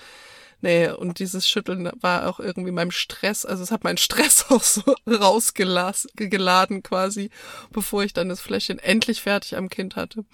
Nee, 0.64 0.88
und 0.90 1.18
dieses 1.18 1.48
Schütteln 1.48 1.90
war 2.00 2.28
auch 2.28 2.38
irgendwie 2.38 2.70
meinem 2.70 2.92
Stress, 2.92 3.44
also 3.44 3.64
es 3.64 3.72
hat 3.72 3.82
meinen 3.82 3.96
Stress 3.96 4.46
auch 4.50 4.62
so 4.62 4.82
rausgeladen 5.08 6.84
quasi, 6.84 7.30
bevor 7.72 8.04
ich 8.04 8.12
dann 8.12 8.28
das 8.28 8.40
Fläschchen 8.40 8.78
endlich 8.78 9.22
fertig 9.22 9.56
am 9.56 9.68
Kind 9.68 9.96
hatte. 9.96 10.24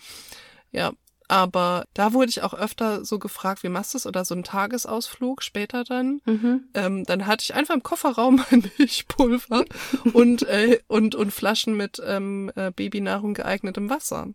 Ja, 0.70 0.92
aber 1.28 1.84
da 1.92 2.14
wurde 2.14 2.30
ich 2.30 2.42
auch 2.42 2.54
öfter 2.54 3.04
so 3.04 3.18
gefragt, 3.18 3.62
wie 3.62 3.68
machst 3.68 3.92
du 3.92 3.98
es? 3.98 4.06
Oder 4.06 4.24
so 4.24 4.34
ein 4.34 4.44
Tagesausflug 4.44 5.42
später 5.42 5.84
dann. 5.84 6.22
Mhm. 6.24 6.64
Ähm, 6.72 7.04
dann 7.04 7.26
hatte 7.26 7.42
ich 7.42 7.54
einfach 7.54 7.74
im 7.74 7.82
Kofferraum 7.82 8.42
mein 8.50 8.70
Milchpulver 8.78 9.66
und, 10.14 10.42
äh, 10.44 10.80
und, 10.86 11.14
und 11.14 11.30
Flaschen 11.30 11.76
mit 11.76 12.02
ähm, 12.04 12.50
äh, 12.56 12.70
Babynahrung 12.70 13.34
geeignetem 13.34 13.90
Wasser. 13.90 14.28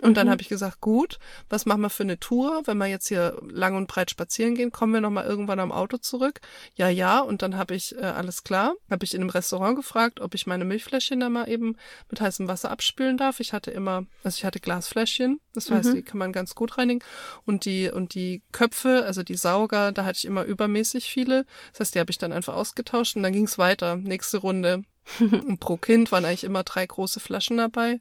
Und 0.00 0.10
mhm. 0.10 0.14
dann 0.14 0.30
habe 0.30 0.40
ich 0.40 0.48
gesagt, 0.48 0.80
gut, 0.80 1.18
was 1.50 1.66
machen 1.66 1.82
wir 1.82 1.90
für 1.90 2.04
eine 2.04 2.18
Tour? 2.18 2.62
Wenn 2.64 2.78
wir 2.78 2.86
jetzt 2.86 3.08
hier 3.08 3.38
lang 3.42 3.76
und 3.76 3.86
breit 3.86 4.10
spazieren 4.10 4.54
gehen, 4.54 4.72
kommen 4.72 4.94
wir 4.94 5.02
nochmal 5.02 5.26
irgendwann 5.26 5.60
am 5.60 5.70
Auto 5.70 5.98
zurück? 5.98 6.40
Ja, 6.76 6.88
ja. 6.88 7.20
Und 7.20 7.42
dann 7.42 7.58
habe 7.58 7.74
ich, 7.74 7.94
äh, 7.94 8.00
alles 8.00 8.42
klar, 8.42 8.74
habe 8.90 9.04
ich 9.04 9.12
in 9.12 9.20
einem 9.20 9.30
Restaurant 9.30 9.76
gefragt, 9.76 10.20
ob 10.20 10.34
ich 10.34 10.46
meine 10.46 10.64
Milchfläschchen 10.64 11.20
da 11.20 11.28
mal 11.28 11.48
eben 11.48 11.76
mit 12.08 12.22
heißem 12.22 12.48
Wasser 12.48 12.70
abspülen 12.70 13.18
darf. 13.18 13.40
Ich 13.40 13.52
hatte 13.52 13.70
immer, 13.70 14.06
also 14.24 14.36
ich 14.36 14.44
hatte 14.46 14.60
Glasfläschchen, 14.60 15.40
das 15.52 15.70
heißt, 15.70 15.90
mhm. 15.90 15.94
die 15.96 16.02
kann 16.02 16.18
man 16.18 16.32
ganz 16.38 16.54
gut 16.54 16.78
reinigen. 16.78 17.04
Und 17.44 17.64
die, 17.64 17.90
und 17.90 18.14
die 18.14 18.42
Köpfe, 18.52 19.04
also 19.04 19.22
die 19.22 19.36
Sauger, 19.36 19.92
da 19.92 20.04
hatte 20.04 20.18
ich 20.18 20.24
immer 20.24 20.44
übermäßig 20.44 21.10
viele. 21.10 21.44
Das 21.72 21.80
heißt, 21.80 21.94
die 21.94 22.00
habe 22.00 22.10
ich 22.10 22.18
dann 22.18 22.32
einfach 22.32 22.54
ausgetauscht 22.54 23.16
und 23.16 23.22
dann 23.22 23.32
ging 23.32 23.44
es 23.44 23.58
weiter. 23.58 23.96
Nächste 23.96 24.38
Runde. 24.38 24.82
und 25.20 25.58
pro 25.60 25.76
Kind 25.76 26.12
waren 26.12 26.24
eigentlich 26.24 26.44
immer 26.44 26.64
drei 26.64 26.86
große 26.86 27.20
Flaschen 27.20 27.56
dabei. 27.56 28.00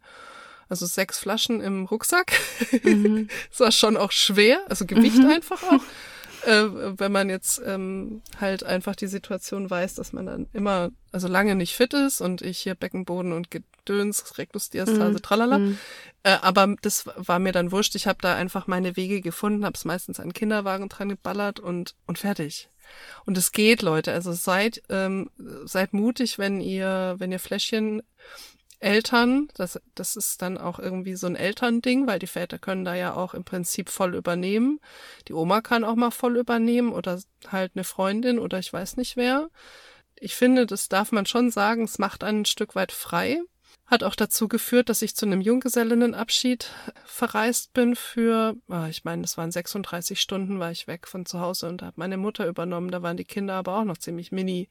Also 0.70 0.86
sechs 0.86 1.18
Flaschen 1.18 1.62
im 1.62 1.86
Rucksack. 1.86 2.34
Mhm. 2.84 3.30
das 3.50 3.60
war 3.60 3.72
schon 3.72 3.98
auch 3.98 4.12
schwer, 4.12 4.60
also 4.68 4.86
Gewicht 4.86 5.18
mhm. 5.18 5.30
einfach 5.30 5.64
auch 5.64 5.82
äh, 6.48 7.00
wenn 7.00 7.12
man 7.12 7.30
jetzt 7.30 7.62
ähm, 7.66 8.22
halt 8.40 8.64
einfach 8.64 8.96
die 8.96 9.08
Situation 9.08 9.70
weiß, 9.70 9.96
dass 9.96 10.14
man 10.14 10.26
dann 10.26 10.48
immer, 10.54 10.92
also 11.12 11.28
lange 11.28 11.56
nicht 11.56 11.76
fit 11.76 11.94
ist 11.94 12.22
und 12.22 12.42
ich 12.42 12.60
hier 12.60 12.74
Beckenboden 12.74 13.34
und 13.34 13.52
Gedöns, 13.52 14.38
Rektusdiastase, 14.38 15.10
mhm. 15.12 15.22
tralala. 15.22 15.60
Mhm. 15.60 15.78
Äh, 16.24 16.38
aber 16.42 16.76
das 16.82 17.06
war 17.18 17.40
mir 17.40 17.52
dann 17.52 17.74
wurscht. 17.74 17.96
Ich 17.96 18.08
habe 18.08 18.20
da 18.22 18.36
einfach 18.36 18.66
meine 18.66 18.96
Wege 18.96 19.20
gefunden, 19.20 19.66
habe 19.66 19.76
es 19.76 19.84
meistens 19.84 20.22
an 20.22 20.32
Kinderwagen 20.32 20.88
dran 20.88 21.10
geballert 21.10 21.60
und, 21.60 21.96
und 22.06 22.18
fertig. 22.18 22.70
Und 23.26 23.38
es 23.38 23.52
geht, 23.52 23.82
Leute. 23.82 24.14
Also 24.14 24.32
seid, 24.32 24.82
ähm, 24.88 25.30
seid 25.66 25.92
mutig, 25.92 26.40
wenn 26.40 26.62
ihr, 26.62 27.16
wenn 27.18 27.34
ihr 27.34 27.40
Fläschchen 27.40 28.02
Eltern, 28.80 29.48
das, 29.56 29.80
das 29.96 30.16
ist 30.16 30.42
dann 30.42 30.58
auch 30.58 30.78
irgendwie 30.78 31.16
so 31.16 31.28
ein 31.28 31.36
Elternding, 31.36 32.06
weil 32.06 32.20
die 32.20 32.28
Väter 32.28 32.60
können 32.60 32.86
da 32.86 32.94
ja 32.94 33.16
auch 33.16 33.34
im 33.34 33.44
Prinzip 33.44 33.90
voll 33.90 34.16
übernehmen. 34.16 34.80
Die 35.28 35.34
Oma 35.34 35.62
kann 35.62 35.84
auch 35.84 35.96
mal 35.96 36.12
voll 36.12 36.38
übernehmen 36.38 36.94
oder 36.94 37.20
halt 37.48 37.72
eine 37.76 37.84
Freundin 37.84 38.38
oder 38.38 38.60
ich 38.60 38.72
weiß 38.72 38.98
nicht 38.98 39.18
wer. 39.18 39.50
Ich 40.16 40.36
finde, 40.36 40.66
das 40.66 40.90
darf 40.90 41.12
man 41.12 41.26
schon 41.26 41.52
sagen, 41.52 41.84
es 41.84 41.98
macht 41.98 42.24
einen 42.24 42.42
ein 42.42 42.46
Stück 42.46 42.76
weit 42.76 42.92
frei. 42.92 43.42
Hat 43.88 44.04
auch 44.04 44.16
dazu 44.16 44.50
geführt, 44.50 44.90
dass 44.90 45.02
ich 45.02 45.16
zu 45.16 45.26
einem 45.26 45.40
Junggesellinnenabschied 45.40 46.70
verreist 47.06 47.72
bin 47.74 47.96
für, 47.96 48.58
oh, 48.68 48.86
ich 48.90 49.06
meine, 49.06 49.22
das 49.22 49.38
waren 49.38 49.50
36 49.50 50.20
Stunden, 50.20 50.60
war 50.60 50.72
ich 50.72 50.88
weg 50.88 51.08
von 51.08 51.26
zu 51.26 51.40
Hause 51.40 51.70
und 51.70 51.82
habe 51.82 51.94
meine 51.96 52.18
Mutter 52.18 52.48
übernommen. 52.48 52.92
Da 52.92 53.02
waren 53.02 53.16
die 53.16 53.24
Kinder 53.24 53.54
aber 53.54 53.80
auch 53.80 53.86
noch 53.86 53.98
ziemlich 53.98 54.34
mini. 54.34 54.68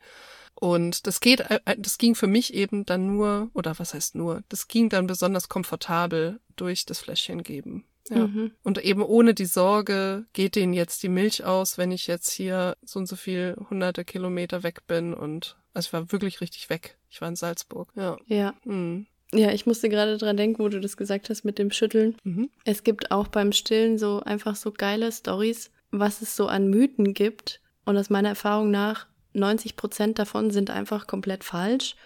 Und 0.54 1.06
das 1.06 1.20
geht, 1.20 1.40
äh, 1.40 1.60
äh, 1.64 1.76
das 1.78 1.96
ging 1.96 2.14
für 2.14 2.26
mich 2.26 2.52
eben 2.52 2.84
dann 2.84 3.06
nur, 3.06 3.50
oder 3.54 3.78
was 3.78 3.94
heißt 3.94 4.16
nur, 4.16 4.42
das 4.50 4.68
ging 4.68 4.90
dann 4.90 5.06
besonders 5.06 5.48
komfortabel 5.48 6.38
durch 6.56 6.84
das 6.84 7.00
Fläschchen 7.00 7.42
geben. 7.42 7.84
Ja. 8.10 8.26
Mhm. 8.26 8.52
Und 8.62 8.78
eben 8.84 9.02
ohne 9.02 9.34
die 9.34 9.46
Sorge, 9.46 10.26
geht 10.32 10.54
denen 10.54 10.72
jetzt 10.72 11.02
die 11.02 11.08
Milch 11.08 11.44
aus, 11.44 11.78
wenn 11.78 11.90
ich 11.90 12.06
jetzt 12.06 12.30
hier 12.30 12.76
so 12.84 12.98
und 12.98 13.06
so 13.06 13.16
viel 13.16 13.56
hunderte 13.70 14.04
Kilometer 14.04 14.62
weg 14.62 14.86
bin 14.86 15.14
und 15.14 15.56
also 15.74 15.88
ich 15.88 15.92
war 15.92 16.12
wirklich 16.12 16.40
richtig 16.40 16.70
weg. 16.70 16.96
Ich 17.10 17.20
war 17.20 17.28
in 17.28 17.36
Salzburg. 17.36 17.92
Ja. 17.96 18.16
Ja. 18.26 18.54
Mhm. 18.64 19.06
Ja, 19.32 19.50
ich 19.52 19.66
musste 19.66 19.88
gerade 19.88 20.18
dran 20.18 20.36
denken, 20.36 20.62
wo 20.62 20.68
du 20.68 20.80
das 20.80 20.96
gesagt 20.96 21.28
hast 21.28 21.44
mit 21.44 21.58
dem 21.58 21.70
Schütteln. 21.70 22.16
Mhm. 22.22 22.48
Es 22.64 22.84
gibt 22.84 23.10
auch 23.10 23.28
beim 23.28 23.52
Stillen 23.52 23.98
so 23.98 24.20
einfach 24.20 24.56
so 24.56 24.72
geile 24.72 25.10
Stories, 25.10 25.70
was 25.90 26.22
es 26.22 26.36
so 26.36 26.46
an 26.46 26.68
Mythen 26.68 27.12
gibt. 27.12 27.60
Und 27.84 27.96
aus 27.96 28.08
meiner 28.08 28.30
Erfahrung 28.30 28.70
nach 28.70 29.06
90 29.32 29.76
Prozent 29.76 30.18
davon 30.18 30.50
sind 30.50 30.70
einfach 30.70 31.06
komplett 31.06 31.44
falsch. 31.44 31.96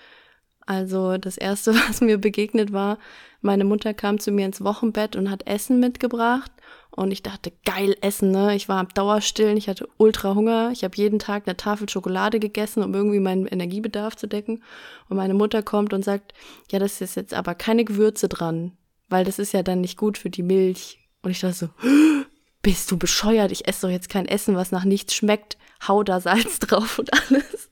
Also 0.67 1.17
das 1.19 1.37
erste, 1.37 1.75
was 1.89 2.01
mir 2.01 2.19
begegnet 2.19 2.73
war, 2.73 2.99
meine 3.43 3.65
Mutter 3.65 3.95
kam 3.95 4.19
zu 4.19 4.31
mir 4.33 4.47
ins 4.47 4.63
Wochenbett 4.63 5.17
und 5.17 5.31
hat 5.31 5.47
Essen 5.47 5.81
mitgebracht 5.81 6.53
und 6.91 7.13
ich 7.13 7.23
dachte, 7.23 7.53
geil 7.65 7.97
Essen, 8.01 8.33
ne? 8.33 8.55
Ich 8.57 8.69
war 8.69 8.79
am 8.79 8.89
Dauerstillen, 8.89 9.57
ich 9.57 9.69
hatte 9.69 9.89
ultra 9.97 10.35
Hunger. 10.35 10.71
Ich 10.73 10.83
habe 10.83 10.97
jeden 10.97 11.19
Tag 11.21 11.45
eine 11.47 11.57
Tafel 11.57 11.89
Schokolade 11.89 12.41
gegessen, 12.41 12.83
um 12.83 12.93
irgendwie 12.95 13.21
meinen 13.21 13.47
Energiebedarf 13.47 14.17
zu 14.17 14.27
decken. 14.27 14.63
Und 15.09 15.17
meine 15.17 15.35
Mutter 15.35 15.63
kommt 15.63 15.93
und 15.93 16.05
sagt, 16.05 16.35
ja, 16.71 16.79
das 16.79 17.01
ist 17.01 17.15
jetzt 17.15 17.33
aber 17.33 17.55
keine 17.55 17.85
Gewürze 17.85 18.29
dran, 18.29 18.73
weil 19.09 19.25
das 19.25 19.39
ist 19.39 19.53
ja 19.53 19.63
dann 19.63 19.81
nicht 19.81 19.97
gut 19.97 20.19
für 20.19 20.31
die 20.31 20.43
Milch. 20.43 20.99
Und 21.23 21.31
ich 21.31 21.41
dachte 21.41 21.55
so, 21.55 21.69
bist 22.63 22.91
du 22.91 22.99
bescheuert? 22.99 23.53
Ich 23.53 23.69
esse 23.69 23.87
doch 23.87 23.93
jetzt 23.93 24.09
kein 24.09 24.27
Essen, 24.27 24.57
was 24.57 24.73
nach 24.73 24.85
nichts 24.85 25.15
schmeckt. 25.15 25.59
Hau 25.87 26.03
da 26.03 26.21
Salz 26.21 26.59
drauf 26.61 26.99
und 26.99 27.11
alles. 27.13 27.71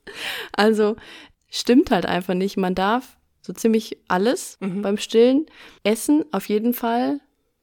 Also 0.52 0.94
stimmt 1.50 1.90
halt 1.90 2.06
einfach 2.06 2.34
nicht. 2.34 2.56
Man 2.56 2.74
darf 2.74 3.16
so 3.40 3.52
ziemlich 3.52 3.98
alles 4.08 4.58
mhm. 4.60 4.82
beim 4.82 4.96
Stillen 4.98 5.46
essen, 5.84 6.24
auf 6.32 6.48
jeden 6.48 6.74
Fall, 6.74 7.20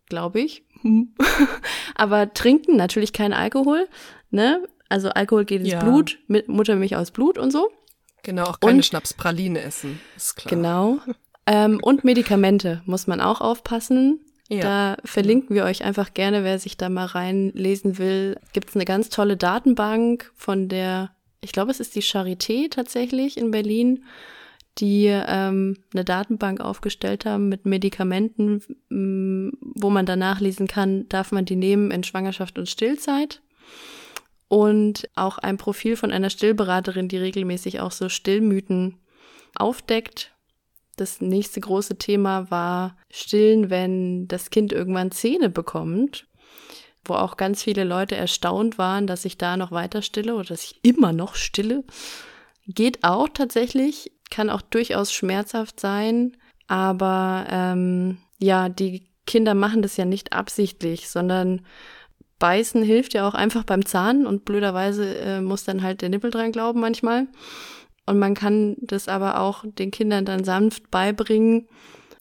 glaube 0.10 0.42
ich. 0.42 0.64
Aber 1.96 2.34
trinken 2.34 2.76
natürlich 2.76 3.14
kein 3.14 3.34
Alkohol, 3.34 3.88
ne? 4.30 4.64
Also 4.90 5.10
Alkohol 5.10 5.46
geht 5.46 5.62
ins 5.62 5.72
ja. 5.72 5.84
Blut, 5.84 6.20
mit 6.28 6.48
Muttermilch 6.48 6.96
aus 6.96 7.12
Blut 7.12 7.38
und 7.38 7.52
so. 7.52 7.72
Genau, 8.24 8.44
auch 8.44 8.60
keine 8.60 8.78
und, 8.78 8.86
Schnapspraline 8.86 9.62
essen, 9.62 10.00
ist 10.16 10.36
klar. 10.36 10.50
Genau. 10.50 11.00
Ähm, 11.48 11.80
und 11.84 12.04
Medikamente 12.04 12.82
muss 12.86 13.06
man 13.06 13.22
auch 13.22 13.40
aufpassen. 13.40 14.20
Ja. 14.50 14.62
Da 14.62 14.98
verlinken 15.06 15.56
wir 15.56 15.66
euch 15.66 15.84
einfach 15.84 16.14
gerne, 16.14 16.44
wer 16.44 16.60
sich 16.60 16.78
da 16.78 16.90
mal 16.90 17.06
reinlesen 17.06 17.98
will. 17.98 18.38
Gibt 18.54 18.70
es 18.70 18.76
eine 18.76 18.86
ganz 18.86 19.10
tolle 19.10 19.38
Datenbank 19.38 20.32
von 20.36 20.70
der, 20.70 21.15
ich 21.46 21.54
glaube, 21.54 21.72
es 21.72 21.80
ist 21.80 21.96
die 21.96 22.04
Charité 22.04 22.70
tatsächlich 22.70 23.38
in 23.38 23.52
Berlin 23.52 24.04
die 24.78 25.06
ähm, 25.06 25.78
eine 25.94 26.04
Datenbank 26.04 26.60
aufgestellt 26.60 27.26
haben 27.26 27.48
mit 27.48 27.66
Medikamenten, 27.66 28.62
mm, 28.90 29.52
wo 29.62 29.90
man 29.90 30.06
danach 30.06 30.42
lesen 30.42 30.68
kann, 30.68 31.08
darf 31.08 31.32
man 31.32 31.46
die 31.46 31.56
nehmen 31.56 31.92
in 31.92 32.04
Schwangerschaft 32.04 32.60
und 32.60 32.68
Stillzeit. 32.68 33.42
Und 34.48 35.10
auch 35.16 35.38
ein 35.38 35.58
Profil 35.58 35.96
von 35.96 36.12
einer 36.12 36.30
Stillberaterin, 36.30 37.08
die 37.08 37.18
regelmäßig 37.18 37.80
auch 37.80 37.92
so 37.92 38.10
Stillmythen 38.10 39.00
aufdeckt. 39.56 40.34
Das 40.98 41.20
nächste 41.20 41.62
große 41.62 41.98
Thema 41.98 42.52
war 42.52 42.98
Stillen, 43.10 43.70
wenn 43.70 44.28
das 44.28 44.50
Kind 44.50 44.72
irgendwann 44.72 45.12
Zähne 45.12 45.50
bekommt, 45.50 46.28
wo 47.06 47.14
auch 47.14 47.38
ganz 47.38 47.64
viele 47.64 47.84
Leute 47.84 48.16
erstaunt 48.16 48.78
waren, 48.78 49.08
dass 49.08 49.26
ich 49.26 49.38
da 49.38 49.58
noch 49.58 49.72
weiter 49.72 50.02
stille 50.02 50.36
oder 50.36 50.46
dass 50.46 50.64
ich 50.64 50.80
immer 50.84 51.14
noch 51.14 51.36
stille. 51.36 51.84
Geht 52.68 53.04
auch 53.04 53.30
tatsächlich, 53.30 54.12
kann 54.32 54.50
auch 54.50 54.62
durchaus 54.62 55.14
schmerzhaft 55.14 55.80
sein, 55.80 56.36
aber 56.68 57.46
ähm, 57.50 58.18
ja, 58.40 58.70
die 58.70 59.08
Kinder 59.26 59.54
machen 59.54 59.82
das 59.82 59.98
ja 59.98 60.06
nicht 60.06 60.34
absichtlich, 60.34 61.10
sondern 61.10 61.62
beißen 62.40 62.84
hilft 62.84 63.14
ja 63.14 63.28
auch 63.28 63.34
einfach 63.34 63.64
beim 63.64 63.86
Zahn 63.86 64.26
und 64.26 64.46
blöderweise 64.46 65.18
äh, 65.18 65.42
muss 65.42 65.64
dann 65.64 65.84
halt 65.84 66.02
der 66.02 66.10
Nippel 66.10 66.32
dran 66.32 66.52
glauben 66.52 66.80
manchmal. 66.80 67.28
Und 68.06 68.20
man 68.20 68.36
kann 68.36 68.76
das 68.82 69.08
aber 69.08 69.40
auch 69.40 69.64
den 69.66 69.92
Kindern 69.92 70.26
dann 70.26 70.44
sanft 70.44 70.92
beibringen, 70.92 71.68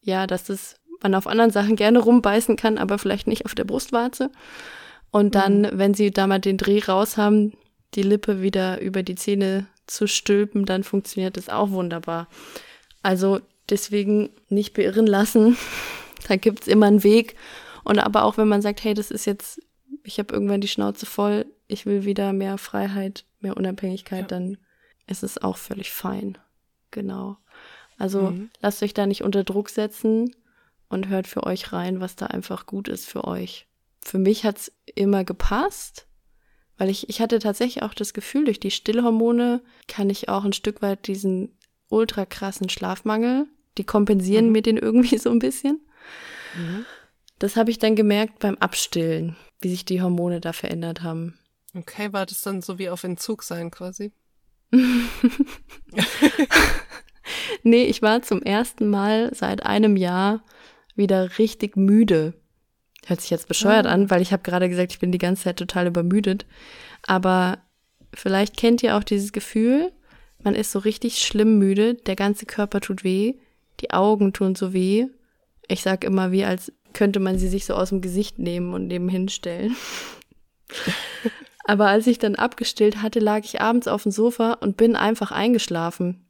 ja, 0.03 0.26
dass 0.26 0.45
das 0.45 0.76
man 1.03 1.14
auf 1.14 1.26
anderen 1.26 1.51
Sachen 1.51 1.76
gerne 1.76 1.99
rumbeißen 1.99 2.57
kann, 2.57 2.78
aber 2.78 2.99
vielleicht 2.99 3.26
nicht 3.26 3.47
auf 3.47 3.55
der 3.55 3.64
Brustwarze. 3.64 4.30
Und 5.11 5.34
dann, 5.34 5.62
mhm. 5.62 5.70
wenn 5.74 5.95
sie 5.95 6.11
da 6.11 6.26
mal 6.26 6.40
den 6.40 6.59
Dreh 6.59 6.80
raus 6.80 7.16
haben, 7.16 7.53
die 7.95 8.03
Lippe 8.03 8.42
wieder 8.42 8.80
über 8.80 9.03
die 9.03 9.14
Zähne 9.14 9.66
zu 9.86 10.07
stülpen, 10.07 10.64
dann 10.64 10.82
funktioniert 10.82 11.36
das 11.36 11.49
auch 11.49 11.70
wunderbar. 11.70 12.28
Also 13.03 13.40
deswegen 13.68 14.30
nicht 14.49 14.74
beirren 14.74 15.07
lassen. 15.07 15.57
da 16.28 16.36
gibt's 16.36 16.66
immer 16.66 16.86
einen 16.86 17.05
Weg. 17.05 17.36
Und 17.84 17.99
aber 17.99 18.24
auch 18.24 18.38
wenn 18.38 18.49
man 18.49 18.62
sagt, 18.62 18.82
hey, 18.82 18.95
das 18.95 19.11
ist 19.11 19.26
jetzt, 19.26 19.62
ich 20.03 20.18
habe 20.18 20.34
irgendwann 20.34 20.61
die 20.61 20.68
Schnauze 20.68 21.07
voll, 21.07 21.47
ich 21.68 21.86
will 21.86 22.05
wieder 22.05 22.32
mehr 22.32 22.59
Freiheit, 22.59 23.24
mehr 23.40 23.57
Unabhängigkeit, 23.57 24.22
ja. 24.22 24.26
dann 24.26 24.59
ist 25.07 25.22
es 25.22 25.40
auch 25.40 25.59
völlig 25.59 25.92
fein. 25.92 26.38
Genau. 26.90 27.36
Also 27.99 28.30
mhm. 28.30 28.51
lasst 28.61 28.82
euch 28.82 28.95
da 28.95 29.07
nicht 29.07 29.22
unter 29.22 29.45
Druck 29.45 29.68
setzen 29.68 30.34
und 30.89 31.09
hört 31.09 31.26
für 31.26 31.45
euch 31.45 31.72
rein, 31.72 32.01
was 32.01 32.16
da 32.16 32.26
einfach 32.26 32.66
gut 32.66 32.89
ist 32.89 33.07
für 33.07 33.24
euch. 33.24 33.66
Für 34.01 34.18
mich 34.18 34.45
hat's 34.45 34.72
immer 34.95 35.24
gepasst. 35.24 36.07
Weil 36.76 36.91
ich, 36.91 37.09
ich 37.09 37.20
hatte 37.20 37.39
tatsächlich 37.39 37.82
auch 37.82 37.95
das 37.95 38.14
Gefühl, 38.14 38.47
durch 38.47 38.59
die 38.59 38.72
Stillhormone 38.72 39.62
kann 39.87 40.11
ich 40.11 40.28
auch 40.28 40.45
ein 40.45 40.53
Stück 40.53 40.82
weit 40.82 41.07
diesen 41.07 41.57
ultra 41.89 42.26
krassen 42.26 42.68
Schlafmangel, 42.68 43.47
die 43.78 43.85
kompensieren 43.85 44.47
mhm. 44.47 44.53
mir 44.53 44.62
den 44.62 44.76
irgendwie 44.76 45.18
so 45.18 45.30
ein 45.30 45.39
bisschen. 45.39 45.80
Mhm. 46.57 46.85
Das 47.39 47.57
habe 47.57 47.70
ich 47.70 47.78
dann 47.78 47.97
gemerkt 47.97 48.41
beim 48.41 48.57
Abstillen, 48.57 49.37
wie 49.61 49.70
sich 49.70 49.85
die 49.85 50.03
Hormone 50.03 50.41
da 50.41 50.53
verändert 50.53 51.03
haben. 51.03 51.39
Okay, 51.76 52.12
war 52.12 52.26
das 52.26 52.43
dann 52.43 52.62
so 52.62 52.78
wie 52.78 52.89
auf 52.89 53.05
Entzug 53.05 53.43
sein 53.43 53.70
quasi? 53.70 54.12
nee, 57.62 57.85
ich 57.85 58.03
war 58.03 58.22
zum 58.22 58.43
ersten 58.43 58.89
Mal 58.89 59.32
seit 59.35 59.64
einem 59.64 59.97
Jahr 59.97 60.43
wieder 60.95 61.38
richtig 61.38 61.76
müde. 61.76 62.34
Hört 63.07 63.20
sich 63.20 63.30
jetzt 63.30 63.49
bescheuert 63.49 63.86
oh. 63.86 63.90
an, 63.90 64.11
weil 64.11 64.22
ich 64.22 64.32
habe 64.32 64.42
gerade 64.42 64.68
gesagt, 64.68 64.92
ich 64.92 64.99
bin 64.99 65.12
die 65.12 65.18
ganze 65.18 65.45
Zeit 65.45 65.59
total 65.59 65.86
übermüdet. 65.86 66.47
Aber 67.07 67.59
vielleicht 68.14 68.57
kennt 68.57 68.82
ihr 68.82 68.97
auch 68.97 69.05
dieses 69.05 69.32
Gefühl, 69.32 69.92
man 70.42 70.55
ist 70.55 70.72
so 70.72 70.78
richtig 70.78 71.18
schlimm 71.18 71.59
müde, 71.59 71.95
der 71.95 72.16
ganze 72.16 72.47
Körper 72.47 72.80
tut 72.80 73.05
weh, 73.05 73.34
die 73.80 73.90
Augen 73.90 74.32
tun 74.32 74.55
so 74.55 74.72
weh. 74.72 75.07
Ich 75.68 75.82
sag 75.82 76.05
immer, 76.05 76.32
wie 76.32 76.45
als 76.45 76.72
könnte 76.92 77.20
man 77.20 77.38
sie 77.38 77.49
sich 77.49 77.64
so 77.64 77.74
aus 77.74 77.88
dem 77.90 78.01
Gesicht 78.01 78.38
nehmen 78.38 78.72
und 78.72 78.86
nebenhin 78.86 79.28
stellen. 79.28 79.76
Aber 81.64 81.86
als 81.86 82.07
ich 82.07 82.18
dann 82.18 82.34
abgestillt 82.34 83.03
hatte, 83.03 83.20
lag 83.20 83.40
ich 83.45 83.61
abends 83.61 83.88
auf 83.88 84.03
dem 84.03 84.12
Sofa 84.12 84.53
und 84.55 84.76
bin 84.76 84.97
einfach 84.97 85.32
eingeschlafen. 85.32 86.23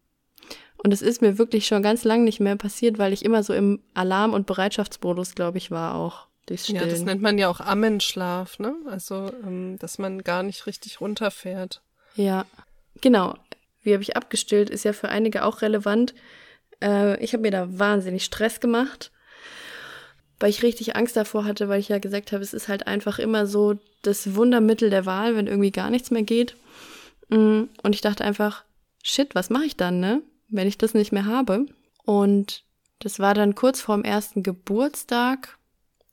Und 0.84 0.92
es 0.92 1.02
ist 1.02 1.22
mir 1.22 1.38
wirklich 1.38 1.66
schon 1.66 1.82
ganz 1.82 2.04
lang 2.04 2.22
nicht 2.22 2.38
mehr 2.38 2.54
passiert, 2.56 2.98
weil 2.98 3.12
ich 3.12 3.24
immer 3.24 3.42
so 3.42 3.52
im 3.52 3.80
Alarm- 3.94 4.34
und 4.34 4.46
Bereitschaftsmodus, 4.46 5.34
glaube 5.34 5.58
ich, 5.58 5.70
war 5.72 5.96
auch. 5.96 6.28
Durchs 6.46 6.64
Stillen. 6.64 6.82
Ja, 6.82 6.86
das 6.86 7.00
nennt 7.00 7.22
man 7.22 7.38
ja 7.38 7.48
auch 7.48 7.60
Ammenschlaf, 7.60 8.58
ne? 8.58 8.76
Also, 8.86 9.32
ähm, 9.46 9.78
dass 9.78 9.98
man 9.98 10.22
gar 10.22 10.42
nicht 10.42 10.66
richtig 10.66 11.00
runterfährt. 11.00 11.80
Ja, 12.16 12.44
genau. 13.00 13.34
Wie 13.82 13.94
habe 13.94 14.02
ich 14.02 14.14
abgestillt, 14.14 14.68
ist 14.68 14.84
ja 14.84 14.92
für 14.92 15.08
einige 15.08 15.44
auch 15.44 15.62
relevant. 15.62 16.14
Äh, 16.82 17.18
ich 17.24 17.32
habe 17.32 17.40
mir 17.40 17.50
da 17.50 17.66
wahnsinnig 17.78 18.24
Stress 18.24 18.60
gemacht 18.60 19.10
weil 20.40 20.50
ich 20.50 20.62
richtig 20.62 20.94
Angst 20.96 21.16
davor 21.16 21.44
hatte, 21.44 21.68
weil 21.68 21.80
ich 21.80 21.88
ja 21.88 21.98
gesagt 21.98 22.32
habe, 22.32 22.42
es 22.42 22.52
ist 22.52 22.68
halt 22.68 22.86
einfach 22.86 23.18
immer 23.18 23.46
so 23.46 23.78
das 24.02 24.34
Wundermittel 24.34 24.90
der 24.90 25.06
Wahl, 25.06 25.36
wenn 25.36 25.46
irgendwie 25.46 25.70
gar 25.70 25.88
nichts 25.88 26.10
mehr 26.10 26.22
geht. 26.22 26.56
Mm, 27.28 27.62
und 27.82 27.94
ich 27.94 28.00
dachte 28.00 28.24
einfach, 28.24 28.64
shit, 29.02 29.34
was 29.34 29.48
mache 29.48 29.64
ich 29.64 29.76
dann, 29.76 30.00
ne? 30.00 30.22
Wenn 30.54 30.68
ich 30.68 30.78
das 30.78 30.94
nicht 30.94 31.10
mehr 31.10 31.26
habe. 31.26 31.66
Und 32.04 32.62
das 33.00 33.18
war 33.18 33.34
dann 33.34 33.56
kurz 33.56 33.80
vorm 33.80 34.04
ersten 34.04 34.44
Geburtstag, 34.44 35.58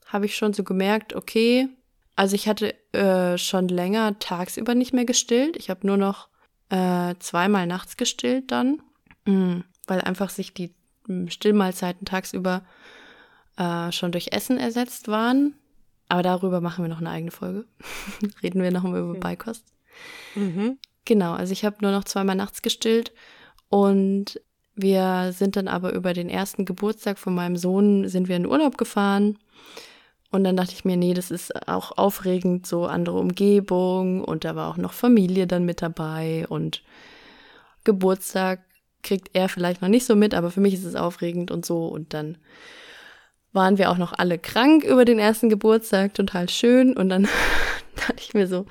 habe 0.07 0.25
ich 0.25 0.35
schon 0.35 0.53
so 0.53 0.63
gemerkt, 0.63 1.13
okay, 1.13 1.69
also 2.15 2.35
ich 2.35 2.47
hatte 2.47 2.73
äh, 2.93 3.37
schon 3.37 3.67
länger 3.67 4.17
tagsüber 4.17 4.73
nicht 4.73 4.93
mehr 4.93 5.05
gestillt. 5.05 5.57
Ich 5.57 5.69
habe 5.69 5.85
nur 5.85 5.97
noch 5.97 6.27
äh, 6.69 7.13
zweimal 7.19 7.67
nachts 7.67 7.97
gestillt 7.97 8.51
dann, 8.51 8.81
mm, 9.25 9.59
weil 9.85 10.01
einfach 10.01 10.31
sich 10.31 10.55
die 10.55 10.73
mm, 11.07 11.27
Stillmahlzeiten 11.27 12.05
tagsüber 12.05 12.63
äh, 13.57 13.91
schon 13.91 14.11
durch 14.11 14.29
Essen 14.31 14.57
ersetzt 14.57 15.07
waren. 15.07 15.53
Aber 16.09 16.23
darüber 16.23 16.61
machen 16.61 16.83
wir 16.83 16.89
noch 16.89 16.99
eine 16.99 17.11
eigene 17.11 17.31
Folge. 17.31 17.65
Reden 18.43 18.63
wir 18.63 18.71
noch 18.71 18.83
mal 18.83 18.99
über 18.99 19.13
Beikost. 19.13 19.65
Mhm. 20.33 20.79
Genau, 21.05 21.33
also 21.33 21.53
ich 21.53 21.63
habe 21.63 21.77
nur 21.81 21.91
noch 21.91 22.05
zweimal 22.05 22.35
nachts 22.35 22.63
gestillt 22.63 23.11
und 23.71 24.39
wir 24.75 25.31
sind 25.33 25.55
dann 25.55 25.67
aber 25.67 25.93
über 25.93 26.13
den 26.13 26.29
ersten 26.29 26.65
Geburtstag 26.65 27.17
von 27.17 27.33
meinem 27.33 27.55
Sohn 27.55 28.07
sind 28.07 28.27
wir 28.27 28.35
in 28.35 28.45
Urlaub 28.45 28.77
gefahren. 28.77 29.39
Und 30.29 30.43
dann 30.43 30.55
dachte 30.55 30.73
ich 30.73 30.85
mir, 30.85 30.97
nee, 30.97 31.13
das 31.13 31.31
ist 31.31 31.67
auch 31.67 31.97
aufregend, 31.97 32.67
so 32.67 32.85
andere 32.85 33.17
Umgebung 33.17 34.23
und 34.23 34.45
da 34.45 34.55
war 34.55 34.69
auch 34.69 34.77
noch 34.77 34.93
Familie 34.93 35.47
dann 35.47 35.65
mit 35.65 35.81
dabei 35.81 36.45
und 36.47 36.83
Geburtstag 37.83 38.61
kriegt 39.03 39.31
er 39.33 39.49
vielleicht 39.49 39.81
noch 39.81 39.89
nicht 39.89 40.05
so 40.05 40.15
mit, 40.15 40.33
aber 40.33 40.51
für 40.51 40.61
mich 40.61 40.73
ist 40.73 40.85
es 40.85 40.95
aufregend 40.95 41.49
und 41.49 41.65
so 41.65 41.87
und 41.87 42.13
dann 42.13 42.37
waren 43.53 43.77
wir 43.77 43.89
auch 43.89 43.97
noch 43.97 44.13
alle 44.13 44.37
krank 44.37 44.83
über 44.83 45.05
den 45.05 45.19
ersten 45.19 45.49
Geburtstag, 45.49 46.13
total 46.13 46.49
schön. 46.49 46.95
Und 46.95 47.09
dann 47.09 47.27
dachte 47.95 48.19
ich 48.19 48.33
mir 48.33 48.47
so, 48.47 48.65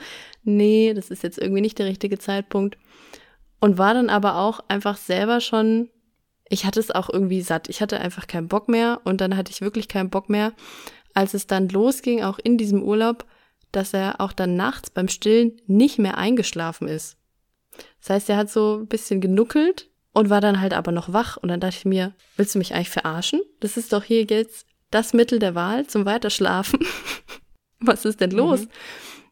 nee, 0.44 0.94
das 0.94 1.11
ist 1.11 1.22
jetzt 1.22 1.38
irgendwie 1.38 1.61
nicht 1.61 1.78
der 1.78 1.86
richtige 1.86 2.18
Zeitpunkt. 2.18 2.78
Und 3.61 3.78
war 3.78 3.94
dann 3.94 4.08
aber 4.08 4.36
auch 4.36 4.61
einfach 4.68 4.96
selber 4.96 5.40
schon, 5.40 5.90
ich 6.48 6.64
hatte 6.64 6.80
es 6.80 6.90
auch 6.90 7.08
irgendwie 7.08 7.42
satt. 7.42 7.68
Ich 7.68 7.80
hatte 7.80 8.00
einfach 8.00 8.26
keinen 8.26 8.48
Bock 8.48 8.68
mehr 8.68 9.00
und 9.04 9.20
dann 9.20 9.36
hatte 9.36 9.52
ich 9.52 9.61
wirklich 9.61 9.86
keinen 9.86 10.11
Bock 10.11 10.28
mehr, 10.28 10.52
als 11.14 11.34
es 11.34 11.46
dann 11.46 11.68
losging, 11.68 12.22
auch 12.22 12.38
in 12.38 12.58
diesem 12.58 12.82
Urlaub, 12.82 13.24
dass 13.72 13.94
er 13.94 14.20
auch 14.20 14.32
dann 14.32 14.56
nachts 14.56 14.90
beim 14.90 15.08
Stillen 15.08 15.61
nicht 15.66 15.98
mehr 15.98 16.18
eingeschlafen 16.18 16.88
ist. 16.88 17.16
Das 18.00 18.11
heißt, 18.11 18.30
er 18.30 18.36
hat 18.36 18.50
so 18.50 18.78
ein 18.80 18.88
bisschen 18.88 19.20
genuckelt 19.20 19.90
und 20.12 20.30
war 20.30 20.40
dann 20.40 20.61
halt 20.61 20.74
aber 20.74 20.92
noch 20.92 21.12
wach. 21.12 21.36
Und 21.36 21.48
dann 21.48 21.61
dachte 21.61 21.76
ich 21.78 21.84
mir, 21.84 22.14
willst 22.36 22.54
du 22.54 22.58
mich 22.58 22.74
eigentlich 22.74 22.90
verarschen? 22.90 23.40
Das 23.61 23.76
ist 23.76 23.92
doch 23.92 24.02
hier 24.02 24.24
jetzt 24.24 24.66
das 24.90 25.12
Mittel 25.12 25.38
der 25.38 25.54
Wahl 25.54 25.86
zum 25.86 26.04
Weiterschlafen. 26.04 26.80
Was 27.80 28.04
ist 28.04 28.20
denn 28.20 28.32
los? 28.32 28.62
Mhm. 28.62 28.68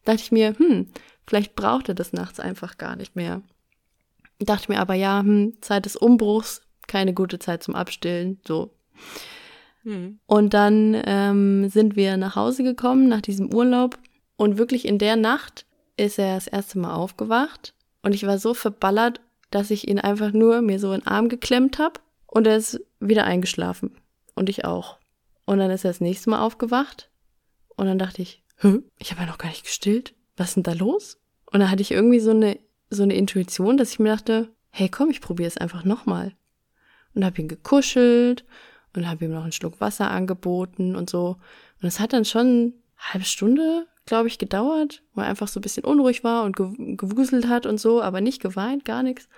Dachte 0.05 0.23
ich 0.23 0.33
mir, 0.33 0.55
hm, 0.57 0.89
vielleicht 1.27 1.57
braucht 1.57 1.89
er 1.89 1.95
das 1.95 2.13
nachts 2.13 2.41
einfach 2.41 2.79
gar 2.79 2.97
nicht 2.97 3.17
mehr. 3.17 3.43
Dachte 4.41 4.71
mir 4.71 4.79
aber, 4.79 4.95
ja, 4.95 5.21
hm, 5.21 5.55
Zeit 5.61 5.85
des 5.85 5.97
Umbruchs, 5.97 6.63
keine 6.87 7.15
gute 7.15 7.39
Zeit 7.39 7.63
zum 7.63 7.75
Abstillen, 7.75 8.41
so. 8.47 8.71
Mhm. 9.85 10.21
Und 10.27 10.55
dann 10.55 11.01
ähm, 11.05 11.69
sind 11.69 11.97
wir 11.97 12.17
nach 12.17 12.37
Hause 12.37 12.63
gekommen 12.63 13.09
nach 13.09 13.21
diesem 13.21 13.53
Urlaub 13.53 13.99
und 14.37 14.59
wirklich 14.59 14.87
in 14.87 14.99
der 14.99 15.17
Nacht 15.17 15.67
ist 15.97 16.19
er 16.19 16.35
das 16.37 16.47
erste 16.47 16.79
Mal 16.79 16.95
aufgewacht 16.95 17.75
und 18.03 18.15
ich 18.15 18.27
war 18.27 18.39
so 18.39 18.55
verballert, 18.55 19.21
dass 19.51 19.71
ich 19.71 19.89
ihn 19.89 19.99
einfach 19.99 20.33
nur 20.33 20.63
mir 20.63 20.79
so 20.79 20.93
in 20.93 21.01
den 21.01 21.07
Arm 21.07 21.29
geklemmt 21.29 21.79
habe 21.79 22.01
und 22.27 22.47
er 22.47 22.57
ist 22.57 22.81
wieder 23.01 23.25
eingeschlafen 23.25 23.97
und 24.35 24.49
ich 24.49 24.65
auch. 24.65 24.99
Und 25.47 25.59
dann 25.59 25.71
ist 25.71 25.85
er 25.85 25.91
das 25.91 26.01
nächste 26.01 26.31
Mal 26.31 26.43
aufgewacht. 26.43 27.11
Und 27.75 27.87
dann 27.87 27.99
dachte 27.99 28.21
ich, 28.21 28.43
Hä? 28.59 28.81
ich 28.99 29.11
habe 29.11 29.23
ja 29.23 29.27
noch 29.27 29.39
gar 29.39 29.49
nicht 29.49 29.65
gestillt. 29.65 30.15
Was 30.37 30.49
ist 30.49 30.55
denn 30.57 30.63
da 30.63 30.73
los? 30.73 31.17
Und 31.51 31.61
dann 31.61 31.71
hatte 31.71 31.81
ich 31.81 31.91
irgendwie 31.91 32.21
so 32.21 32.31
eine, 32.31 32.59
so 32.91 33.03
eine 33.03 33.15
Intuition, 33.15 33.77
dass 33.77 33.91
ich 33.93 33.99
mir 33.99 34.11
dachte, 34.11 34.49
hey 34.71 34.89
komm, 34.89 35.11
ich 35.11 35.21
probiere 35.21 35.49
es 35.49 35.57
einfach 35.57 35.85
nochmal. 35.85 36.33
Und 37.15 37.25
habe 37.25 37.41
ihn 37.41 37.49
gekuschelt 37.49 38.45
und 38.95 39.09
habe 39.09 39.25
ihm 39.25 39.33
noch 39.33 39.43
einen 39.43 39.53
Schluck 39.53 39.81
Wasser 39.81 40.11
angeboten 40.11 40.97
und 40.97 41.11
so. 41.11 41.37
Und 41.81 41.89
es 41.89 42.01
hat 42.01 42.13
dann 42.13 42.25
schon 42.25 42.47
eine 42.47 43.13
halbe 43.13 43.25
Stunde, 43.25 43.87
glaube 44.07 44.29
ich, 44.29 44.39
gedauert, 44.39 45.03
wo 45.15 45.21
er 45.21 45.29
einfach 45.29 45.49
so 45.49 45.61
ein 45.61 45.63
bisschen 45.63 45.85
unruhig 45.85 46.25
war 46.25 46.45
und 46.45 46.57
gewuselt 46.57 47.49
hat 47.49 47.67
und 47.67 47.79
so, 47.79 48.03
aber 48.03 48.21
nicht 48.21 48.41
geweint, 48.41 48.85
gar 48.85 49.03
nichts. 49.03 49.29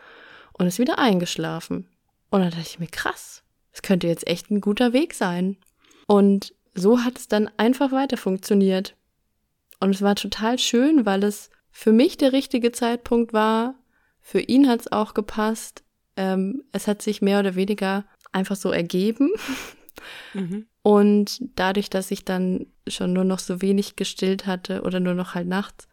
Und 0.52 0.66
ist 0.66 0.78
wieder 0.78 0.98
eingeschlafen. 0.98 1.88
Und 2.30 2.40
dann 2.40 2.50
dachte 2.50 2.62
ich 2.62 2.78
mir, 2.78 2.86
krass, 2.86 3.42
das 3.72 3.82
könnte 3.82 4.06
jetzt 4.06 4.26
echt 4.26 4.50
ein 4.50 4.60
guter 4.60 4.92
Weg 4.92 5.14
sein. 5.14 5.56
Und 6.06 6.54
so 6.74 7.02
hat 7.02 7.18
es 7.18 7.28
dann 7.28 7.50
einfach 7.56 7.92
weiter 7.92 8.16
funktioniert. 8.16 8.94
Und 9.80 9.94
es 9.94 10.02
war 10.02 10.14
total 10.14 10.58
schön, 10.58 11.06
weil 11.06 11.24
es 11.24 11.50
für 11.80 11.92
mich 11.92 12.18
der 12.18 12.34
richtige 12.34 12.72
Zeitpunkt 12.72 13.32
war. 13.32 13.74
Für 14.20 14.40
ihn 14.40 14.68
hat 14.68 14.80
es 14.80 14.92
auch 14.92 15.14
gepasst. 15.14 15.82
Ähm, 16.14 16.62
es 16.72 16.86
hat 16.86 17.00
sich 17.00 17.22
mehr 17.22 17.40
oder 17.40 17.54
weniger 17.54 18.04
einfach 18.32 18.56
so 18.56 18.70
ergeben. 18.70 19.30
Mhm. 20.34 20.66
Und 20.82 21.40
dadurch, 21.56 21.88
dass 21.88 22.10
ich 22.10 22.26
dann 22.26 22.66
schon 22.86 23.14
nur 23.14 23.24
noch 23.24 23.38
so 23.38 23.62
wenig 23.62 23.96
gestillt 23.96 24.46
hatte 24.46 24.82
oder 24.82 25.00
nur 25.00 25.14
noch 25.14 25.34
halt 25.34 25.48
nachts, 25.48 25.88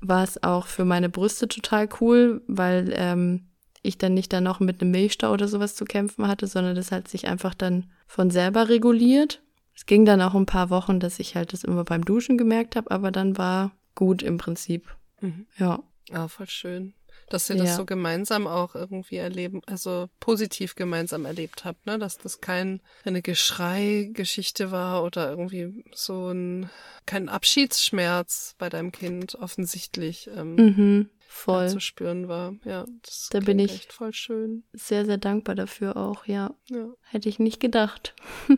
war 0.00 0.24
es 0.24 0.42
auch 0.42 0.66
für 0.66 0.86
meine 0.86 1.10
Brüste 1.10 1.48
total 1.48 1.86
cool, 2.00 2.42
weil 2.46 2.90
ähm, 2.96 3.50
ich 3.82 3.98
dann 3.98 4.14
nicht 4.14 4.32
dann 4.32 4.44
noch 4.44 4.60
mit 4.60 4.80
einem 4.80 4.90
Milchstau 4.90 5.32
oder 5.32 5.48
sowas 5.48 5.74
zu 5.74 5.84
kämpfen 5.84 6.26
hatte, 6.26 6.46
sondern 6.46 6.76
das 6.76 6.92
hat 6.92 7.08
sich 7.08 7.28
einfach 7.28 7.52
dann 7.52 7.90
von 8.06 8.30
selber 8.30 8.70
reguliert. 8.70 9.42
Es 9.74 9.84
ging 9.84 10.06
dann 10.06 10.22
auch 10.22 10.34
ein 10.34 10.46
paar 10.46 10.70
Wochen, 10.70 10.98
dass 10.98 11.18
ich 11.18 11.36
halt 11.36 11.52
das 11.52 11.62
immer 11.62 11.84
beim 11.84 12.06
Duschen 12.06 12.38
gemerkt 12.38 12.74
habe, 12.74 12.90
aber 12.90 13.10
dann 13.10 13.36
war 13.36 13.72
gut 13.94 14.22
im 14.22 14.38
Prinzip. 14.38 14.94
Mhm. 15.20 15.46
Ja. 15.58 15.82
Ah, 16.10 16.28
voll 16.28 16.48
schön. 16.48 16.94
Dass 17.30 17.48
ihr 17.48 17.56
das 17.56 17.68
ja. 17.68 17.76
so 17.76 17.86
gemeinsam 17.86 18.46
auch 18.46 18.74
irgendwie 18.74 19.16
erleben, 19.16 19.62
also 19.66 20.08
positiv 20.20 20.74
gemeinsam 20.74 21.24
erlebt 21.24 21.64
habt, 21.64 21.86
ne? 21.86 21.98
Dass 21.98 22.18
das 22.18 22.40
kein, 22.40 22.82
eine 23.04 23.22
Geschrei-Geschichte 23.22 24.70
war 24.70 25.02
oder 25.02 25.30
irgendwie 25.30 25.84
so 25.94 26.28
ein, 26.28 26.68
kein 27.06 27.30
Abschiedsschmerz 27.30 28.56
bei 28.58 28.68
deinem 28.68 28.92
Kind 28.92 29.36
offensichtlich. 29.36 30.28
Ähm, 30.34 30.54
mhm 30.56 31.10
voll 31.34 31.68
zu 31.68 31.80
spüren 31.80 32.28
war. 32.28 32.54
Ja, 32.64 32.86
das 33.02 33.28
da 33.30 33.40
bin 33.40 33.58
ich 33.58 33.72
echt 33.72 33.92
voll 33.92 34.12
schön. 34.12 34.62
Sehr, 34.72 35.04
sehr 35.04 35.18
dankbar 35.18 35.54
dafür 35.54 35.96
auch, 35.96 36.26
ja. 36.26 36.54
ja. 36.70 36.88
Hätte 37.02 37.28
ich 37.28 37.38
nicht 37.38 37.60
gedacht. 37.60 38.14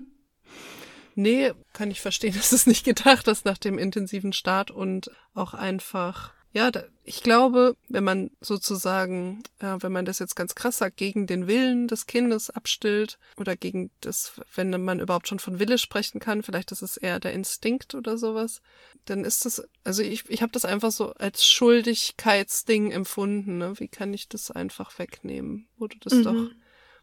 nee, 1.16 1.52
kann 1.72 1.90
ich 1.90 2.00
verstehen, 2.00 2.34
dass 2.34 2.52
es 2.52 2.66
nicht 2.66 2.84
gedacht 2.84 3.26
hast 3.26 3.44
nach 3.44 3.58
dem 3.58 3.78
intensiven 3.78 4.32
Start 4.32 4.70
und 4.70 5.10
auch 5.34 5.54
einfach 5.54 6.32
ja, 6.56 6.70
da, 6.70 6.84
ich 7.04 7.22
glaube, 7.22 7.76
wenn 7.90 8.02
man 8.02 8.30
sozusagen, 8.40 9.42
äh, 9.58 9.76
wenn 9.80 9.92
man 9.92 10.06
das 10.06 10.20
jetzt 10.20 10.36
ganz 10.36 10.54
krass 10.54 10.78
sagt, 10.78 10.96
gegen 10.96 11.26
den 11.26 11.46
Willen 11.46 11.86
des 11.86 12.06
Kindes 12.06 12.48
abstillt 12.48 13.18
oder 13.36 13.56
gegen 13.56 13.90
das, 14.00 14.40
wenn 14.54 14.70
man 14.82 15.00
überhaupt 15.00 15.28
schon 15.28 15.38
von 15.38 15.58
Wille 15.58 15.76
sprechen 15.76 16.18
kann, 16.18 16.42
vielleicht 16.42 16.72
ist 16.72 16.80
es 16.80 16.96
eher 16.96 17.20
der 17.20 17.34
Instinkt 17.34 17.94
oder 17.94 18.16
sowas, 18.16 18.62
dann 19.04 19.22
ist 19.22 19.44
das, 19.44 19.68
also 19.84 20.02
ich, 20.02 20.30
ich 20.30 20.40
habe 20.40 20.52
das 20.52 20.64
einfach 20.64 20.92
so 20.92 21.12
als 21.12 21.44
Schuldigkeitsding 21.44 22.90
empfunden. 22.90 23.58
Ne? 23.58 23.78
Wie 23.78 23.88
kann 23.88 24.14
ich 24.14 24.26
das 24.26 24.50
einfach 24.50 24.98
wegnehmen, 24.98 25.68
du 25.78 25.88
das 26.00 26.14
mhm. 26.14 26.22
doch, 26.22 26.50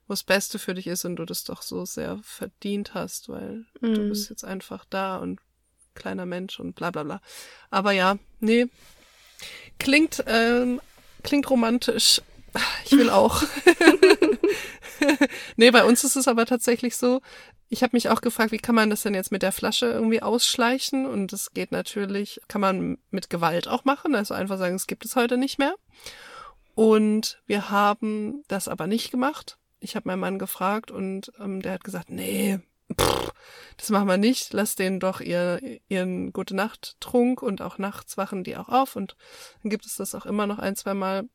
wo 0.07 0.13
das 0.13 0.23
Beste 0.23 0.59
für 0.59 0.73
dich 0.73 0.87
ist 0.87 1.05
und 1.05 1.15
du 1.15 1.25
das 1.25 1.43
doch 1.43 1.61
so 1.61 1.85
sehr 1.85 2.19
verdient 2.23 2.93
hast, 2.93 3.29
weil 3.29 3.65
mhm. 3.81 3.93
du 3.93 4.09
bist 4.09 4.29
jetzt 4.29 4.43
einfach 4.43 4.85
da 4.89 5.17
und 5.17 5.39
kleiner 5.95 6.25
Mensch 6.25 6.59
und 6.59 6.73
bla 6.75 6.91
bla 6.91 7.03
bla. 7.03 7.21
Aber 7.69 7.91
ja, 7.91 8.17
nee, 8.39 8.67
Klingt, 9.79 10.23
ähm, 10.27 10.81
klingt 11.23 11.49
romantisch. 11.49 12.21
Ich 12.85 12.91
will 12.91 13.09
auch. 13.09 13.43
nee, 15.55 15.71
bei 15.71 15.83
uns 15.83 16.03
ist 16.03 16.15
es 16.15 16.27
aber 16.27 16.45
tatsächlich 16.45 16.95
so, 16.95 17.21
ich 17.69 17.81
habe 17.81 17.95
mich 17.95 18.09
auch 18.09 18.21
gefragt, 18.21 18.51
wie 18.51 18.59
kann 18.59 18.75
man 18.75 18.91
das 18.91 19.01
denn 19.01 19.15
jetzt 19.15 19.31
mit 19.31 19.41
der 19.41 19.51
Flasche 19.51 19.87
irgendwie 19.87 20.21
ausschleichen? 20.21 21.07
Und 21.07 21.33
das 21.33 21.53
geht 21.53 21.71
natürlich, 21.71 22.39
kann 22.47 22.61
man 22.61 22.97
mit 23.09 23.29
Gewalt 23.31 23.67
auch 23.67 23.85
machen, 23.85 24.13
also 24.13 24.35
einfach 24.35 24.59
sagen, 24.59 24.75
es 24.75 24.85
gibt 24.85 25.05
es 25.05 25.15
heute 25.15 25.37
nicht 25.37 25.57
mehr. 25.57 25.73
Und 26.75 27.41
wir 27.47 27.71
haben 27.71 28.43
das 28.47 28.67
aber 28.67 28.85
nicht 28.85 29.09
gemacht. 29.09 29.57
Ich 29.83 29.95
habe 29.95 30.07
meinen 30.07 30.21
Mann 30.21 30.39
gefragt 30.39 30.91
und 30.91 31.31
ähm, 31.39 31.61
der 31.61 31.73
hat 31.73 31.83
gesagt, 31.83 32.09
nee, 32.09 32.59
pff, 32.99 33.31
das 33.77 33.89
machen 33.89 34.07
wir 34.07 34.17
nicht, 34.17 34.53
lass 34.53 34.75
denen 34.75 34.99
doch 34.99 35.19
ihr, 35.19 35.59
ihren 35.87 36.31
gute 36.31 36.55
Nacht 36.55 36.95
Trunk 36.99 37.41
und 37.41 37.61
auch 37.61 37.77
nachts 37.77 38.17
wachen 38.17 38.43
die 38.43 38.55
auch 38.55 38.69
auf. 38.69 38.95
Und 38.95 39.15
dann 39.61 39.69
gibt 39.69 39.85
es 39.85 39.95
das 39.95 40.15
auch 40.15 40.25
immer 40.25 40.47
noch 40.47 40.59
ein, 40.59 40.75
zwei 40.75 40.93
Mal, 40.93 41.27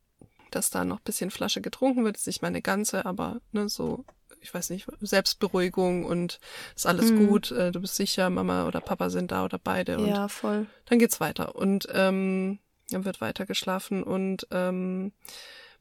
dass 0.51 0.71
da 0.71 0.83
noch 0.83 0.97
ein 0.97 1.03
bisschen 1.03 1.29
Flasche 1.29 1.61
getrunken 1.61 2.03
wird, 2.03 2.17
ist 2.17 2.27
nicht 2.27 2.41
meine 2.41 2.61
ganze, 2.61 3.05
aber 3.05 3.39
ne, 3.51 3.69
so, 3.69 4.03
ich 4.41 4.51
weiß 4.51 4.71
nicht, 4.71 4.87
Selbstberuhigung 4.99 6.05
und 6.05 6.39
ist 6.75 6.87
alles 6.87 7.11
mhm. 7.11 7.27
gut, 7.27 7.51
äh, 7.51 7.71
du 7.71 7.81
bist 7.81 7.95
sicher, 7.95 8.29
Mama 8.31 8.67
oder 8.67 8.81
Papa 8.81 9.11
sind 9.11 9.31
da 9.31 9.45
oder 9.45 9.59
beide. 9.59 9.99
Und 9.99 10.07
ja, 10.07 10.27
voll. 10.27 10.65
dann 10.85 10.97
geht's 10.97 11.19
weiter. 11.19 11.55
Und 11.55 11.87
ähm, 11.93 12.57
dann 12.89 13.05
wird 13.05 13.21
weiter 13.21 13.45
geschlafen 13.45 14.01
und 14.01 14.47
ähm, 14.49 15.11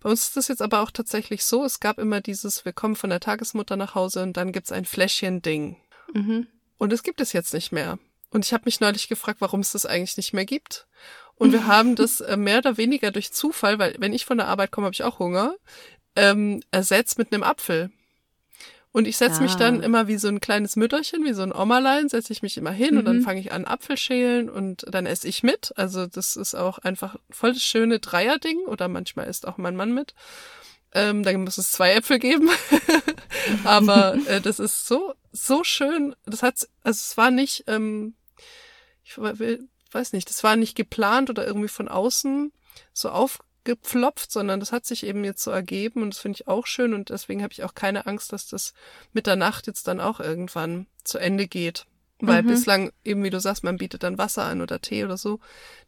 bei 0.01 0.11
uns 0.11 0.25
ist 0.25 0.37
das 0.37 0.49
jetzt 0.49 0.63
aber 0.63 0.81
auch 0.81 0.91
tatsächlich 0.91 1.45
so, 1.45 1.65
es 1.65 1.81
gab 1.81 1.99
immer 1.99 2.21
dieses, 2.21 2.65
wir 2.65 2.73
kommen 2.73 2.97
von 2.97 3.11
der 3.11 3.21
Tagesmutter 3.21 3.77
nach 3.77 3.95
Hause 3.95 4.23
und 4.23 4.37
dann 4.37 4.53
gibt's 4.53 4.73
ein 4.73 4.85
Fläschchen-Ding. 4.85 5.77
Mhm. 6.15 6.47
Und 6.79 6.93
es 6.93 7.03
gibt 7.03 7.21
es 7.21 7.33
jetzt 7.33 7.53
nicht 7.53 7.73
mehr. 7.73 7.99
Und 8.31 8.45
ich 8.45 8.53
habe 8.53 8.65
mich 8.67 8.81
neulich 8.81 9.09
gefragt, 9.09 9.41
warum 9.41 9.61
es 9.61 9.73
das 9.73 9.87
eigentlich 9.87 10.17
nicht 10.17 10.33
mehr 10.33 10.45
gibt. 10.45 10.87
Und 11.35 11.53
wir 11.53 11.67
haben 11.67 11.97
das 11.97 12.21
äh, 12.21 12.37
mehr 12.37 12.59
oder 12.59 12.77
weniger 12.77 13.11
durch 13.11 13.33
Zufall, 13.33 13.79
weil 13.79 13.97
wenn 13.99 14.13
ich 14.13 14.25
von 14.25 14.39
der 14.39 14.49
Arbeit 14.49 14.71
komme, 14.71 14.87
habe 14.87 14.95
ich 14.95 15.03
auch 15.03 15.19
Hunger, 15.19 15.55
ähm, 16.17 16.63
ersetzt 16.71 17.19
mit 17.19 17.33
einem 17.33 17.43
Apfel. 17.43 17.91
Und 18.99 19.07
ich 19.07 19.17
setze 19.17 19.39
ah. 19.39 19.43
mich 19.43 19.55
dann 19.55 19.81
ah. 19.81 19.85
immer 19.85 20.09
wie 20.09 20.19
so 20.19 20.27
ein 20.27 20.41
kleines 20.41 20.75
Mütterchen, 20.75 21.25
wie 21.25 21.33
so 21.33 21.43
ein 21.43 21.53
Ommerlein, 21.53 22.09
setze 22.09 22.33
ich 22.33 22.43
mich 22.43 22.57
immer 22.57 22.73
hin 22.73 22.95
mhm. 22.95 22.99
und 22.99 23.05
dann 23.05 23.17
mhm. 23.19 23.23
fange 23.23 23.39
ich 23.39 23.53
an 23.53 23.65
Apfel 23.65 23.97
schälen 23.97 24.51
und 24.51 24.85
dann 24.93 25.07
esse 25.07 25.29
ich 25.29 25.45
mit. 25.45 25.73
Also 25.77 26.09
das 26.09 26.35
ist 26.35 26.57
auch 26.57 26.79
einfach 26.79 27.15
voll 27.31 27.53
das 27.53 27.63
schöne 27.63 28.01
Dreierding 28.01 28.59
oder 28.67 28.89
manchmal 28.89 29.29
isst 29.29 29.47
auch 29.47 29.57
mein 29.57 29.77
Mann 29.77 29.95
mit. 29.95 30.17
Ähm, 30.95 31.23
dann 31.23 31.45
muss 31.45 31.59
es 31.59 31.71
zwei 31.71 31.93
Äpfel 31.93 32.19
geben. 32.19 32.51
Aber 33.63 34.17
äh, 34.27 34.41
das 34.41 34.59
ist 34.59 34.89
so, 34.89 35.15
so 35.31 35.63
schön. 35.63 36.17
Das 36.27 36.43
hat, 36.43 36.67
also 36.83 36.99
es 36.99 37.17
war 37.17 37.31
nicht, 37.31 37.67
ähm, 37.69 38.15
ich 39.05 39.17
weiß 39.17 40.13
nicht, 40.13 40.29
das 40.29 40.43
war 40.43 40.57
nicht 40.57 40.75
geplant 40.75 41.31
oder 41.31 41.47
irgendwie 41.47 41.69
von 41.69 41.87
außen 41.87 42.51
so 42.93 43.11
aufgepflopft, 43.69 44.33
sondern 44.33 44.61
das 44.61 44.73
hat 44.73 44.87
sich 44.87 45.05
eben 45.05 45.25
jetzt 45.25 45.43
so 45.43 45.51
ergeben 45.51 46.03
und 46.03 46.15
das 46.15 46.21
finde 46.21 46.37
ich 46.37 46.49
auch 46.49 46.67
schön 46.67 46.95
und 46.95 47.11
deswegen 47.11 47.43
habe 47.43 47.53
ich 47.53 47.65
auch 47.65 47.75
keine 47.75 48.07
Angst, 48.07 48.33
dass 48.33 48.47
das 48.47 48.73
mit 49.13 49.27
der 49.27 49.37
Nacht 49.37 49.67
jetzt 49.67 49.89
dann 49.89 50.01
auch 50.01 50.21
irgendwann 50.21 50.87
zu 51.05 51.19
Ende 51.19 51.47
geht. 51.47 51.87
Weil 52.21 52.43
mhm. 52.43 52.49
bislang, 52.49 52.93
eben 53.05 53.23
wie 53.23 53.31
du 53.31 53.39
sagst, 53.39 53.63
man 53.63 53.77
bietet 53.77 54.03
dann 54.03 54.19
Wasser 54.19 54.43
an 54.43 54.61
oder 54.61 54.81
Tee 54.81 55.05
oder 55.05 55.17
so. 55.17 55.39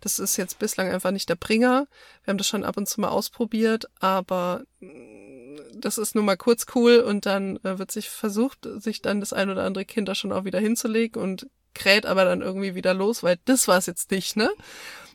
Das 0.01 0.21
ist 0.21 0.37
jetzt 0.37 0.61
bislang 0.61 0.89
einfach 0.89 1.11
nicht 1.11 1.29
der 1.29 1.35
Bringer. 1.35 1.89
Wir 2.23 2.31
haben 2.31 2.39
das 2.39 2.47
schon 2.47 2.63
ab 2.63 2.77
und 2.77 2.89
zu 2.89 3.01
mal 3.01 3.09
ausprobiert, 3.09 3.87
aber 3.99 4.63
mm, 4.79 5.57
das 5.75 5.99
ist 5.99 6.15
nur 6.15 6.23
mal 6.23 6.37
kurz 6.37 6.67
cool 6.77 7.01
und 7.01 7.27
dann 7.27 7.57
äh, 7.65 7.81
wird 7.81 7.91
sich 7.91 8.11
versucht, 8.11 8.69
sich 8.77 9.03
dann 9.03 9.19
das 9.19 9.33
ein 9.33 9.51
oder 9.51 9.65
andere 9.65 9.85
Kind 9.85 10.09
da 10.09 10.15
schon 10.15 10.31
auch 10.31 10.45
wieder 10.45 10.61
hinzulegen 10.61 11.21
und 11.21 11.49
kräht 11.75 12.07
aber 12.07 12.25
dann 12.25 12.43
irgendwie 12.43 12.77
wieder 12.77 12.95
los, 12.95 13.25
weil 13.25 13.39
das 13.45 13.67
war 13.67 13.79
es 13.79 13.87
jetzt 13.87 14.13
nicht, 14.13 14.37
ne? 14.37 14.51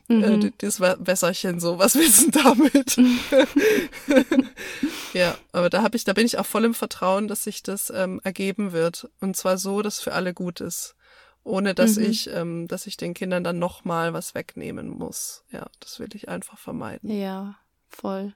Äh, 0.08 0.14
mhm. 0.14 0.46
Äh, 0.46 0.52
das 0.58 0.80
Wässerchen 0.80 1.60
so, 1.60 1.78
was 1.78 1.92
du 1.94 2.30
damit? 2.30 2.96
ja, 5.12 5.36
aber 5.52 5.70
da 5.70 5.82
habe 5.82 5.96
ich, 5.96 6.04
da 6.04 6.12
bin 6.12 6.26
ich 6.26 6.38
auch 6.38 6.46
voll 6.46 6.64
im 6.64 6.74
Vertrauen, 6.74 7.28
dass 7.28 7.44
sich 7.44 7.62
das 7.62 7.90
ähm, 7.94 8.20
ergeben 8.24 8.72
wird. 8.72 9.08
Und 9.20 9.36
zwar 9.36 9.58
so, 9.58 9.82
dass 9.82 10.00
für 10.00 10.12
alle 10.12 10.34
gut 10.34 10.60
ist 10.60 10.96
ohne 11.46 11.74
dass 11.74 11.96
mhm. 11.96 12.04
ich, 12.06 12.28
ähm, 12.34 12.66
dass 12.66 12.86
ich 12.86 12.96
den 12.96 13.14
Kindern 13.14 13.44
dann 13.44 13.58
nochmal 13.58 14.12
was 14.12 14.34
wegnehmen 14.34 14.88
muss. 14.88 15.44
Ja, 15.52 15.66
das 15.80 16.00
will 16.00 16.08
ich 16.14 16.28
einfach 16.28 16.58
vermeiden. 16.58 17.08
Ja, 17.08 17.54
voll. 17.88 18.34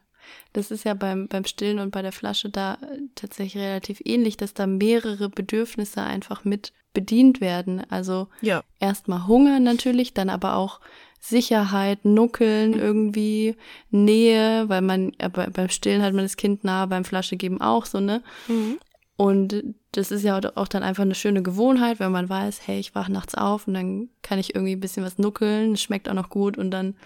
Das 0.53 0.71
ist 0.71 0.85
ja 0.85 0.95
beim, 0.95 1.27
beim 1.29 1.45
Stillen 1.45 1.79
und 1.81 1.91
bei 1.91 2.03
der 2.03 2.12
Flasche 2.12 2.51
da 2.51 2.75
äh, 2.75 3.01
tatsächlich 3.14 3.62
relativ 3.62 4.01
ähnlich, 4.05 4.37
dass 4.37 4.55
da 4.55 4.66
mehrere 4.66 5.29
Bedürfnisse 5.29 6.03
einfach 6.03 6.45
mit 6.45 6.73
bedient 6.93 7.41
werden. 7.41 7.83
Also 7.91 8.29
ja. 8.41 8.62
erstmal 8.79 9.27
Hunger 9.27 9.61
natürlich, 9.61 10.14
dann 10.14 10.31
aber 10.31 10.57
auch 10.57 10.81
Sicherheit, 11.21 12.05
Nuckeln 12.05 12.73
irgendwie, 12.75 13.55
Nähe, 13.91 14.68
weil 14.68 14.81
man, 14.81 15.12
äh, 15.18 15.29
beim 15.29 15.68
Stillen 15.68 16.03
hat 16.03 16.14
man 16.14 16.25
das 16.25 16.37
Kind 16.37 16.64
nah, 16.64 16.87
beim 16.87 17.05
Flasche 17.05 17.37
geben 17.37 17.61
auch 17.61 17.87
so, 17.87 18.01
ne? 18.01 18.23
Mhm. 18.49 18.79
Und 19.16 19.62
das 19.93 20.11
ist 20.11 20.25
ja 20.25 20.41
auch 20.55 20.66
dann 20.66 20.83
einfach 20.83 21.03
eine 21.03 21.14
schöne 21.14 21.43
Gewohnheit, 21.43 22.01
wenn 22.01 22.11
man 22.11 22.31
weiß, 22.31 22.66
hey, 22.66 22.81
ich 22.81 22.95
wache 22.95 23.12
nachts 23.12 23.35
auf 23.35 23.68
und 23.68 23.75
dann 23.75 24.09
kann 24.23 24.39
ich 24.39 24.55
irgendwie 24.55 24.73
ein 24.73 24.81
bisschen 24.81 25.05
was 25.05 25.18
nuckeln, 25.18 25.75
es 25.75 25.83
schmeckt 25.83 26.09
auch 26.09 26.14
noch 26.14 26.31
gut 26.31 26.57
und 26.57 26.71
dann 26.71 26.97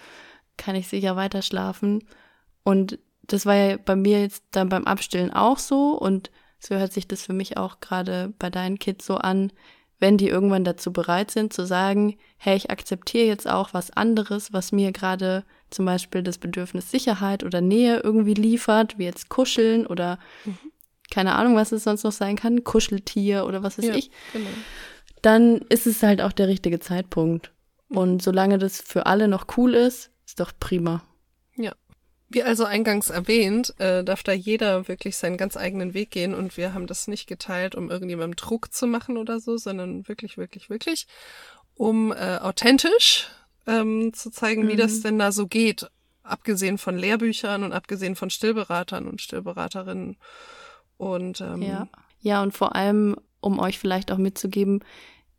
kann 0.56 0.76
ich 0.76 0.86
sicher 0.86 1.16
weiter 1.16 1.42
schlafen. 1.42 2.04
Und 2.62 3.00
das 3.22 3.46
war 3.46 3.56
ja 3.56 3.76
bei 3.78 3.96
mir 3.96 4.20
jetzt 4.20 4.44
dann 4.52 4.68
beim 4.68 4.84
Abstillen 4.84 5.32
auch 5.32 5.58
so 5.58 5.98
und 5.98 6.30
so 6.60 6.76
hört 6.76 6.92
sich 6.92 7.08
das 7.08 7.22
für 7.22 7.32
mich 7.32 7.56
auch 7.56 7.80
gerade 7.80 8.32
bei 8.38 8.48
deinen 8.48 8.78
Kids 8.78 9.06
so 9.06 9.16
an, 9.16 9.50
wenn 9.98 10.18
die 10.18 10.28
irgendwann 10.28 10.64
dazu 10.64 10.92
bereit 10.92 11.30
sind 11.30 11.52
zu 11.52 11.66
sagen, 11.66 12.16
hey, 12.36 12.56
ich 12.56 12.70
akzeptiere 12.70 13.26
jetzt 13.26 13.48
auch 13.48 13.72
was 13.72 13.90
anderes, 13.90 14.52
was 14.52 14.72
mir 14.72 14.92
gerade 14.92 15.44
zum 15.70 15.84
Beispiel 15.86 16.22
das 16.22 16.38
Bedürfnis 16.38 16.90
Sicherheit 16.90 17.44
oder 17.44 17.60
Nähe 17.60 18.00
irgendwie 18.00 18.34
liefert, 18.34 18.98
wie 18.98 19.04
jetzt 19.04 19.28
Kuscheln 19.28 19.86
oder 19.86 20.18
mhm 20.44 20.58
keine 21.10 21.34
Ahnung, 21.34 21.56
was 21.56 21.72
es 21.72 21.84
sonst 21.84 22.02
noch 22.02 22.12
sein 22.12 22.36
kann, 22.36 22.64
Kuscheltier 22.64 23.46
oder 23.46 23.62
was 23.62 23.78
weiß 23.78 23.86
ja, 23.86 23.94
ich, 23.94 24.10
genau. 24.32 24.48
dann 25.22 25.58
ist 25.68 25.86
es 25.86 26.02
halt 26.02 26.20
auch 26.20 26.32
der 26.32 26.48
richtige 26.48 26.80
Zeitpunkt. 26.80 27.52
Mhm. 27.88 27.96
Und 27.96 28.22
solange 28.22 28.58
das 28.58 28.80
für 28.80 29.06
alle 29.06 29.28
noch 29.28 29.46
cool 29.56 29.74
ist, 29.74 30.10
ist 30.26 30.40
doch 30.40 30.52
prima. 30.58 31.02
Wie 32.34 32.42
also 32.42 32.64
eingangs 32.64 33.10
erwähnt, 33.10 33.78
äh, 33.78 34.02
darf 34.02 34.22
da 34.22 34.32
jeder 34.32 34.88
wirklich 34.88 35.16
seinen 35.16 35.36
ganz 35.36 35.56
eigenen 35.56 35.94
Weg 35.94 36.10
gehen 36.10 36.34
und 36.34 36.56
wir 36.56 36.74
haben 36.74 36.86
das 36.86 37.06
nicht 37.06 37.26
geteilt, 37.26 37.74
um 37.74 37.90
irgendjemandem 37.90 38.36
Druck 38.36 38.72
zu 38.72 38.86
machen 38.86 39.16
oder 39.16 39.38
so, 39.38 39.56
sondern 39.56 40.08
wirklich, 40.08 40.36
wirklich, 40.36 40.68
wirklich, 40.68 41.06
um 41.74 42.12
äh, 42.12 42.38
authentisch 42.38 43.28
ähm, 43.66 44.12
zu 44.12 44.30
zeigen, 44.30 44.64
mhm. 44.64 44.68
wie 44.68 44.76
das 44.76 44.98
mhm. 44.98 45.02
denn 45.02 45.18
da 45.20 45.32
so 45.32 45.46
geht, 45.46 45.88
abgesehen 46.24 46.76
von 46.76 46.98
Lehrbüchern 46.98 47.62
und 47.62 47.72
abgesehen 47.72 48.16
von 48.16 48.30
Stillberatern 48.30 49.06
und 49.06 49.20
Stillberaterinnen 49.20 50.16
und 50.96 51.40
ähm, 51.40 51.62
ja. 51.62 51.88
ja, 52.20 52.42
und 52.42 52.52
vor 52.52 52.74
allem, 52.74 53.16
um 53.40 53.58
euch 53.58 53.78
vielleicht 53.78 54.10
auch 54.10 54.18
mitzugeben, 54.18 54.80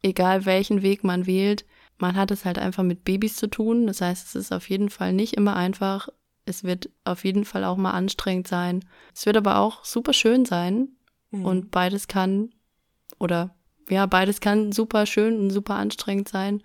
egal 0.01 0.45
welchen 0.45 0.81
Weg 0.81 1.03
man 1.03 1.25
wählt, 1.25 1.65
man 1.97 2.15
hat 2.15 2.31
es 2.31 2.45
halt 2.45 2.59
einfach 2.59 2.83
mit 2.83 3.03
Babys 3.03 3.35
zu 3.35 3.47
tun. 3.47 3.87
Das 3.87 4.01
heißt, 4.01 4.27
es 4.27 4.35
ist 4.35 4.51
auf 4.51 4.69
jeden 4.69 4.89
Fall 4.89 5.13
nicht 5.13 5.33
immer 5.33 5.55
einfach. 5.55 6.09
Es 6.45 6.63
wird 6.63 6.89
auf 7.03 7.23
jeden 7.23 7.45
Fall 7.45 7.63
auch 7.63 7.77
mal 7.77 7.91
anstrengend 7.91 8.47
sein. 8.47 8.85
Es 9.13 9.25
wird 9.25 9.37
aber 9.37 9.59
auch 9.59 9.83
super 9.83 10.13
schön 10.13 10.45
sein. 10.45 10.89
Mhm. 11.31 11.45
Und 11.45 11.71
beides 11.71 12.07
kann, 12.07 12.53
oder 13.19 13.55
ja, 13.89 14.05
beides 14.05 14.41
kann 14.41 14.71
super 14.71 15.05
schön 15.05 15.39
und 15.39 15.49
super 15.49 15.75
anstrengend 15.75 16.29
sein. 16.29 16.63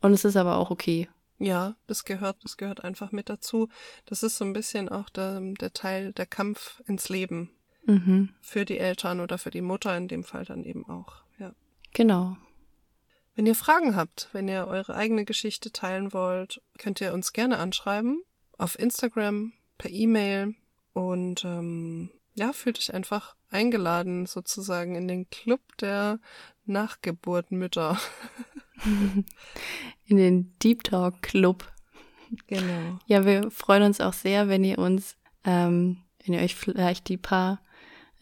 Und 0.00 0.12
es 0.12 0.24
ist 0.24 0.36
aber 0.36 0.56
auch 0.56 0.70
okay. 0.70 1.08
Ja, 1.38 1.76
das 1.86 2.04
gehört, 2.04 2.36
das 2.44 2.56
gehört 2.56 2.84
einfach 2.84 3.12
mit 3.12 3.28
dazu. 3.28 3.68
Das 4.06 4.22
ist 4.22 4.36
so 4.36 4.44
ein 4.44 4.52
bisschen 4.52 4.88
auch 4.88 5.08
der, 5.10 5.40
der 5.40 5.72
Teil, 5.72 6.12
der 6.12 6.26
Kampf 6.26 6.82
ins 6.86 7.08
Leben. 7.08 7.50
Mhm. 7.86 8.30
Für 8.40 8.64
die 8.64 8.78
Eltern 8.78 9.20
oder 9.20 9.36
für 9.36 9.50
die 9.50 9.60
Mutter 9.60 9.96
in 9.96 10.08
dem 10.08 10.24
Fall 10.24 10.44
dann 10.44 10.64
eben 10.64 10.88
auch. 10.88 11.24
Ja. 11.38 11.52
Genau. 11.92 12.36
Wenn 13.34 13.46
ihr 13.46 13.54
Fragen 13.54 13.96
habt, 13.96 14.28
wenn 14.32 14.48
ihr 14.48 14.66
eure 14.68 14.94
eigene 14.94 15.24
Geschichte 15.24 15.72
teilen 15.72 16.12
wollt, 16.12 16.62
könnt 16.78 17.00
ihr 17.00 17.12
uns 17.12 17.32
gerne 17.32 17.58
anschreiben. 17.58 18.22
Auf 18.58 18.78
Instagram, 18.78 19.52
per 19.78 19.90
E-Mail. 19.90 20.54
Und 20.92 21.44
ähm, 21.44 22.10
ja, 22.34 22.52
fühlt 22.52 22.78
euch 22.78 22.94
einfach 22.94 23.36
eingeladen, 23.50 24.26
sozusagen 24.26 24.94
in 24.94 25.08
den 25.08 25.28
Club 25.30 25.60
der 25.78 26.20
Nachgeburtmütter. 26.66 27.98
in 30.06 30.16
den 30.16 30.52
Deep 30.58 30.84
Talk 30.84 31.22
Club. 31.22 31.70
Genau. 32.46 32.98
Ja, 33.06 33.24
wir 33.24 33.50
freuen 33.50 33.84
uns 33.84 34.00
auch 34.00 34.12
sehr, 34.12 34.48
wenn 34.48 34.64
ihr 34.64 34.78
uns, 34.78 35.16
ähm, 35.44 35.98
wenn 36.24 36.34
ihr 36.34 36.40
euch 36.40 36.54
vielleicht 36.54 37.08
die 37.08 37.16
paar 37.16 37.60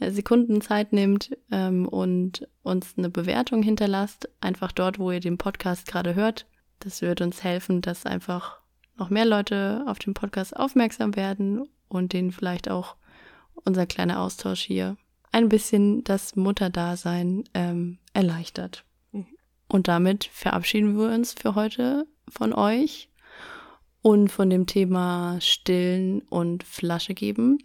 äh, 0.00 0.10
Sekunden 0.10 0.60
Zeit 0.60 0.92
nehmt 0.92 1.36
ähm, 1.50 1.88
und 1.88 2.48
uns 2.62 2.94
eine 2.96 3.10
Bewertung 3.10 3.62
hinterlasst, 3.62 4.28
einfach 4.40 4.72
dort, 4.72 4.98
wo 4.98 5.10
ihr 5.10 5.20
den 5.20 5.38
Podcast 5.38 5.86
gerade 5.86 6.14
hört. 6.14 6.46
Das 6.80 7.00
wird 7.00 7.20
uns 7.20 7.44
helfen, 7.44 7.80
dass 7.80 8.06
einfach 8.06 8.61
noch 8.96 9.10
mehr 9.10 9.24
Leute 9.24 9.84
auf 9.86 9.98
den 9.98 10.14
Podcast 10.14 10.56
aufmerksam 10.56 11.16
werden 11.16 11.68
und 11.88 12.12
denen 12.12 12.32
vielleicht 12.32 12.70
auch 12.70 12.96
unser 13.64 13.86
kleiner 13.86 14.20
Austausch 14.20 14.62
hier 14.62 14.96
ein 15.30 15.48
bisschen 15.48 16.04
das 16.04 16.36
Mutterdasein 16.36 17.44
ähm, 17.54 17.98
erleichtert. 18.12 18.84
Mhm. 19.12 19.26
Und 19.68 19.88
damit 19.88 20.24
verabschieden 20.24 20.98
wir 20.98 21.14
uns 21.14 21.32
für 21.32 21.54
heute 21.54 22.06
von 22.28 22.52
euch 22.52 23.08
und 24.02 24.30
von 24.30 24.50
dem 24.50 24.66
Thema 24.66 25.38
Stillen 25.40 26.20
und 26.22 26.64
Flasche 26.64 27.14
geben. 27.14 27.58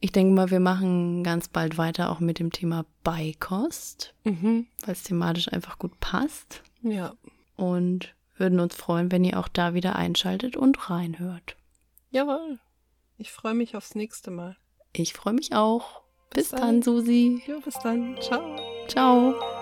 Ich 0.00 0.12
denke 0.12 0.32
mal, 0.32 0.50
wir 0.50 0.60
machen 0.60 1.24
ganz 1.24 1.48
bald 1.48 1.76
weiter 1.76 2.10
auch 2.10 2.20
mit 2.20 2.38
dem 2.38 2.52
Thema 2.52 2.84
Beikost, 3.02 4.14
Mhm. 4.24 4.66
weil 4.84 4.92
es 4.92 5.02
thematisch 5.02 5.52
einfach 5.52 5.78
gut 5.78 5.98
passt. 6.00 6.62
Ja. 6.82 7.14
Und 7.56 8.14
würden 8.40 8.60
uns 8.60 8.74
freuen, 8.74 9.12
wenn 9.12 9.24
ihr 9.24 9.38
auch 9.38 9.48
da 9.48 9.74
wieder 9.74 9.96
einschaltet 9.96 10.56
und 10.56 10.90
reinhört. 10.90 11.56
Jawohl. 12.10 12.58
Ich 13.16 13.32
freue 13.32 13.54
mich 13.54 13.76
aufs 13.76 13.94
nächste 13.94 14.30
Mal. 14.30 14.56
Ich 14.92 15.12
freue 15.12 15.34
mich 15.34 15.54
auch. 15.54 16.02
Bis, 16.30 16.50
Bis 16.50 16.60
dann, 16.60 16.60
dann. 16.60 16.82
Susi. 16.82 17.42
Ja, 17.46 17.58
bis 17.58 17.78
dann. 17.80 18.16
Ciao. 18.20 18.56
Ciao. 18.86 19.57